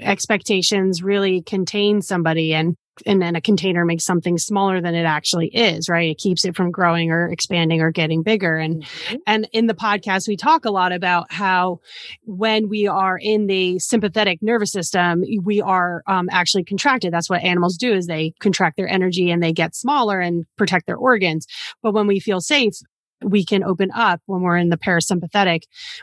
expectations 0.00 1.02
really 1.02 1.42
contain 1.42 2.00
somebody 2.00 2.54
and 2.54 2.76
and 3.06 3.20
then 3.20 3.36
a 3.36 3.40
container 3.40 3.84
makes 3.84 4.04
something 4.04 4.38
smaller 4.38 4.80
than 4.80 4.94
it 4.94 5.04
actually 5.04 5.48
is, 5.48 5.88
right? 5.88 6.10
It 6.10 6.18
keeps 6.18 6.44
it 6.44 6.56
from 6.56 6.70
growing 6.70 7.10
or 7.10 7.28
expanding 7.30 7.80
or 7.80 7.90
getting 7.90 8.22
bigger. 8.22 8.56
And, 8.56 8.84
mm-hmm. 8.84 9.16
and 9.26 9.48
in 9.52 9.66
the 9.66 9.74
podcast, 9.74 10.28
we 10.28 10.36
talk 10.36 10.64
a 10.64 10.70
lot 10.70 10.92
about 10.92 11.32
how 11.32 11.80
when 12.24 12.68
we 12.68 12.86
are 12.86 13.18
in 13.18 13.46
the 13.46 13.78
sympathetic 13.78 14.40
nervous 14.42 14.72
system, 14.72 15.24
we 15.42 15.60
are 15.60 16.02
um, 16.06 16.28
actually 16.30 16.64
contracted. 16.64 17.12
That's 17.12 17.30
what 17.30 17.42
animals 17.42 17.76
do 17.76 17.92
is 17.92 18.06
they 18.06 18.34
contract 18.40 18.76
their 18.76 18.88
energy 18.88 19.30
and 19.30 19.42
they 19.42 19.52
get 19.52 19.74
smaller 19.74 20.20
and 20.20 20.44
protect 20.56 20.86
their 20.86 20.96
organs. 20.96 21.46
But 21.82 21.94
when 21.94 22.06
we 22.06 22.20
feel 22.20 22.40
safe, 22.40 22.74
we 23.22 23.44
can 23.44 23.64
open 23.64 23.90
up 23.94 24.20
when 24.26 24.42
we're 24.42 24.56
in 24.56 24.68
the 24.68 24.76
parasympathetic. 24.76 25.62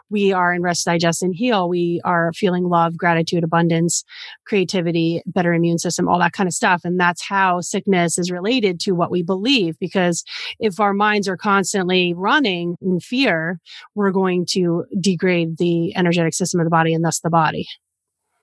We 0.10 0.32
are 0.32 0.54
in 0.54 0.62
rest, 0.62 0.86
digest, 0.86 1.22
and 1.22 1.36
heal. 1.36 1.70
We 1.70 2.02
are 2.04 2.34
feeling 2.34 2.66
love, 2.70 2.98
gratitude, 2.98 3.44
abundance, 3.44 4.04
creativity, 4.46 5.22
better 5.26 5.54
immune 5.54 5.78
system, 5.78 6.08
all 6.08 6.20
that 6.20 6.34
kind 6.34 6.48
of 6.48 6.54
stuff. 6.54 6.82
And 6.84 7.00
that's 7.00 7.22
how 7.22 7.62
sickness 7.62 8.18
is 8.18 8.32
related 8.32 8.80
to 8.82 8.94
what 8.94 9.12
we 9.12 9.24
believe. 9.24 9.78
Because 9.80 10.24
if 10.60 10.80
our 10.80 10.94
minds 10.94 11.28
are 11.28 11.38
constantly 11.38 12.14
running 12.14 12.76
in 12.82 13.00
fear, 13.00 13.60
we're 13.96 14.12
going 14.12 14.46
to 14.52 14.86
degrade 15.00 15.58
the 15.58 15.96
energetic 15.96 16.34
system 16.34 16.60
of 16.60 16.66
the 16.66 16.72
body 16.72 16.94
and 16.94 17.04
thus 17.04 17.20
the 17.20 17.30
body. 17.30 17.68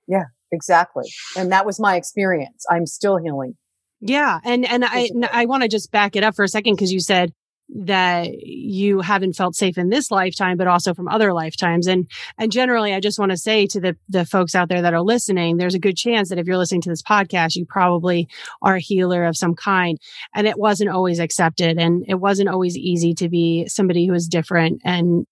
Yeah, 0.06 0.24
exactly. 0.52 1.10
And 1.36 1.52
that 1.52 1.66
was 1.66 1.80
my 1.80 1.96
experience. 1.96 2.64
I'm 2.70 2.86
still 2.86 3.16
healing. 3.16 3.56
Yeah. 4.00 4.38
And, 4.44 4.64
and 4.64 4.84
I, 4.84 5.10
I 5.32 5.46
want 5.46 5.64
to 5.64 5.68
just 5.68 5.90
back 5.90 6.14
it 6.14 6.22
up 6.22 6.36
for 6.36 6.44
a 6.44 6.48
second 6.48 6.74
because 6.74 6.92
you 6.92 7.00
said 7.00 7.32
that 7.70 8.32
you 8.42 9.00
haven't 9.00 9.34
felt 9.34 9.54
safe 9.54 9.76
in 9.76 9.90
this 9.90 10.10
lifetime, 10.10 10.56
but 10.56 10.66
also 10.66 10.94
from 10.94 11.08
other 11.08 11.32
lifetimes. 11.32 11.86
And, 11.86 12.08
and 12.38 12.50
generally, 12.50 12.94
I 12.94 13.00
just 13.00 13.18
want 13.18 13.30
to 13.30 13.36
say 13.36 13.66
to 13.66 13.80
the, 13.80 13.96
the 14.08 14.24
folks 14.24 14.54
out 14.54 14.68
there 14.68 14.82
that 14.82 14.94
are 14.94 15.02
listening, 15.02 15.56
there's 15.56 15.74
a 15.74 15.78
good 15.78 15.96
chance 15.96 16.28
that 16.28 16.38
if 16.38 16.46
you're 16.46 16.56
listening 16.56 16.80
to 16.82 16.88
this 16.88 17.02
podcast, 17.02 17.56
you 17.56 17.66
probably 17.66 18.28
are 18.62 18.76
a 18.76 18.80
healer 18.80 19.24
of 19.24 19.36
some 19.36 19.54
kind. 19.54 19.98
And 20.34 20.46
it 20.46 20.58
wasn't 20.58 20.90
always 20.90 21.18
accepted 21.18 21.78
and 21.78 22.04
it 22.08 22.16
wasn't 22.16 22.48
always 22.48 22.76
easy 22.76 23.14
to 23.14 23.28
be 23.28 23.66
somebody 23.68 24.06
who 24.06 24.14
is 24.14 24.28
different 24.28 24.80
and 24.84 25.26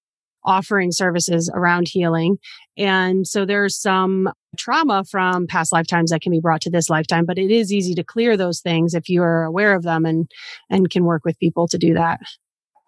offering 0.47 0.92
services 0.92 1.51
around 1.53 1.88
healing. 1.88 2.38
And 2.78 3.26
so 3.26 3.44
there's 3.44 3.80
some 3.80 4.30
trauma 4.57 5.05
from 5.05 5.47
past 5.47 5.72
lifetimes 5.72 6.11
that 6.11 6.22
can 6.22 6.32
be 6.32 6.40
brought 6.40 6.61
to 6.62 6.70
this 6.70 6.88
lifetime, 6.88 7.26
but 7.26 7.38
it 7.38 7.51
is 7.51 7.72
easy 7.72 7.94
to 7.94 8.05
clear 8.05 8.36
those 8.36 8.61
things 8.61 8.94
if 8.94 9.09
you 9.09 9.22
are 9.22 9.44
aware 9.44 9.74
of 9.74 9.82
them 9.82 10.05
and, 10.05 10.30
and 10.70 10.90
can 10.90 11.05
work 11.05 11.24
with 11.24 11.38
people 11.38 11.68
to 11.68 11.78
do 11.78 11.94
that. 11.94 12.20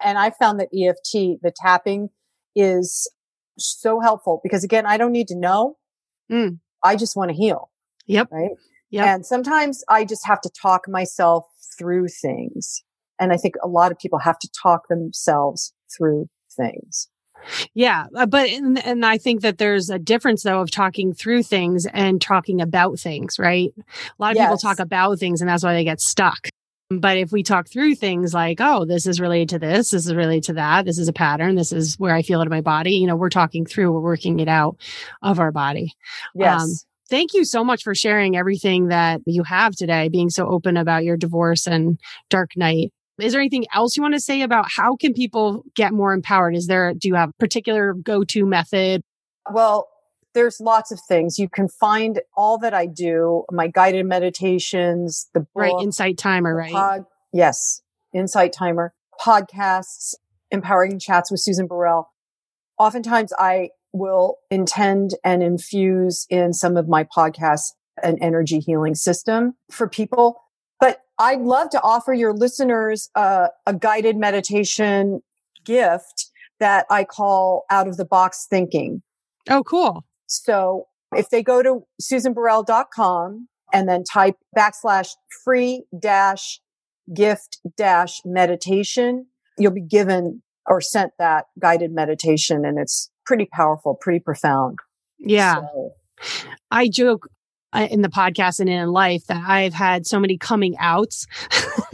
And 0.01 0.17
I 0.17 0.31
found 0.31 0.59
that 0.59 0.69
EFT, 0.73 1.41
the 1.41 1.53
tapping 1.55 2.09
is 2.55 3.11
so 3.57 3.99
helpful 3.99 4.39
because 4.43 4.63
again, 4.63 4.85
I 4.85 4.97
don't 4.97 5.11
need 5.11 5.27
to 5.27 5.35
know. 5.35 5.77
Mm. 6.31 6.59
I 6.83 6.95
just 6.95 7.15
want 7.15 7.29
to 7.29 7.35
heal. 7.35 7.69
Yep. 8.07 8.29
Right. 8.31 8.51
Yeah. 8.89 9.13
And 9.13 9.25
sometimes 9.25 9.83
I 9.89 10.05
just 10.05 10.25
have 10.25 10.41
to 10.41 10.49
talk 10.49 10.87
myself 10.87 11.45
through 11.77 12.07
things. 12.07 12.83
And 13.19 13.33
I 13.33 13.37
think 13.37 13.55
a 13.61 13.67
lot 13.67 13.91
of 13.91 13.99
people 13.99 14.19
have 14.19 14.39
to 14.39 14.49
talk 14.61 14.87
themselves 14.87 15.73
through 15.95 16.27
things. 16.55 17.09
Yeah, 17.73 18.05
uh, 18.15 18.25
but 18.25 18.49
and, 18.49 18.83
and 18.85 19.05
I 19.05 19.17
think 19.17 19.41
that 19.41 19.57
there's 19.57 19.89
a 19.89 19.99
difference 19.99 20.43
though 20.43 20.61
of 20.61 20.71
talking 20.71 21.13
through 21.13 21.43
things 21.43 21.85
and 21.93 22.21
talking 22.21 22.61
about 22.61 22.99
things, 22.99 23.39
right? 23.39 23.73
A 23.77 23.83
lot 24.21 24.31
of 24.31 24.37
yes. 24.37 24.47
people 24.47 24.57
talk 24.57 24.79
about 24.79 25.19
things 25.19 25.41
and 25.41 25.49
that's 25.49 25.63
why 25.63 25.73
they 25.73 25.83
get 25.83 26.01
stuck. 26.01 26.49
But 26.91 27.17
if 27.17 27.31
we 27.31 27.43
talk 27.43 27.67
through 27.67 27.95
things 27.95 28.33
like, 28.33 28.57
oh, 28.59 28.83
this 28.83 29.05
is 29.05 29.19
related 29.19 29.49
to 29.49 29.59
this, 29.59 29.91
this 29.91 30.07
is 30.07 30.15
related 30.15 30.45
to 30.45 30.53
that, 30.53 30.85
this 30.85 30.97
is 30.97 31.07
a 31.07 31.13
pattern, 31.13 31.53
this 31.55 31.71
is 31.71 31.99
where 31.99 32.15
I 32.15 32.23
feel 32.23 32.41
it 32.41 32.45
in 32.45 32.49
my 32.49 32.61
body, 32.61 32.93
you 32.93 33.05
know, 33.05 33.15
we're 33.15 33.29
talking 33.29 33.63
through, 33.63 33.91
we're 33.91 33.99
working 34.01 34.39
it 34.39 34.47
out 34.47 34.77
of 35.21 35.39
our 35.39 35.51
body. 35.51 35.93
Yes. 36.33 36.61
Um, 36.61 36.69
thank 37.07 37.35
you 37.35 37.45
so 37.45 37.63
much 37.63 37.83
for 37.83 37.93
sharing 37.93 38.35
everything 38.35 38.87
that 38.87 39.21
you 39.27 39.43
have 39.43 39.75
today, 39.75 40.09
being 40.09 40.31
so 40.31 40.47
open 40.47 40.77
about 40.77 41.03
your 41.03 41.15
divorce 41.15 41.67
and 41.67 41.99
dark 42.29 42.57
night. 42.57 42.91
Is 43.21 43.33
there 43.33 43.41
anything 43.41 43.65
else 43.73 43.95
you 43.97 44.03
want 44.03 44.13
to 44.15 44.19
say 44.19 44.41
about 44.41 44.65
how 44.69 44.95
can 44.95 45.13
people 45.13 45.63
get 45.75 45.93
more 45.93 46.13
empowered? 46.13 46.55
Is 46.55 46.67
there, 46.67 46.93
do 46.93 47.07
you 47.07 47.15
have 47.15 47.29
a 47.29 47.33
particular 47.33 47.93
go-to 47.93 48.45
method? 48.45 49.01
Well, 49.51 49.87
there's 50.33 50.59
lots 50.59 50.91
of 50.91 50.99
things. 51.07 51.39
You 51.39 51.49
can 51.49 51.67
find 51.67 52.21
all 52.35 52.57
that 52.59 52.73
I 52.73 52.85
do, 52.85 53.43
my 53.51 53.67
guided 53.67 54.05
meditations, 54.05 55.27
the 55.33 55.41
book, 55.41 55.49
right 55.55 55.73
insight 55.81 56.17
timer, 56.17 56.55
right? 56.55 56.71
Pod, 56.71 57.05
yes, 57.33 57.81
insight 58.13 58.53
timer, 58.53 58.93
podcasts, 59.19 60.13
empowering 60.51 60.99
chats 60.99 61.31
with 61.31 61.41
Susan 61.41 61.67
Burrell. 61.67 62.11
Oftentimes 62.77 63.33
I 63.37 63.69
will 63.91 64.37
intend 64.51 65.11
and 65.23 65.41
infuse 65.41 66.25
in 66.29 66.53
some 66.53 66.77
of 66.77 66.87
my 66.87 67.03
podcasts 67.03 67.71
an 68.01 68.17
energy 68.21 68.59
healing 68.59 68.95
system 68.95 69.55
for 69.71 69.89
people. 69.89 70.41
But 70.79 71.01
I'd 71.17 71.41
love 71.41 71.69
to 71.71 71.81
offer 71.81 72.13
your 72.13 72.33
listeners 72.33 73.09
uh, 73.15 73.49
a 73.65 73.73
guided 73.73 74.17
meditation 74.17 75.21
gift 75.65 76.27
that 76.59 76.85
I 76.89 77.03
call 77.03 77.65
out 77.69 77.87
of 77.87 77.97
the 77.97 78.05
box 78.05 78.47
thinking. 78.49 79.01
Oh, 79.49 79.63
cool. 79.63 80.05
So 80.27 80.87
if 81.15 81.29
they 81.29 81.41
go 81.41 81.63
to 81.63 81.85
susanburrell.com 82.01 83.47
and 83.73 83.89
then 83.89 84.03
type 84.03 84.35
backslash 84.57 85.09
free 85.43 85.83
dash 85.97 86.59
gift 87.13 87.59
dash 87.77 88.21
meditation, 88.25 89.25
you'll 89.57 89.71
be 89.71 89.81
given 89.81 90.41
or 90.67 90.81
sent 90.81 91.13
that 91.17 91.45
guided 91.59 91.91
meditation 91.91 92.63
and 92.65 92.77
it's 92.77 93.09
pretty 93.25 93.47
powerful, 93.51 93.95
pretty 93.95 94.19
profound. 94.19 94.77
Yeah. 95.17 95.55
So. 95.55 95.91
I 96.71 96.89
joke 96.89 97.29
in 97.75 98.01
the 98.01 98.09
podcast 98.09 98.59
and 98.59 98.69
in 98.69 98.89
life 98.89 99.25
that 99.27 99.43
I've 99.47 99.73
had 99.73 100.07
so 100.07 100.19
many 100.19 100.37
coming 100.37 100.75
outs, 100.79 101.27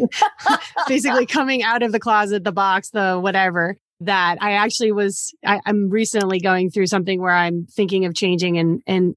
basically 0.88 1.26
coming 1.28 1.64
out 1.64 1.84
of 1.84 1.92
the 1.92 2.00
closet, 2.00 2.44
the 2.44 2.52
box, 2.52 2.90
the 2.90 3.20
whatever 3.20 3.78
that 4.02 4.38
I 4.42 4.54
actually 4.54 4.92
was, 4.92 5.34
I, 5.46 5.62
am 5.66 5.90
recently 5.90 6.40
going 6.40 6.70
through 6.70 6.88
something 6.88 7.22
where 7.22 7.34
I'm 7.34 7.66
thinking 7.66 8.06
of 8.06 8.14
changing 8.14 8.58
and, 8.58 8.82
and 8.86 9.16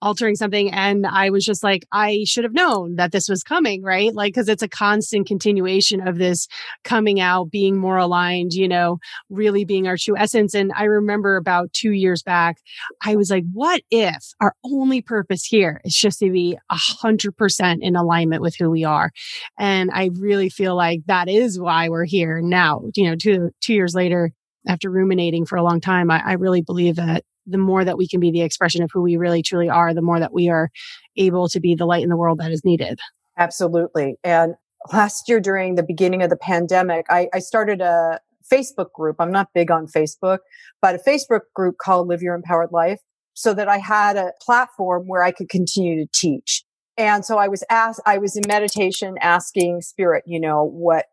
altering 0.00 0.36
something. 0.36 0.70
And 0.72 1.06
I 1.06 1.30
was 1.30 1.44
just 1.44 1.62
like, 1.62 1.86
I 1.92 2.24
should 2.24 2.44
have 2.44 2.52
known 2.52 2.96
that 2.96 3.12
this 3.12 3.28
was 3.28 3.42
coming, 3.42 3.82
right? 3.82 4.14
Like, 4.14 4.34
cause 4.34 4.48
it's 4.48 4.62
a 4.62 4.68
constant 4.68 5.26
continuation 5.26 6.06
of 6.06 6.18
this 6.18 6.46
coming 6.84 7.20
out, 7.20 7.50
being 7.50 7.76
more 7.76 7.96
aligned, 7.96 8.52
you 8.52 8.68
know, 8.68 8.98
really 9.28 9.64
being 9.64 9.86
our 9.86 9.96
true 9.96 10.16
essence. 10.16 10.54
And 10.54 10.72
I 10.76 10.84
remember 10.84 11.36
about 11.36 11.72
two 11.72 11.92
years 11.92 12.22
back, 12.22 12.58
I 13.04 13.16
was 13.16 13.30
like, 13.30 13.44
what 13.52 13.82
if 13.90 14.32
our 14.40 14.54
only 14.64 15.02
purpose 15.02 15.44
here 15.44 15.80
is 15.84 15.94
just 15.94 16.20
to 16.20 16.30
be 16.30 16.56
a 16.70 16.76
hundred 16.76 17.36
percent 17.36 17.82
in 17.82 17.96
alignment 17.96 18.42
with 18.42 18.54
who 18.56 18.70
we 18.70 18.84
are? 18.84 19.10
And 19.58 19.90
I 19.92 20.10
really 20.14 20.48
feel 20.48 20.76
like 20.76 21.00
that 21.06 21.28
is 21.28 21.58
why 21.58 21.88
we're 21.88 22.04
here 22.04 22.40
now, 22.40 22.82
you 22.94 23.08
know, 23.08 23.16
two, 23.16 23.50
two 23.60 23.74
years 23.74 23.94
later, 23.94 24.30
after 24.66 24.90
ruminating 24.90 25.46
for 25.46 25.56
a 25.56 25.62
long 25.62 25.80
time, 25.80 26.10
I, 26.10 26.22
I 26.24 26.32
really 26.32 26.62
believe 26.62 26.96
that 26.96 27.24
the 27.48 27.58
more 27.58 27.84
that 27.84 27.98
we 27.98 28.06
can 28.06 28.20
be 28.20 28.30
the 28.30 28.42
expression 28.42 28.82
of 28.82 28.90
who 28.92 29.02
we 29.02 29.16
really 29.16 29.42
truly 29.42 29.68
are, 29.68 29.94
the 29.94 30.02
more 30.02 30.20
that 30.20 30.32
we 30.32 30.48
are 30.48 30.70
able 31.16 31.48
to 31.48 31.60
be 31.60 31.74
the 31.74 31.86
light 31.86 32.02
in 32.02 32.08
the 32.08 32.16
world 32.16 32.38
that 32.38 32.52
is 32.52 32.64
needed. 32.64 33.00
Absolutely. 33.36 34.16
And 34.22 34.54
last 34.92 35.28
year 35.28 35.40
during 35.40 35.74
the 35.74 35.82
beginning 35.82 36.22
of 36.22 36.30
the 36.30 36.36
pandemic, 36.36 37.06
I, 37.08 37.28
I 37.32 37.38
started 37.38 37.80
a 37.80 38.20
Facebook 38.52 38.92
group. 38.92 39.16
I'm 39.18 39.32
not 39.32 39.48
big 39.54 39.70
on 39.70 39.86
Facebook, 39.86 40.38
but 40.80 40.94
a 40.94 40.98
Facebook 40.98 41.42
group 41.54 41.76
called 41.80 42.08
Live 42.08 42.22
Your 42.22 42.34
Empowered 42.34 42.72
Life 42.72 43.00
so 43.34 43.54
that 43.54 43.68
I 43.68 43.78
had 43.78 44.16
a 44.16 44.32
platform 44.42 45.04
where 45.06 45.22
I 45.22 45.30
could 45.30 45.48
continue 45.48 46.04
to 46.04 46.10
teach. 46.12 46.64
And 46.96 47.24
so 47.24 47.38
I 47.38 47.46
was 47.46 47.62
asked, 47.70 48.00
I 48.04 48.18
was 48.18 48.36
in 48.36 48.42
meditation 48.48 49.16
asking 49.20 49.82
spirit, 49.82 50.24
you 50.26 50.40
know, 50.40 50.64
what, 50.64 51.06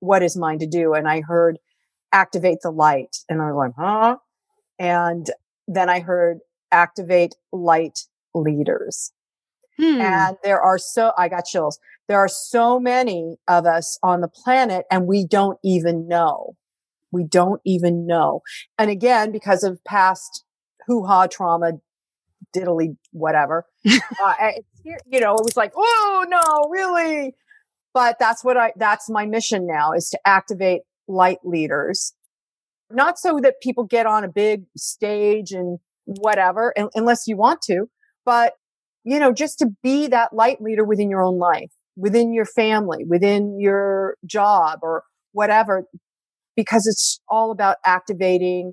what 0.00 0.22
is 0.22 0.36
mine 0.36 0.58
to 0.58 0.66
do? 0.66 0.92
And 0.92 1.08
I 1.08 1.22
heard 1.22 1.58
activate 2.12 2.58
the 2.62 2.70
light. 2.70 3.16
And 3.28 3.40
I 3.40 3.46
was 3.50 3.56
like, 3.56 3.72
huh? 3.78 4.16
And 4.78 5.30
then 5.68 5.88
I 5.88 6.00
heard 6.00 6.38
activate 6.72 7.34
light 7.52 8.00
leaders. 8.34 9.12
Hmm. 9.78 10.00
And 10.00 10.36
there 10.42 10.60
are 10.60 10.78
so, 10.78 11.12
I 11.16 11.28
got 11.28 11.44
chills. 11.44 11.78
There 12.08 12.18
are 12.18 12.28
so 12.28 12.80
many 12.80 13.36
of 13.46 13.66
us 13.66 13.98
on 14.02 14.22
the 14.22 14.28
planet 14.28 14.86
and 14.90 15.06
we 15.06 15.26
don't 15.26 15.58
even 15.62 16.08
know. 16.08 16.56
We 17.12 17.24
don't 17.24 17.60
even 17.64 18.06
know. 18.06 18.40
And 18.78 18.90
again, 18.90 19.30
because 19.30 19.62
of 19.62 19.82
past 19.84 20.44
hoo 20.86 21.04
ha 21.04 21.26
trauma, 21.26 21.74
diddly, 22.56 22.96
whatever, 23.12 23.66
uh, 23.86 24.52
you 24.84 25.20
know, 25.20 25.34
it 25.36 25.44
was 25.44 25.56
like, 25.56 25.72
oh 25.76 26.26
no, 26.28 26.68
really? 26.70 27.34
But 27.94 28.16
that's 28.18 28.42
what 28.42 28.56
I, 28.56 28.72
that's 28.76 29.08
my 29.08 29.26
mission 29.26 29.66
now 29.66 29.92
is 29.92 30.10
to 30.10 30.18
activate 30.26 30.82
light 31.06 31.38
leaders 31.44 32.14
not 32.90 33.18
so 33.18 33.38
that 33.42 33.54
people 33.62 33.84
get 33.84 34.06
on 34.06 34.24
a 34.24 34.28
big 34.28 34.64
stage 34.76 35.52
and 35.52 35.78
whatever, 36.04 36.72
unless 36.94 37.26
you 37.26 37.36
want 37.36 37.60
to, 37.62 37.86
but 38.24 38.54
you 39.04 39.18
know, 39.18 39.32
just 39.32 39.58
to 39.58 39.68
be 39.82 40.06
that 40.08 40.32
light 40.32 40.60
leader 40.60 40.84
within 40.84 41.08
your 41.08 41.22
own 41.22 41.38
life, 41.38 41.70
within 41.96 42.32
your 42.32 42.44
family, 42.44 43.04
within 43.06 43.58
your 43.58 44.16
job 44.26 44.80
or 44.82 45.02
whatever, 45.32 45.84
because 46.56 46.86
it's 46.86 47.20
all 47.28 47.50
about 47.50 47.76
activating 47.84 48.72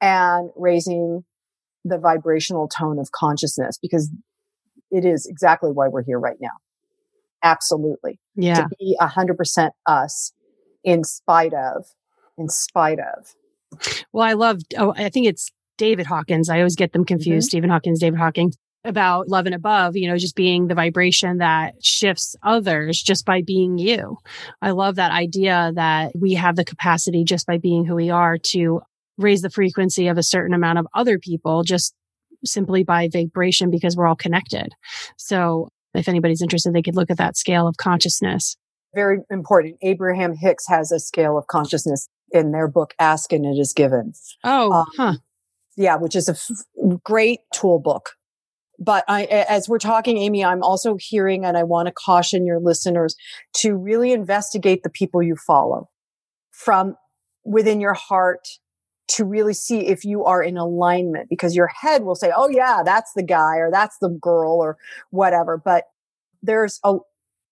and 0.00 0.50
raising 0.56 1.24
the 1.84 1.98
vibrational 1.98 2.68
tone 2.68 2.98
of 2.98 3.10
consciousness 3.12 3.78
because 3.80 4.10
it 4.90 5.04
is 5.04 5.26
exactly 5.26 5.70
why 5.70 5.88
we're 5.88 6.02
here 6.02 6.18
right 6.18 6.38
now. 6.40 6.50
Absolutely. 7.42 8.18
Yeah. 8.34 8.54
To 8.54 8.68
be 8.78 8.96
a 9.00 9.06
hundred 9.06 9.36
percent 9.36 9.72
us 9.86 10.32
in 10.82 11.04
spite 11.04 11.54
of, 11.54 11.84
in 12.38 12.48
spite 12.48 12.98
of. 12.98 13.34
Well, 14.12 14.26
I 14.26 14.34
love, 14.34 14.60
oh, 14.78 14.94
I 14.96 15.08
think 15.08 15.26
it's 15.26 15.50
David 15.78 16.06
Hawkins. 16.06 16.48
I 16.48 16.58
always 16.58 16.76
get 16.76 16.92
them 16.92 17.04
confused. 17.04 17.46
Mm-hmm. 17.46 17.50
Stephen 17.50 17.70
Hawkins, 17.70 18.00
David 18.00 18.18
Hawkins 18.18 18.56
about 18.84 19.28
love 19.28 19.46
and 19.46 19.54
above, 19.54 19.96
you 19.96 20.08
know, 20.08 20.16
just 20.16 20.36
being 20.36 20.68
the 20.68 20.74
vibration 20.74 21.38
that 21.38 21.74
shifts 21.84 22.36
others 22.42 23.02
just 23.02 23.26
by 23.26 23.42
being 23.42 23.78
you. 23.78 24.16
I 24.62 24.70
love 24.70 24.94
that 24.94 25.10
idea 25.10 25.72
that 25.74 26.12
we 26.14 26.34
have 26.34 26.56
the 26.56 26.64
capacity 26.64 27.24
just 27.24 27.46
by 27.46 27.58
being 27.58 27.84
who 27.84 27.96
we 27.96 28.10
are 28.10 28.38
to 28.38 28.80
raise 29.18 29.42
the 29.42 29.50
frequency 29.50 30.08
of 30.08 30.18
a 30.18 30.22
certain 30.22 30.54
amount 30.54 30.78
of 30.78 30.86
other 30.94 31.18
people 31.18 31.62
just 31.62 31.94
simply 32.44 32.84
by 32.84 33.08
vibration 33.12 33.70
because 33.70 33.96
we're 33.96 34.06
all 34.06 34.16
connected. 34.16 34.72
So 35.16 35.68
if 35.94 36.08
anybody's 36.08 36.42
interested, 36.42 36.72
they 36.72 36.82
could 36.82 36.96
look 36.96 37.10
at 37.10 37.16
that 37.18 37.36
scale 37.36 37.66
of 37.66 37.76
consciousness. 37.78 38.56
Very 38.94 39.20
important. 39.30 39.76
Abraham 39.82 40.34
Hicks 40.34 40.66
has 40.68 40.90
a 40.90 40.98
scale 40.98 41.36
of 41.36 41.46
consciousness 41.46 42.08
in 42.30 42.52
their 42.52 42.68
book 42.68 42.94
Ask 42.98 43.32
and 43.32 43.44
It 43.44 43.58
Is 43.58 43.72
Given. 43.72 44.12
Oh, 44.44 44.72
um, 44.72 44.86
huh. 44.96 45.14
Yeah, 45.76 45.96
which 45.96 46.16
is 46.16 46.28
a 46.28 46.32
f- 46.32 47.00
great 47.04 47.40
tool 47.52 47.78
book. 47.78 48.12
But 48.78 49.04
I, 49.08 49.24
as 49.24 49.68
we're 49.68 49.78
talking, 49.78 50.18
Amy, 50.18 50.44
I'm 50.44 50.62
also 50.62 50.96
hearing, 50.98 51.44
and 51.44 51.56
I 51.56 51.62
want 51.62 51.86
to 51.86 51.92
caution 51.92 52.46
your 52.46 52.60
listeners 52.60 53.16
to 53.54 53.74
really 53.74 54.12
investigate 54.12 54.82
the 54.82 54.90
people 54.90 55.22
you 55.22 55.36
follow 55.36 55.88
from 56.50 56.96
within 57.44 57.80
your 57.80 57.94
heart 57.94 58.48
to 59.08 59.24
really 59.24 59.54
see 59.54 59.86
if 59.86 60.04
you 60.04 60.24
are 60.24 60.42
in 60.42 60.56
alignment 60.56 61.28
because 61.28 61.54
your 61.54 61.68
head 61.68 62.02
will 62.02 62.16
say, 62.16 62.32
Oh 62.34 62.48
yeah, 62.48 62.82
that's 62.84 63.12
the 63.14 63.22
guy 63.22 63.56
or 63.56 63.70
that's 63.70 63.96
the 64.00 64.08
girl 64.08 64.54
or 64.54 64.76
whatever. 65.10 65.56
But 65.56 65.84
there's 66.42 66.80
a, 66.84 66.96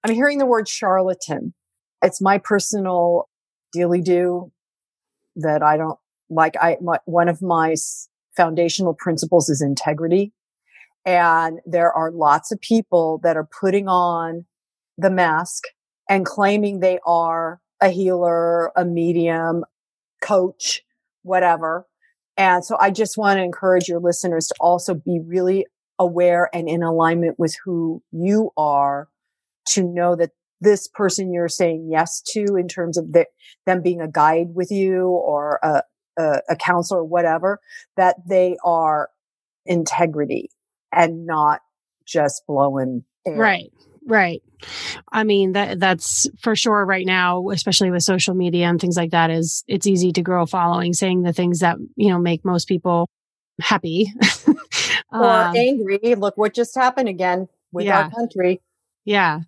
I'm 0.05 0.15
hearing 0.15 0.37
the 0.39 0.47
word 0.47 0.69
charlatan. 0.69 1.55
It's 2.03 2.21
my 2.21 2.37
personal 2.37 3.29
dealy 3.73 4.03
do 4.03 4.53
that 5.37 5.63
I 5.63 5.79
don't 5.79 5.99
like. 6.29 6.55
I, 6.61 6.77
my, 6.83 6.99
one 7.07 7.31
of 7.31 7.41
my 7.41 7.75
foundational 8.37 8.93
principles 8.93 9.49
is 9.49 9.63
integrity. 9.63 10.33
And 11.07 11.61
there 11.65 11.91
are 11.91 12.11
lots 12.11 12.53
of 12.53 12.61
people 12.61 13.19
that 13.23 13.37
are 13.37 13.49
putting 13.61 13.89
on 13.89 14.45
the 14.99 15.11
mask 15.11 15.65
and 16.09 16.27
claiming 16.27 16.81
they 16.81 16.99
are 17.07 17.61
a 17.81 17.89
healer, 17.89 18.73
a 18.77 18.85
medium, 18.85 19.65
coach, 20.21 20.83
whatever. 21.23 21.87
And 22.37 22.63
so 22.63 22.77
I 22.79 22.91
just 22.91 23.17
want 23.17 23.39
to 23.39 23.43
encourage 23.43 23.89
your 23.89 24.01
listeners 24.01 24.49
to 24.49 24.55
also 24.61 24.93
be 24.93 25.21
really 25.25 25.67
aware 25.99 26.51
and 26.53 26.69
in 26.69 26.83
alignment 26.83 27.39
with 27.39 27.57
who 27.65 28.03
you 28.13 28.51
are 28.57 29.09
to 29.67 29.83
know 29.83 30.17
that 30.17 30.31
this 30.61 30.89
person 30.89 31.33
you're 31.33 31.49
saying 31.49 31.89
yes 31.91 32.23
to 32.23 32.57
in 32.57 32.69
terms 32.69 32.97
of 32.97 33.13
the, 33.13 33.27
them 33.67 33.83
being 33.83 34.01
a 34.01 34.09
guide 34.09 34.55
with 34.55 34.71
you 34.71 35.07
or 35.07 35.59
a, 35.63 35.83
a, 36.19 36.41
a 36.51 36.57
counselor 36.57 37.01
or 37.01 37.05
whatever, 37.05 37.61
that 37.97 38.17
they 38.27 38.57
are 38.65 39.11
integrity 39.67 40.51
and 40.93 41.27
not 41.27 41.61
just 42.07 42.43
blowing 42.47 43.05
air. 43.27 43.37
Right. 43.37 43.73
Right. 44.07 44.43
I 45.11 45.25
mean 45.25 45.53
that 45.53 45.81
that's 45.81 46.29
for 46.39 46.55
sure 46.55 46.85
right 46.85 47.07
now, 47.07 47.49
especially 47.49 47.91
with 47.91 48.03
social 48.03 48.35
media 48.35 48.67
and 48.67 48.79
things 48.79 48.99
like 48.99 49.13
that 49.13 49.31
is 49.31 49.65
it's 49.67 49.87
easy 49.87 50.13
to 50.13 50.23
grow 50.23 50.43
a 50.43 50.47
following 50.47 50.93
saying 50.93 51.23
the 51.23 51.33
things 51.33 51.61
that, 51.61 51.79
you 51.97 52.11
know, 52.11 52.19
make 52.19 52.45
most 52.45 52.69
people 52.69 53.09
happy 53.61 54.13
or 55.11 55.25
um, 55.25 55.57
angry. 55.57 56.15
Look 56.17 56.37
what 56.37 56.55
just 56.55 56.75
happened 56.75 57.09
again 57.09 57.49
with 57.73 57.87
yeah. 57.87 58.03
our 58.03 58.11
country. 58.11 58.61
Yeah. 59.05 59.41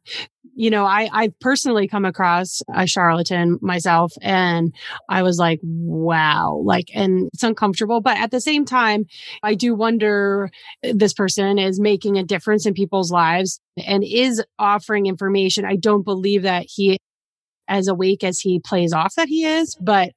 You 0.55 0.71
know, 0.71 0.87
I, 0.87 1.09
I've 1.13 1.39
personally 1.39 1.87
come 1.87 2.07
across 2.07 2.63
a 2.75 2.87
charlatan 2.87 3.59
myself 3.61 4.13
and 4.23 4.75
I 5.09 5.23
was 5.23 5.39
like, 5.39 5.61
wow, 5.63 6.63
like, 6.65 6.87
and 6.95 7.29
it's 7.35 7.43
uncomfortable. 7.43 8.01
But 8.01 8.17
at 8.17 8.31
the 8.31 8.41
same 8.41 8.65
time, 8.65 9.05
I 9.43 9.55
do 9.55 9.75
wonder 9.75 10.51
eh, 10.83 10.93
this 10.95 11.13
person 11.13 11.59
is 11.59 11.79
making 11.79 12.17
a 12.17 12.25
difference 12.25 12.65
in 12.65 12.73
people's 12.73 13.11
lives 13.11 13.61
and 13.87 14.03
is 14.03 14.43
offering 14.59 15.07
information. 15.07 15.67
I 15.67 15.77
don't 15.77 16.05
believe 16.05 16.43
that 16.43 16.65
he, 16.69 16.99
as 17.69 17.89
awake 17.89 18.25
as 18.25 18.41
he 18.41 18.61
plays 18.61 18.93
off 18.95 19.15
that 19.17 19.29
he 19.29 19.45
is, 19.45 19.77
but 19.81 20.13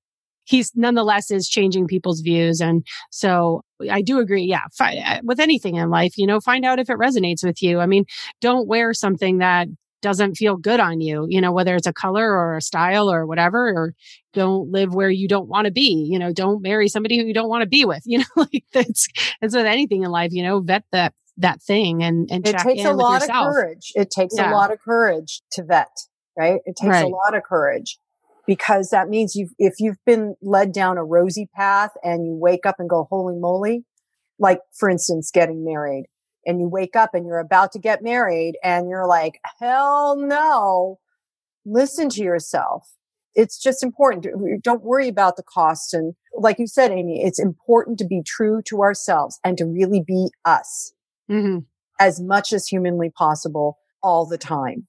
he's 0.49 0.71
nonetheless 0.75 1.29
is 1.29 1.47
changing 1.47 1.87
people's 1.87 2.21
views. 2.21 2.59
And 2.59 2.85
so 3.11 3.61
I 3.89 4.01
do 4.01 4.19
agree. 4.19 4.43
Yeah. 4.43 4.63
Fi- 4.75 4.97
uh, 4.97 5.19
with 5.23 5.39
anything 5.39 5.75
in 5.75 5.89
life, 5.89 6.17
you 6.17 6.25
know, 6.25 6.39
find 6.39 6.65
out 6.65 6.79
if 6.79 6.89
it 6.89 6.97
resonates 6.97 7.43
with 7.43 7.61
you. 7.61 7.79
I 7.79 7.85
mean, 7.85 8.05
don't 8.41 8.67
wear 8.67 8.93
something 8.93 9.37
that 9.37 9.67
doesn't 10.01 10.35
feel 10.35 10.55
good 10.55 10.79
on 10.79 11.01
you, 11.01 11.25
you 11.29 11.41
know, 11.41 11.51
whether 11.51 11.75
it's 11.75 11.87
a 11.87 11.93
color 11.93 12.31
or 12.31 12.55
a 12.55 12.61
style 12.61 13.11
or 13.11 13.25
whatever, 13.25 13.67
or 13.67 13.93
don't 14.33 14.71
live 14.71 14.93
where 14.93 15.09
you 15.09 15.27
don't 15.27 15.49
want 15.49 15.65
to 15.65 15.71
be, 15.71 16.07
you 16.09 16.17
know, 16.17 16.31
don't 16.31 16.61
marry 16.61 16.87
somebody 16.87 17.17
who 17.17 17.25
you 17.25 17.33
don't 17.33 17.49
want 17.49 17.61
to 17.61 17.67
be 17.67 17.85
with, 17.85 18.01
you 18.05 18.19
know, 18.19 18.25
like 18.37 18.63
that's, 18.73 19.07
it's 19.41 19.55
with 19.55 19.65
anything 19.65 20.03
in 20.03 20.09
life, 20.09 20.31
you 20.31 20.41
know, 20.41 20.61
vet 20.61 20.83
that, 20.91 21.13
that 21.37 21.61
thing 21.61 22.01
and, 22.01 22.29
and 22.31 22.47
it 22.47 22.57
takes 22.57 22.83
a 22.83 22.93
lot 22.93 23.23
of 23.23 23.29
courage. 23.29 23.91
It 23.95 24.09
takes 24.09 24.35
yeah. 24.37 24.51
a 24.51 24.53
lot 24.53 24.71
of 24.71 24.79
courage 24.79 25.41
to 25.53 25.63
vet, 25.63 25.91
right? 26.37 26.61
It 26.65 26.75
takes 26.75 26.91
right. 26.91 27.05
a 27.05 27.07
lot 27.07 27.35
of 27.35 27.43
courage 27.43 27.97
because 28.47 28.89
that 28.89 29.09
means 29.09 29.35
you've, 29.35 29.51
if 29.57 29.75
you've 29.79 30.03
been 30.05 30.35
led 30.41 30.71
down 30.71 30.97
a 30.97 31.03
rosy 31.03 31.49
path 31.55 31.91
and 32.03 32.25
you 32.25 32.33
wake 32.33 32.65
up 32.65 32.75
and 32.79 32.89
go 32.89 33.07
holy 33.09 33.35
moly 33.35 33.85
like 34.39 34.59
for 34.73 34.89
instance 34.89 35.31
getting 35.31 35.63
married 35.63 36.05
and 36.45 36.59
you 36.59 36.67
wake 36.67 36.95
up 36.95 37.13
and 37.13 37.27
you're 37.27 37.39
about 37.39 37.71
to 37.73 37.79
get 37.79 38.01
married 38.01 38.55
and 38.63 38.89
you're 38.89 39.07
like 39.07 39.39
hell 39.59 40.15
no. 40.17 40.99
Listen 41.65 42.09
to 42.09 42.23
yourself. 42.23 42.89
It's 43.35 43.61
just 43.61 43.83
important. 43.83 44.25
Don't 44.63 44.83
worry 44.83 45.07
about 45.07 45.35
the 45.35 45.43
cost. 45.43 45.93
And 45.93 46.15
like 46.35 46.57
you 46.59 46.67
said 46.67 46.91
amy 46.91 47.21
it's 47.23 47.39
important 47.39 47.99
to 47.99 48.05
be 48.05 48.21
true 48.25 48.61
to 48.65 48.81
ourselves 48.81 49.39
and 49.43 49.57
to 49.57 49.65
really 49.65 50.03
be 50.05 50.29
us 50.45 50.93
mm-hmm. 51.29 51.59
as 51.99 52.19
much 52.19 52.53
as 52.53 52.67
humanly 52.67 53.09
possible 53.09 53.77
all 54.01 54.25
the 54.25 54.37
time 54.37 54.87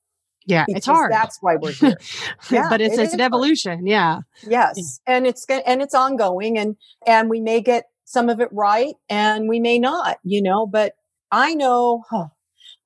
yeah, 0.51 0.65
it's 0.69 0.87
hard. 0.87 1.13
That's 1.13 1.39
why 1.41 1.57
we're 1.57 1.73
here. 1.73 1.97
yeah, 2.51 2.69
but 2.69 2.81
it's, 2.81 2.99
it 2.99 3.05
it's 3.05 3.15
an 3.15 3.21
evolution. 3.21 3.79
Hard. 3.79 3.89
Yeah. 3.89 4.19
Yes. 4.47 5.01
And 5.07 5.27
it's 5.27 5.47
and 5.49 5.81
it's 5.81 5.95
ongoing 5.95 6.59
and 6.59 6.77
and 7.07 7.31
we 7.31 7.41
may 7.41 7.61
get 7.61 7.85
some 8.05 8.29
of 8.29 8.41
it 8.41 8.49
right 8.53 8.95
and 9.09 9.49
we 9.49 9.61
may 9.61 9.79
not, 9.79 10.19
you 10.25 10.43
know, 10.43 10.67
but 10.67 10.95
I 11.31 11.55
know 11.55 12.03
huh, 12.11 12.27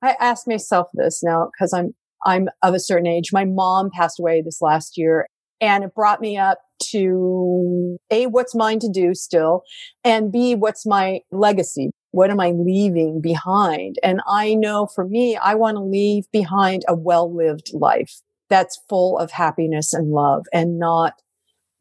I 0.01 0.15
ask 0.19 0.47
myself 0.47 0.87
this 0.93 1.21
now 1.23 1.49
because 1.51 1.73
I'm 1.73 1.93
I'm 2.25 2.47
of 2.63 2.73
a 2.73 2.79
certain 2.79 3.07
age. 3.07 3.31
My 3.33 3.45
mom 3.45 3.89
passed 3.91 4.19
away 4.19 4.41
this 4.41 4.61
last 4.61 4.97
year 4.97 5.27
and 5.61 5.83
it 5.83 5.95
brought 5.95 6.21
me 6.21 6.37
up 6.37 6.59
to 6.91 7.97
A, 8.11 8.27
what's 8.27 8.53
mine 8.53 8.79
to 8.79 8.89
do 8.91 9.13
still, 9.13 9.63
and 10.03 10.31
B, 10.31 10.55
what's 10.55 10.85
my 10.85 11.21
legacy? 11.31 11.91
What 12.15 12.31
am 12.31 12.39
I 12.39 12.51
leaving 12.51 13.19
behind? 13.19 13.99
And 14.01 14.21
I 14.25 14.53
know 14.53 14.85
for 14.85 15.05
me, 15.05 15.35
I 15.35 15.55
want 15.55 15.75
to 15.75 15.83
leave 15.83 16.23
behind 16.31 16.85
a 16.87 16.95
well 16.95 17.29
lived 17.29 17.71
life 17.73 18.21
that's 18.49 18.81
full 18.87 19.17
of 19.17 19.31
happiness 19.31 19.93
and 19.93 20.11
love 20.11 20.45
and 20.53 20.79
not 20.79 21.15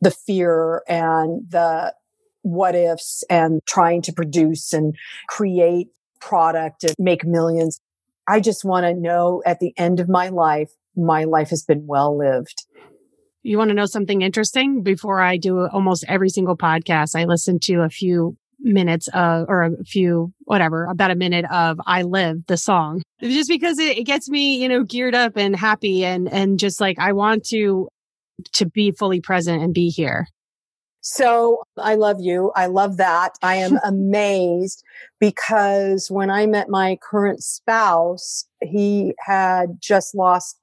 the 0.00 0.10
fear 0.10 0.82
and 0.88 1.48
the 1.48 1.94
what 2.42 2.74
ifs 2.74 3.22
and 3.30 3.60
trying 3.64 4.02
to 4.02 4.12
produce 4.12 4.72
and 4.72 4.96
create 5.28 5.90
product 6.20 6.82
and 6.82 6.96
make 6.98 7.24
millions. 7.24 7.80
I 8.26 8.40
just 8.40 8.64
want 8.64 8.86
to 8.86 8.92
know 8.92 9.40
at 9.46 9.60
the 9.60 9.72
end 9.76 10.00
of 10.00 10.08
my 10.08 10.30
life, 10.30 10.72
my 10.96 11.22
life 11.22 11.50
has 11.50 11.62
been 11.62 11.86
well 11.86 12.18
lived. 12.18 12.66
You 13.44 13.56
want 13.56 13.68
to 13.68 13.74
know 13.74 13.86
something 13.86 14.20
interesting? 14.20 14.82
Before 14.82 15.20
I 15.20 15.36
do 15.36 15.68
almost 15.68 16.04
every 16.08 16.28
single 16.28 16.56
podcast, 16.56 17.14
I 17.14 17.24
listen 17.24 17.60
to 17.60 17.82
a 17.82 17.88
few 17.88 18.36
minutes 18.64 19.08
of, 19.08 19.46
or 19.48 19.64
a 19.64 19.84
few, 19.84 20.32
whatever, 20.44 20.86
about 20.86 21.10
a 21.10 21.14
minute 21.14 21.44
of 21.50 21.80
I 21.86 22.02
Live, 22.02 22.46
the 22.46 22.56
song, 22.56 23.02
just 23.20 23.48
because 23.48 23.78
it, 23.78 23.98
it 23.98 24.04
gets 24.04 24.28
me, 24.28 24.56
you 24.56 24.68
know, 24.68 24.82
geared 24.82 25.14
up 25.14 25.36
and 25.36 25.54
happy 25.54 26.04
and, 26.04 26.28
and 26.32 26.58
just 26.58 26.80
like 26.80 26.98
I 26.98 27.12
want 27.12 27.44
to, 27.46 27.88
to 28.54 28.66
be 28.66 28.90
fully 28.90 29.20
present 29.20 29.62
and 29.62 29.72
be 29.74 29.88
here. 29.88 30.26
So 31.06 31.62
I 31.76 31.96
love 31.96 32.16
you. 32.20 32.50
I 32.56 32.66
love 32.66 32.96
that. 32.96 33.36
I 33.42 33.56
am 33.56 33.78
amazed 33.84 34.82
because 35.20 36.08
when 36.10 36.30
I 36.30 36.46
met 36.46 36.70
my 36.70 36.98
current 37.02 37.42
spouse, 37.42 38.46
he 38.62 39.14
had 39.18 39.76
just 39.80 40.14
lost 40.14 40.58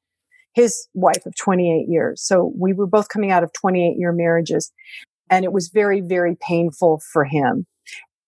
his 0.54 0.88
wife 0.94 1.26
of 1.26 1.36
28 1.36 1.88
years. 1.88 2.22
So 2.22 2.52
we 2.58 2.74
were 2.74 2.88
both 2.88 3.08
coming 3.08 3.32
out 3.32 3.44
of 3.44 3.54
28 3.54 3.98
year 3.98 4.12
marriages 4.12 4.72
and 5.30 5.46
it 5.46 5.54
was 5.54 5.70
very, 5.70 6.02
very 6.02 6.36
painful 6.36 7.02
for 7.12 7.24
him. 7.24 7.66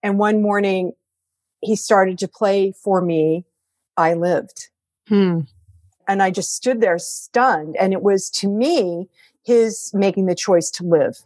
And 0.04 0.20
one 0.20 0.42
morning 0.42 0.92
he 1.62 1.76
started 1.76 2.20
to 2.20 2.28
play 2.28 2.74
for 2.84 3.02
me. 3.02 3.46
I 3.98 4.14
lived. 4.14 4.70
Hmm. 5.08 5.42
And 6.08 6.22
I 6.22 6.30
just 6.30 6.54
stood 6.54 6.82
there 6.82 7.00
stunned. 7.00 7.78
And 7.80 7.94
it 7.94 8.02
was 8.02 8.30
to 8.32 8.50
me, 8.50 9.08
his 9.44 9.92
making 9.94 10.26
the 10.26 10.36
choice 10.36 10.70
to 10.72 10.84
live, 10.84 11.18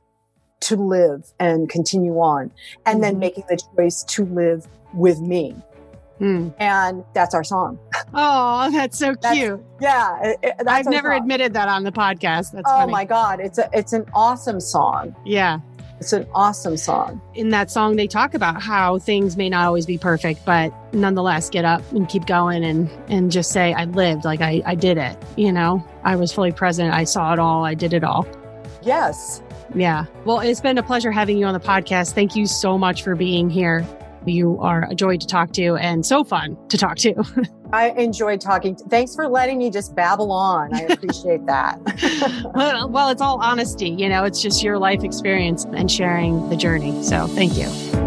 to 0.61 0.75
live 0.75 1.33
and 1.39 1.69
continue 1.69 2.19
on, 2.19 2.51
and 2.85 2.95
mm-hmm. 2.95 3.01
then 3.01 3.19
making 3.19 3.45
the 3.49 3.59
choice 3.75 4.03
to 4.03 4.25
live 4.25 4.67
with 4.93 5.19
me. 5.19 5.55
Hmm. 6.19 6.49
And 6.57 7.03
that's 7.13 7.35
our 7.35 7.43
song. 7.43 7.77
Oh, 8.13 8.71
that's 8.71 8.97
so 8.97 9.13
that's, 9.21 9.37
cute. 9.37 9.63
yeah. 9.79 10.33
It, 10.41 10.55
I've 10.67 10.87
never 10.87 11.11
song. 11.11 11.21
admitted 11.21 11.53
that 11.53 11.67
on 11.67 11.83
the 11.83 11.91
podcast. 11.91 12.53
That's 12.53 12.65
oh 12.65 12.79
funny. 12.79 12.91
my 12.91 13.05
God. 13.05 13.39
It's 13.39 13.59
a, 13.59 13.69
it's 13.71 13.93
an 13.93 14.05
awesome 14.13 14.59
song. 14.59 15.15
Yeah. 15.25 15.59
It's 15.99 16.13
an 16.13 16.27
awesome 16.33 16.77
song. 16.77 17.21
In 17.33 17.49
that 17.49 17.71
song, 17.71 17.95
they 17.95 18.07
talk 18.07 18.33
about 18.33 18.61
how 18.61 18.99
things 18.99 19.35
may 19.35 19.49
not 19.49 19.65
always 19.65 19.85
be 19.85 19.97
perfect, 19.97 20.45
but 20.45 20.71
nonetheless, 20.93 21.49
get 21.49 21.65
up 21.65 21.81
and 21.91 22.07
keep 22.07 22.25
going 22.27 22.63
and, 22.63 22.89
and 23.07 23.31
just 23.31 23.51
say, 23.51 23.73
I 23.73 23.85
lived, 23.85 24.23
like 24.23 24.41
I, 24.41 24.61
I 24.65 24.75
did 24.75 24.97
it. 24.97 25.17
You 25.37 25.51
know, 25.51 25.83
I 26.03 26.15
was 26.15 26.31
fully 26.31 26.51
present. 26.51 26.93
I 26.93 27.03
saw 27.03 27.33
it 27.33 27.39
all. 27.39 27.65
I 27.65 27.73
did 27.73 27.93
it 27.93 28.03
all. 28.03 28.27
Yes. 28.83 29.41
Yeah. 29.75 30.05
Well, 30.23 30.39
it's 30.39 30.61
been 30.61 30.77
a 30.77 30.83
pleasure 30.83 31.11
having 31.11 31.37
you 31.37 31.45
on 31.45 31.53
the 31.53 31.59
podcast. 31.59 32.13
Thank 32.13 32.35
you 32.35 32.45
so 32.45 32.77
much 32.77 33.03
for 33.03 33.15
being 33.15 33.49
here. 33.49 33.85
You 34.25 34.59
are 34.59 34.87
a 34.89 34.95
joy 34.95 35.17
to 35.17 35.25
talk 35.25 35.51
to 35.53 35.77
and 35.77 36.05
so 36.05 36.23
fun 36.23 36.57
to 36.69 36.77
talk 36.77 36.97
to. 36.97 37.13
I 37.73 37.89
enjoyed 37.91 38.41
talking. 38.41 38.75
Thanks 38.75 39.15
for 39.15 39.27
letting 39.27 39.57
me 39.57 39.69
just 39.69 39.95
babble 39.95 40.31
on. 40.31 40.73
I 40.73 40.81
appreciate 40.83 41.45
that. 41.45 41.79
well, 42.55 42.89
well, 42.89 43.09
it's 43.09 43.21
all 43.21 43.41
honesty. 43.41 43.89
You 43.89 44.09
know, 44.09 44.23
it's 44.23 44.41
just 44.41 44.63
your 44.63 44.77
life 44.77 45.03
experience 45.03 45.65
and 45.65 45.91
sharing 45.91 46.49
the 46.49 46.55
journey. 46.55 47.03
So 47.03 47.27
thank 47.27 47.57
you. 47.57 48.06